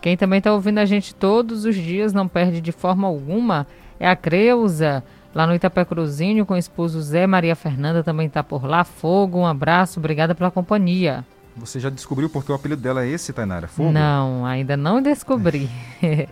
Quem 0.00 0.16
também 0.16 0.38
está 0.38 0.52
ouvindo 0.52 0.78
a 0.78 0.84
gente 0.84 1.14
todos 1.14 1.64
os 1.64 1.76
dias, 1.76 2.12
não 2.12 2.26
perde 2.26 2.60
de 2.60 2.72
forma 2.72 3.06
alguma, 3.06 3.66
é 4.00 4.08
a 4.08 4.16
Creuza. 4.16 5.02
Lá 5.34 5.46
no 5.46 5.54
Itapé 5.54 5.84
Cruzinho, 5.84 6.44
com 6.44 6.54
o 6.54 6.58
esposo 6.58 7.00
Zé 7.00 7.26
Maria 7.26 7.56
Fernanda 7.56 8.02
também 8.02 8.26
está 8.26 8.42
por 8.42 8.66
lá. 8.66 8.84
Fogo, 8.84 9.38
um 9.38 9.46
abraço, 9.46 9.98
obrigada 9.98 10.34
pela 10.34 10.50
companhia. 10.50 11.24
Você 11.56 11.78
já 11.78 11.90
descobriu 11.90 12.30
porque 12.30 12.50
o 12.50 12.54
apelido 12.54 12.80
dela 12.80 13.04
é 13.04 13.08
esse, 13.08 13.32
Tainara? 13.32 13.68
Fogo? 13.68 13.92
Não, 13.92 14.46
ainda 14.46 14.76
não 14.76 15.02
descobri. 15.02 15.68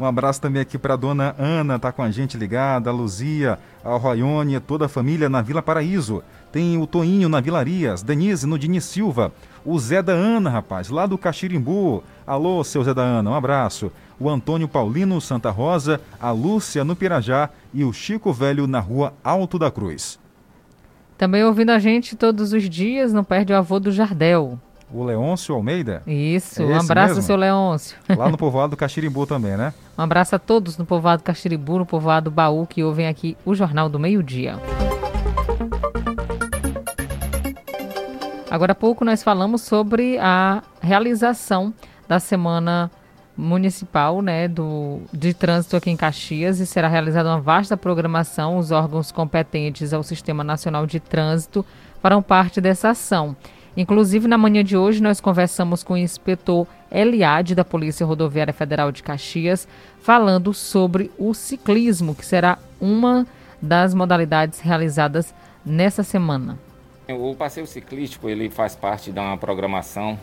um 0.00 0.04
abraço 0.04 0.40
também 0.40 0.62
aqui 0.62 0.78
para 0.78 0.94
a 0.94 0.96
dona 0.96 1.34
Ana, 1.38 1.78
tá 1.78 1.92
com 1.92 2.02
a 2.02 2.10
gente 2.10 2.38
ligada, 2.38 2.88
a 2.88 2.92
Luzia, 2.92 3.58
a 3.84 3.96
Roione, 3.96 4.58
toda 4.60 4.86
a 4.86 4.88
família 4.88 5.28
na 5.28 5.42
Vila 5.42 5.60
Paraíso. 5.60 6.22
Tem 6.50 6.78
o 6.78 6.86
Toinho 6.86 7.28
na 7.28 7.40
Vilarias, 7.40 8.02
Denise 8.02 8.46
no 8.46 8.58
Dini 8.58 8.80
Silva, 8.80 9.32
o 9.64 9.78
Zé 9.78 10.02
da 10.02 10.12
Ana, 10.12 10.48
rapaz, 10.48 10.88
lá 10.88 11.06
do 11.06 11.18
Caxirimbu. 11.18 12.02
Alô, 12.26 12.64
seu 12.64 12.82
Zé 12.82 12.94
da 12.94 13.02
Ana, 13.02 13.30
um 13.30 13.34
abraço. 13.34 13.92
O 14.18 14.28
Antônio 14.28 14.68
Paulino 14.68 15.20
Santa 15.20 15.50
Rosa, 15.50 16.00
a 16.20 16.30
Lúcia 16.30 16.84
no 16.84 16.96
Pirajá 16.96 17.50
e 17.74 17.84
o 17.84 17.92
Chico 17.92 18.32
Velho 18.32 18.66
na 18.66 18.80
rua 18.80 19.12
Alto 19.22 19.58
da 19.58 19.70
Cruz. 19.70 20.21
Também 21.22 21.44
ouvindo 21.44 21.70
a 21.70 21.78
gente 21.78 22.16
todos 22.16 22.52
os 22.52 22.68
dias, 22.68 23.12
não 23.12 23.22
perde 23.22 23.52
o 23.52 23.56
avô 23.56 23.78
do 23.78 23.92
Jardel. 23.92 24.58
O 24.92 25.04
Leôncio 25.04 25.54
Almeida? 25.54 26.02
Isso, 26.04 26.60
é 26.60 26.66
um 26.66 26.80
abraço, 26.80 27.14
mesmo? 27.14 27.22
seu 27.22 27.36
Leôncio. 27.36 27.96
Lá 28.18 28.28
no 28.28 28.36
povoado 28.36 28.70
do 28.70 28.76
Caxirimbu 28.76 29.24
também, 29.24 29.56
né? 29.56 29.72
Um 29.96 30.02
abraço 30.02 30.34
a 30.34 30.38
todos 30.40 30.76
no 30.76 30.84
povoado 30.84 31.22
Caxiribu, 31.22 31.78
no 31.78 31.86
povoado 31.86 32.28
Baú, 32.28 32.66
que 32.66 32.82
ouvem 32.82 33.06
aqui 33.06 33.36
o 33.44 33.54
Jornal 33.54 33.88
do 33.88 34.00
Meio-Dia. 34.00 34.58
Agora 38.50 38.72
há 38.72 38.74
pouco 38.74 39.04
nós 39.04 39.22
falamos 39.22 39.62
sobre 39.62 40.18
a 40.18 40.60
realização 40.80 41.72
da 42.08 42.18
Semana 42.18 42.90
municipal 43.36 44.20
né, 44.20 44.46
do, 44.46 45.00
de 45.12 45.32
trânsito 45.32 45.76
aqui 45.76 45.90
em 45.90 45.96
Caxias 45.96 46.60
e 46.60 46.66
será 46.66 46.88
realizada 46.88 47.28
uma 47.28 47.40
vasta 47.40 47.76
programação. 47.76 48.58
Os 48.58 48.70
órgãos 48.70 49.10
competentes 49.10 49.92
ao 49.92 50.02
Sistema 50.02 50.44
Nacional 50.44 50.86
de 50.86 51.00
Trânsito 51.00 51.64
farão 52.00 52.22
parte 52.22 52.60
dessa 52.60 52.90
ação. 52.90 53.36
Inclusive, 53.74 54.28
na 54.28 54.36
manhã 54.36 54.62
de 54.62 54.76
hoje, 54.76 55.02
nós 55.02 55.18
conversamos 55.18 55.82
com 55.82 55.94
o 55.94 55.98
inspetor 55.98 56.66
Eliade, 56.90 57.54
da 57.54 57.64
Polícia 57.64 58.04
Rodoviária 58.04 58.52
Federal 58.52 58.92
de 58.92 59.02
Caxias, 59.02 59.66
falando 60.02 60.52
sobre 60.52 61.10
o 61.18 61.32
ciclismo, 61.32 62.14
que 62.14 62.26
será 62.26 62.58
uma 62.78 63.26
das 63.62 63.94
modalidades 63.94 64.60
realizadas 64.60 65.34
nessa 65.64 66.02
semana. 66.02 66.58
O 67.08 67.34
passeio 67.34 67.66
ciclístico 67.66 68.28
ele 68.28 68.50
faz 68.50 68.76
parte 68.76 69.10
de 69.10 69.18
uma 69.18 69.38
programação 69.38 70.18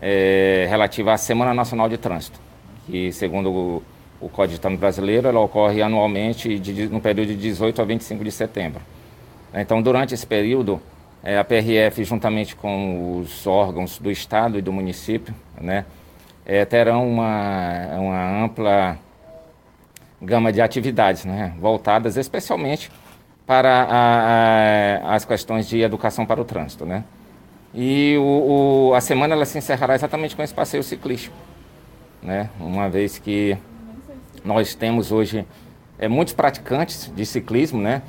é, 0.00 0.66
relativa 0.68 1.12
à 1.12 1.16
Semana 1.16 1.52
Nacional 1.52 1.88
de 1.88 1.98
Trânsito 1.98 2.43
que, 2.86 3.12
segundo 3.12 3.50
o, 3.50 3.82
o 4.20 4.28
Código 4.28 4.54
de 4.54 4.60
Trânsito 4.60 4.80
Brasileiro, 4.80 5.28
ela 5.28 5.40
ocorre 5.40 5.82
anualmente 5.82 6.58
de, 6.58 6.88
no 6.88 7.00
período 7.00 7.28
de 7.28 7.36
18 7.36 7.80
a 7.82 7.84
25 7.84 8.24
de 8.24 8.30
setembro. 8.30 8.80
Então, 9.52 9.80
durante 9.80 10.14
esse 10.14 10.26
período, 10.26 10.80
é, 11.22 11.38
a 11.38 11.44
PRF, 11.44 12.04
juntamente 12.04 12.54
com 12.54 13.18
os 13.18 13.46
órgãos 13.46 13.98
do 13.98 14.10
Estado 14.10 14.58
e 14.58 14.62
do 14.62 14.72
município, 14.72 15.34
né, 15.60 15.86
é, 16.44 16.64
terão 16.64 17.08
uma, 17.08 17.86
uma 17.98 18.44
ampla 18.44 18.98
gama 20.20 20.52
de 20.52 20.60
atividades, 20.60 21.24
né, 21.24 21.54
voltadas 21.58 22.16
especialmente 22.16 22.90
para 23.46 23.82
a, 23.84 25.06
a, 25.08 25.14
as 25.14 25.24
questões 25.24 25.68
de 25.68 25.80
educação 25.80 26.26
para 26.26 26.40
o 26.40 26.44
trânsito, 26.44 26.84
né. 26.84 27.04
E 27.72 28.16
o, 28.18 28.90
o, 28.90 28.94
a 28.94 29.00
semana 29.00 29.34
ela 29.34 29.44
se 29.44 29.56
encerrará 29.58 29.94
exatamente 29.94 30.36
com 30.36 30.42
esse 30.42 30.54
passeio 30.54 30.82
ciclístico, 30.82 31.34
né, 32.24 32.48
uma 32.58 32.88
vez 32.88 33.18
que 33.18 33.56
nós 34.44 34.74
temos 34.74 35.12
hoje 35.12 35.46
é, 35.98 36.08
muitos 36.08 36.32
praticantes 36.32 37.12
de 37.14 37.24
ciclismo, 37.26 37.80
né, 37.80 38.02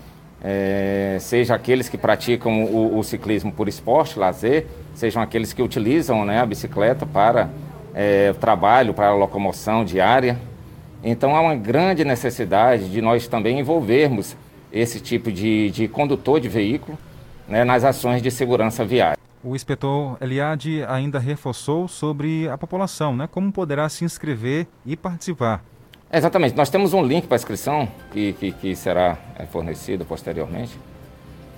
é, 0.44 1.18
seja 1.20 1.56
aqueles 1.56 1.90
que 1.90 1.98
praticam 1.98 2.64
o, 2.64 2.98
o, 2.98 3.04
ciclismo 3.04 3.52
por 3.52 3.68
esporte, 3.68 4.18
lazer, 4.18 4.68
sejam 4.94 5.22
aqueles 5.22 5.54
que 5.54 5.62
utilizam 5.62 6.24
né, 6.24 6.40
a 6.40 6.46
bicicleta 6.46 7.06
para 7.06 7.50
é, 7.94 8.32
trabalho, 8.34 8.94
para 8.94 9.08
a 9.08 9.14
locomoção 9.14 9.84
diária. 9.84 10.38
Então 11.04 11.36
há 11.36 11.42
uma 11.42 11.56
grande 11.56 12.06
necessidade 12.06 12.90
de 12.90 13.02
nós 13.02 13.28
também 13.28 13.60
envolvermos 13.60 14.36
esse 14.72 15.00
tipo 15.00 15.32
de, 15.32 15.72
de 15.72 15.88
condutor 15.88 16.40
de 16.40 16.50
veículo 16.50 16.98
né, 17.48 17.64
nas 17.64 17.84
ações 17.84 18.22
de 18.22 18.30
segurança 18.30 18.86
viária. 18.86 19.25
O 19.46 19.56
inspetor 19.56 20.18
Eliade 20.20 20.84
ainda 20.88 21.20
reforçou 21.20 21.88
sobre 21.88 22.50
a 22.50 22.58
população, 22.58 23.16
né, 23.16 23.30
como 23.32 23.52
poderá 23.52 23.88
se 23.88 24.04
inscrever 24.04 24.66
e 24.84 24.98
participar. 24.98 25.64
Exatamente, 26.12 26.56
nós 26.56 26.68
temos 26.72 26.96
um 26.96 27.04
link 27.04 27.28
para 27.28 27.36
inscrição 27.36 27.88
que, 28.12 28.34
que, 28.34 28.52
que 28.54 28.76
será 28.76 29.16
é, 29.38 29.46
fornecido 29.46 30.04
posteriormente, 30.04 30.80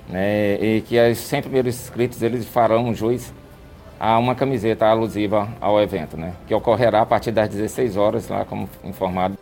né, 0.09 0.55
e 0.55 0.81
que 0.81 0.99
os 0.99 1.17
100 1.17 1.43
primeiros 1.43 1.75
inscritos 1.75 2.21
eles 2.21 2.45
farão 2.45 2.93
jus 2.93 3.31
a 3.97 4.19
uma 4.19 4.35
camiseta 4.35 4.85
alusiva 4.85 5.47
ao 5.61 5.81
evento, 5.81 6.17
né? 6.17 6.33
Que 6.45 6.53
ocorrerá 6.53 7.01
a 7.01 7.05
partir 7.05 7.31
das 7.31 7.47
16 7.47 7.95
horas, 7.95 8.27
lá 8.27 8.43
como 8.43 8.69
informado. 8.83 9.37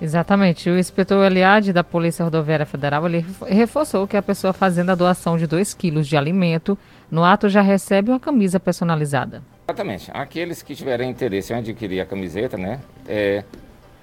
Exatamente. 0.00 0.68
O 0.68 0.78
inspetor 0.78 1.24
Eliade 1.24 1.72
da 1.72 1.82
Polícia 1.82 2.24
Rodoviária 2.24 2.66
Federal 2.66 3.06
ele 3.06 3.24
reforçou 3.46 4.06
que 4.06 4.16
a 4.16 4.22
pessoa 4.22 4.52
fazendo 4.52 4.90
a 4.90 4.94
doação 4.94 5.38
de 5.38 5.46
2 5.46 5.72
quilos 5.72 6.06
de 6.06 6.16
alimento 6.16 6.76
no 7.10 7.24
ato 7.24 7.48
já 7.48 7.60
recebe 7.60 8.10
uma 8.10 8.20
camisa 8.20 8.58
personalizada. 8.58 9.42
Exatamente. 9.68 10.10
Aqueles 10.12 10.62
que 10.62 10.74
tiverem 10.74 11.10
interesse 11.10 11.52
em 11.52 11.56
adquirir 11.56 12.00
a 12.00 12.06
camiseta, 12.06 12.56
né, 12.56 12.80
é, 13.06 13.44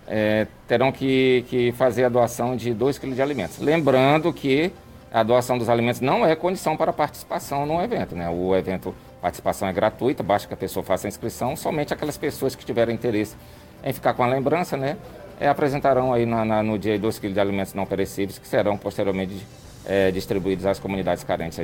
é, 0.07 0.47
terão 0.67 0.91
que, 0.91 1.45
que 1.49 1.71
fazer 1.73 2.05
a 2.05 2.09
doação 2.09 2.55
de 2.55 2.73
2 2.73 2.97
quilos 2.97 3.15
de 3.15 3.21
alimentos. 3.21 3.59
Lembrando 3.59 4.31
que 4.33 4.71
a 5.11 5.21
doação 5.21 5.57
dos 5.57 5.69
alimentos 5.69 6.01
não 6.01 6.25
é 6.25 6.35
condição 6.35 6.75
para 6.75 6.91
participação 6.91 7.65
no 7.65 7.81
evento, 7.81 8.15
né? 8.15 8.27
O 8.29 8.55
evento 8.55 8.95
participação 9.21 9.67
é 9.67 9.73
gratuita, 9.73 10.23
basta 10.23 10.47
que 10.47 10.53
a 10.53 10.57
pessoa 10.57 10.83
faça 10.83 11.07
a 11.07 11.09
inscrição. 11.09 11.55
Somente 11.55 11.93
aquelas 11.93 12.17
pessoas 12.17 12.55
que 12.55 12.65
tiverem 12.65 12.95
interesse 12.95 13.35
em 13.83 13.93
ficar 13.93 14.13
com 14.15 14.23
a 14.23 14.27
lembrança, 14.27 14.75
né, 14.75 14.97
é, 15.39 15.47
apresentarão 15.47 16.11
aí 16.11 16.25
na, 16.25 16.43
na, 16.43 16.63
no 16.63 16.79
dia 16.79 16.97
2 16.97 17.19
kg 17.19 17.31
de 17.31 17.39
alimentos 17.39 17.73
não 17.73 17.85
perecíveis, 17.85 18.39
que 18.39 18.47
serão 18.47 18.77
posteriormente 18.77 19.45
é, 19.85 20.11
distribuídos 20.11 20.65
às 20.65 20.79
comunidades 20.79 21.23
carentes. 21.23 21.61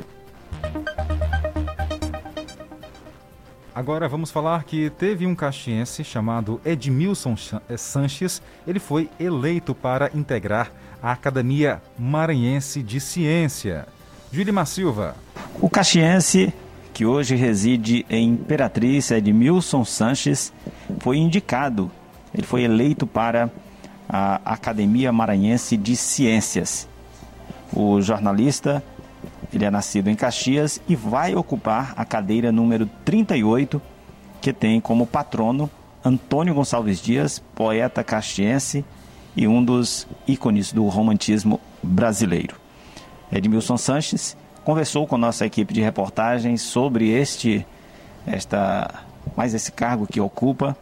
Agora 3.73 4.07
vamos 4.07 4.31
falar 4.31 4.63
que 4.63 4.89
teve 4.89 5.25
um 5.27 5.35
caxiense 5.35 6.03
chamado 6.03 6.59
Edmilson 6.65 7.35
eh, 7.69 7.77
Sanches. 7.77 8.41
Ele 8.67 8.79
foi 8.79 9.09
eleito 9.19 9.75
para 9.75 10.09
integrar 10.13 10.71
a 11.01 11.11
Academia 11.11 11.81
Maranhense 11.97 12.81
de 12.81 12.99
Ciência. 12.99 13.87
Julimar 14.31 14.65
Silva. 14.65 15.15
O 15.61 15.69
caxiense 15.69 16.53
que 16.93 17.05
hoje 17.05 17.35
reside 17.35 18.05
em 18.09 18.31
Imperatriz, 18.31 19.11
Edmilson 19.11 19.85
Sanches, 19.85 20.51
foi 20.99 21.17
indicado, 21.17 21.89
ele 22.33 22.45
foi 22.45 22.63
eleito 22.63 23.07
para 23.07 23.49
a 24.09 24.41
Academia 24.43 25.11
Maranhense 25.11 25.77
de 25.77 25.95
Ciências. 25.95 26.89
O 27.71 28.01
jornalista, 28.01 28.83
ele 29.53 29.65
é 29.65 29.71
nascido 29.71 30.09
em 30.09 30.15
Caxias 30.15 30.81
e 30.87 30.95
vai 30.95 31.35
ocupar 31.35 31.93
a 31.95 32.05
cadeira 32.05 32.51
número 32.51 32.89
38, 33.05 33.81
que 34.41 34.53
tem 34.53 34.79
como 34.79 35.05
patrono 35.05 35.69
Antônio 36.03 36.53
Gonçalves 36.53 37.01
Dias, 37.01 37.39
poeta 37.55 38.03
caxiense 38.03 38.85
e 39.35 39.47
um 39.47 39.63
dos 39.63 40.07
ícones 40.27 40.71
do 40.71 40.87
romantismo 40.87 41.59
brasileiro. 41.83 42.55
Edmilson 43.31 43.77
Sanches 43.77 44.35
conversou 44.63 45.05
com 45.07 45.17
nossa 45.17 45.45
equipe 45.45 45.73
de 45.73 45.81
reportagens 45.81 46.61
sobre 46.61 47.09
este, 47.09 47.65
esta, 48.25 49.03
mais 49.35 49.53
esse 49.53 49.71
cargo 49.71 50.07
que 50.07 50.19
ocupa, 50.19 50.75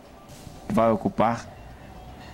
vai 0.69 0.91
ocupar 0.91 1.47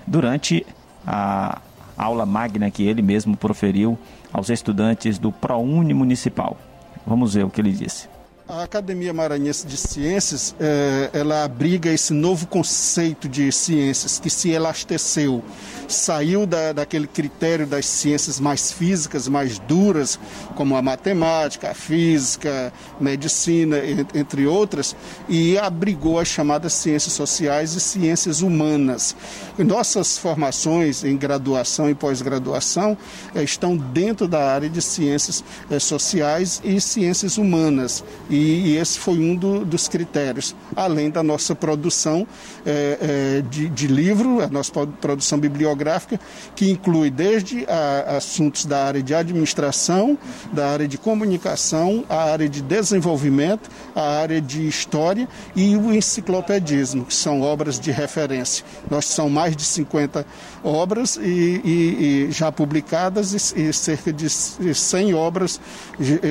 durante 0.05 0.65
a 1.05 1.61
aula 1.97 2.25
magna 2.25 2.69
que 2.71 2.83
ele 2.83 3.01
mesmo 3.01 3.37
proferiu 3.37 3.97
aos 4.33 4.49
estudantes 4.49 5.19
do 5.19 5.31
ProUni 5.31 5.93
Municipal. 5.93 6.57
Vamos 7.05 7.35
ver 7.35 7.45
o 7.45 7.49
que 7.49 7.61
ele 7.61 7.71
disse. 7.71 8.09
A 8.53 8.61
Academia 8.65 9.11
Maranhense 9.11 9.65
de 9.65 9.75
Ciências, 9.75 10.55
é, 10.59 11.09
ela 11.11 11.43
abriga 11.43 11.89
esse 11.89 12.13
novo 12.13 12.45
conceito 12.45 13.27
de 13.27 13.51
ciências 13.51 14.19
que 14.19 14.29
se 14.29 14.51
elasteceu, 14.51 15.43
saiu 15.87 16.45
da, 16.45 16.71
daquele 16.71 17.07
critério 17.07 17.65
das 17.65 17.87
ciências 17.87 18.39
mais 18.39 18.71
físicas, 18.71 19.27
mais 19.27 19.57
duras, 19.57 20.19
como 20.55 20.75
a 20.75 20.83
matemática, 20.83 21.71
a 21.71 21.73
física, 21.73 22.71
medicina, 23.01 23.77
entre 24.13 24.45
outras, 24.45 24.95
e 25.27 25.57
abrigou 25.57 26.19
as 26.19 26.27
chamadas 26.27 26.73
ciências 26.73 27.13
sociais 27.13 27.73
e 27.73 27.79
ciências 27.79 28.41
humanas. 28.41 29.15
Nossas 29.57 30.15
formações 30.15 31.03
em 31.03 31.17
graduação 31.17 31.89
e 31.89 31.95
pós-graduação 31.95 32.95
é, 33.33 33.41
estão 33.41 33.75
dentro 33.75 34.27
da 34.27 34.53
área 34.53 34.69
de 34.69 34.79
ciências 34.79 35.43
é, 35.71 35.79
sociais 35.79 36.61
e 36.63 36.79
ciências 36.79 37.39
humanas 37.39 38.03
e, 38.29 38.42
e 38.43 38.77
esse 38.77 38.99
foi 38.99 39.15
um 39.15 39.35
do, 39.35 39.65
dos 39.65 39.87
critérios, 39.87 40.55
além 40.75 41.09
da 41.09 41.23
nossa 41.23 41.55
produção 41.55 42.27
é, 42.65 42.97
é, 43.39 43.41
de, 43.41 43.69
de, 43.69 43.87
livro, 43.87 44.41
a 44.41 44.47
nossa 44.47 44.71
produção 45.01 45.39
bibliográfica, 45.39 46.19
que 46.55 46.69
inclui 46.69 47.09
desde 47.09 47.65
a, 47.67 48.17
assuntos 48.17 48.65
da 48.65 48.85
área 48.85 49.01
de 49.01 49.13
administração, 49.13 50.17
da 50.51 50.67
área 50.69 50.87
de 50.87 50.97
comunicação, 50.97 52.03
a 52.09 52.31
área 52.31 52.47
de 52.49 52.61
desenvolvimento, 52.61 53.69
a 53.95 54.19
área 54.19 54.41
de 54.41 54.67
história 54.67 55.27
e 55.55 55.75
o 55.75 55.93
enciclopedismo, 55.93 57.05
que 57.05 57.13
são 57.13 57.41
obras 57.41 57.79
de 57.79 57.91
referência. 57.91 58.65
Nós 58.89 59.05
são 59.05 59.29
mais 59.29 59.55
de 59.55 59.63
50 59.63 60.25
obras 60.63 61.17
e, 61.17 61.61
e, 61.63 62.27
e 62.27 62.31
já 62.31 62.51
publicadas 62.51 63.53
e, 63.53 63.69
e, 63.69 63.73
cerca 63.73 64.11
de 64.11 64.29
100 64.29 65.13
obras 65.13 65.59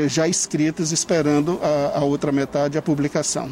já 0.09 0.27
escritas 0.27 0.93
esperando 0.93 1.61
a, 1.63 1.99
a 1.99 2.02
outra 2.05 2.33
metade 2.33 2.79
a 2.79 2.83
publicação. 2.83 3.51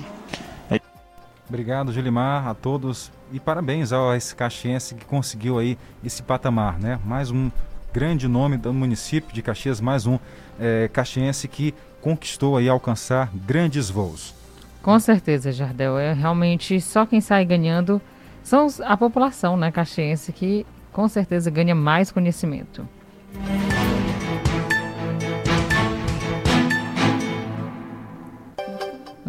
Obrigado, 1.49 1.93
Gilimar, 1.93 2.47
a 2.47 2.55
todos 2.55 3.11
e 3.33 3.41
parabéns 3.41 3.93
ao 3.93 4.15
esse 4.15 4.37
caxiense 4.37 4.95
que 4.95 5.05
conseguiu 5.05 5.59
aí 5.59 5.77
esse 6.05 6.23
patamar, 6.23 6.79
né? 6.79 7.01
Mais 7.05 7.33
um 7.33 7.51
grande 7.93 8.29
nome 8.29 8.57
do 8.57 8.73
município 8.73 9.35
de 9.35 9.43
Caxias, 9.43 9.81
mais 9.81 10.07
um 10.07 10.17
é, 10.61 10.89
caxiense 10.93 11.49
que 11.49 11.75
conquistou 12.01 12.57
aí 12.57 12.69
alcançar 12.69 13.31
grandes 13.35 13.91
voos. 13.91 14.33
Com 14.81 14.99
certeza, 15.01 15.51
Jardel. 15.51 15.99
É 15.99 16.13
realmente 16.13 16.81
só 16.81 17.05
quem 17.05 17.21
sai 17.21 17.45
ganhando 17.45 18.01
são 18.43 18.69
a 18.85 18.97
população, 18.97 19.57
né, 19.57 19.71
caxiense, 19.71 20.33
que 20.33 20.65
com 20.93 21.09
certeza 21.09 21.51
ganha 21.51 21.75
mais 21.75 22.11
conhecimento. 22.11 22.89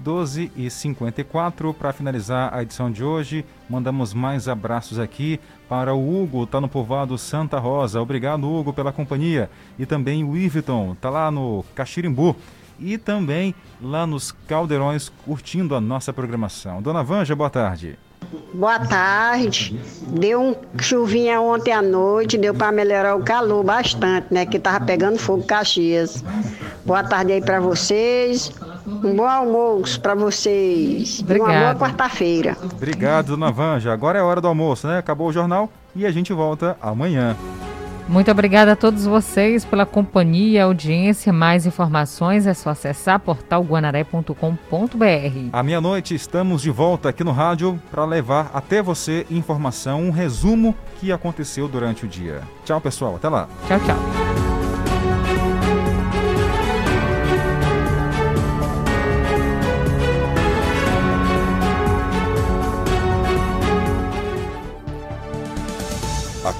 12 0.07 0.53
e 0.55 0.69
54 0.69 1.73
para 1.73 1.91
finalizar 1.91 2.49
a 2.53 2.61
edição 2.61 2.89
de 2.89 3.03
hoje. 3.03 3.43
Mandamos 3.69 4.13
mais 4.13 4.47
abraços 4.47 4.99
aqui 4.99 5.37
para 5.67 5.93
o 5.93 6.23
Hugo, 6.23 6.47
tá 6.47 6.61
no 6.61 6.69
povoado 6.69 7.17
Santa 7.17 7.59
Rosa. 7.59 8.01
Obrigado, 8.01 8.49
Hugo, 8.49 8.71
pela 8.71 8.93
companhia. 8.93 9.49
E 9.77 9.85
também 9.85 10.23
o 10.23 10.37
Iviton, 10.37 10.95
tá 11.01 11.09
lá 11.09 11.29
no 11.29 11.65
Caxirimbu. 11.75 12.37
E 12.79 12.97
também 12.97 13.53
lá 13.81 14.07
nos 14.07 14.31
Caldeirões, 14.47 15.11
curtindo 15.25 15.75
a 15.75 15.81
nossa 15.81 16.13
programação. 16.13 16.81
Dona 16.81 17.03
Vanja, 17.03 17.35
boa 17.35 17.49
tarde. 17.49 17.99
Boa 18.53 18.79
tarde. 18.79 19.77
Deu 20.07 20.41
um 20.41 20.55
chuvinha 20.79 21.41
ontem 21.41 21.73
à 21.73 21.81
noite, 21.81 22.37
deu 22.37 22.53
para 22.53 22.71
melhorar 22.71 23.13
o 23.15 23.23
calor 23.23 23.61
bastante, 23.61 24.33
né? 24.33 24.45
Que 24.45 24.57
tava 24.57 24.85
pegando 24.85 25.17
fogo 25.17 25.43
Caxias. 25.43 26.23
Boa 26.85 27.03
tarde 27.03 27.33
aí 27.33 27.41
para 27.41 27.59
vocês. 27.59 28.53
Um 28.87 29.15
bom 29.15 29.25
almoço 29.25 29.99
para 29.99 30.15
vocês. 30.15 31.19
Obrigada. 31.19 31.51
Uma 31.51 31.59
boa 31.59 31.75
quarta-feira. 31.75 32.55
Obrigado, 32.63 33.27
Dona 33.27 33.51
Vanja. 33.51 33.91
Agora 33.91 34.17
é 34.17 34.21
hora 34.21 34.39
do 34.39 34.47
almoço, 34.47 34.87
né? 34.87 34.97
Acabou 34.97 35.27
o 35.27 35.33
jornal 35.33 35.69
e 35.93 36.05
a 36.05 36.11
gente 36.11 36.31
volta 36.31 36.77
amanhã. 36.81 37.35
Muito 38.07 38.31
obrigada 38.31 38.71
a 38.71 38.75
todos 38.75 39.05
vocês 39.05 39.65
pela 39.65 39.85
companhia, 39.85 40.63
audiência. 40.63 41.33
Mais 41.33 41.65
informações 41.65 42.47
é 42.47 42.53
só 42.53 42.69
acessar 42.69 43.19
portalguanaré.com.br. 43.19 44.33
À 45.51 45.61
meia-noite 45.61 46.15
estamos 46.15 46.61
de 46.61 46.71
volta 46.71 47.09
aqui 47.09 47.23
no 47.23 47.31
rádio 47.31 47.77
para 47.91 48.05
levar 48.05 48.49
até 48.53 48.81
você 48.81 49.27
informação, 49.29 50.03
um 50.03 50.11
resumo 50.11 50.73
que 51.01 51.11
aconteceu 51.11 51.67
durante 51.67 52.05
o 52.05 52.07
dia. 52.07 52.41
Tchau, 52.63 52.79
pessoal. 52.79 53.17
Até 53.17 53.27
lá. 53.27 53.49
Tchau, 53.67 53.79
tchau. 53.81 54.46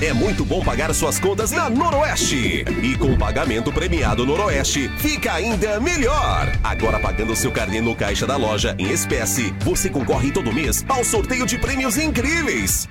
É 0.00 0.12
muito 0.12 0.44
bom 0.44 0.62
pagar 0.62 0.92
suas 0.94 1.20
contas 1.20 1.50
na 1.50 1.68
Noroeste. 1.70 2.64
E 2.82 2.96
com 2.96 3.12
o 3.12 3.18
pagamento 3.18 3.72
premiado 3.72 4.26
Noroeste, 4.26 4.88
fica 4.98 5.32
ainda 5.32 5.78
melhor. 5.78 6.50
Agora 6.62 6.98
pagando 6.98 7.36
seu 7.36 7.52
carnê 7.52 7.80
no 7.80 7.94
caixa 7.94 8.26
da 8.26 8.36
loja 8.36 8.74
em 8.78 8.90
espécie, 8.90 9.54
você 9.60 9.88
concorre 9.88 10.32
todo 10.32 10.52
mês 10.52 10.84
ao 10.88 11.04
sorteio 11.04 11.46
de 11.46 11.58
prêmios 11.58 11.96
incríveis. 11.96 12.88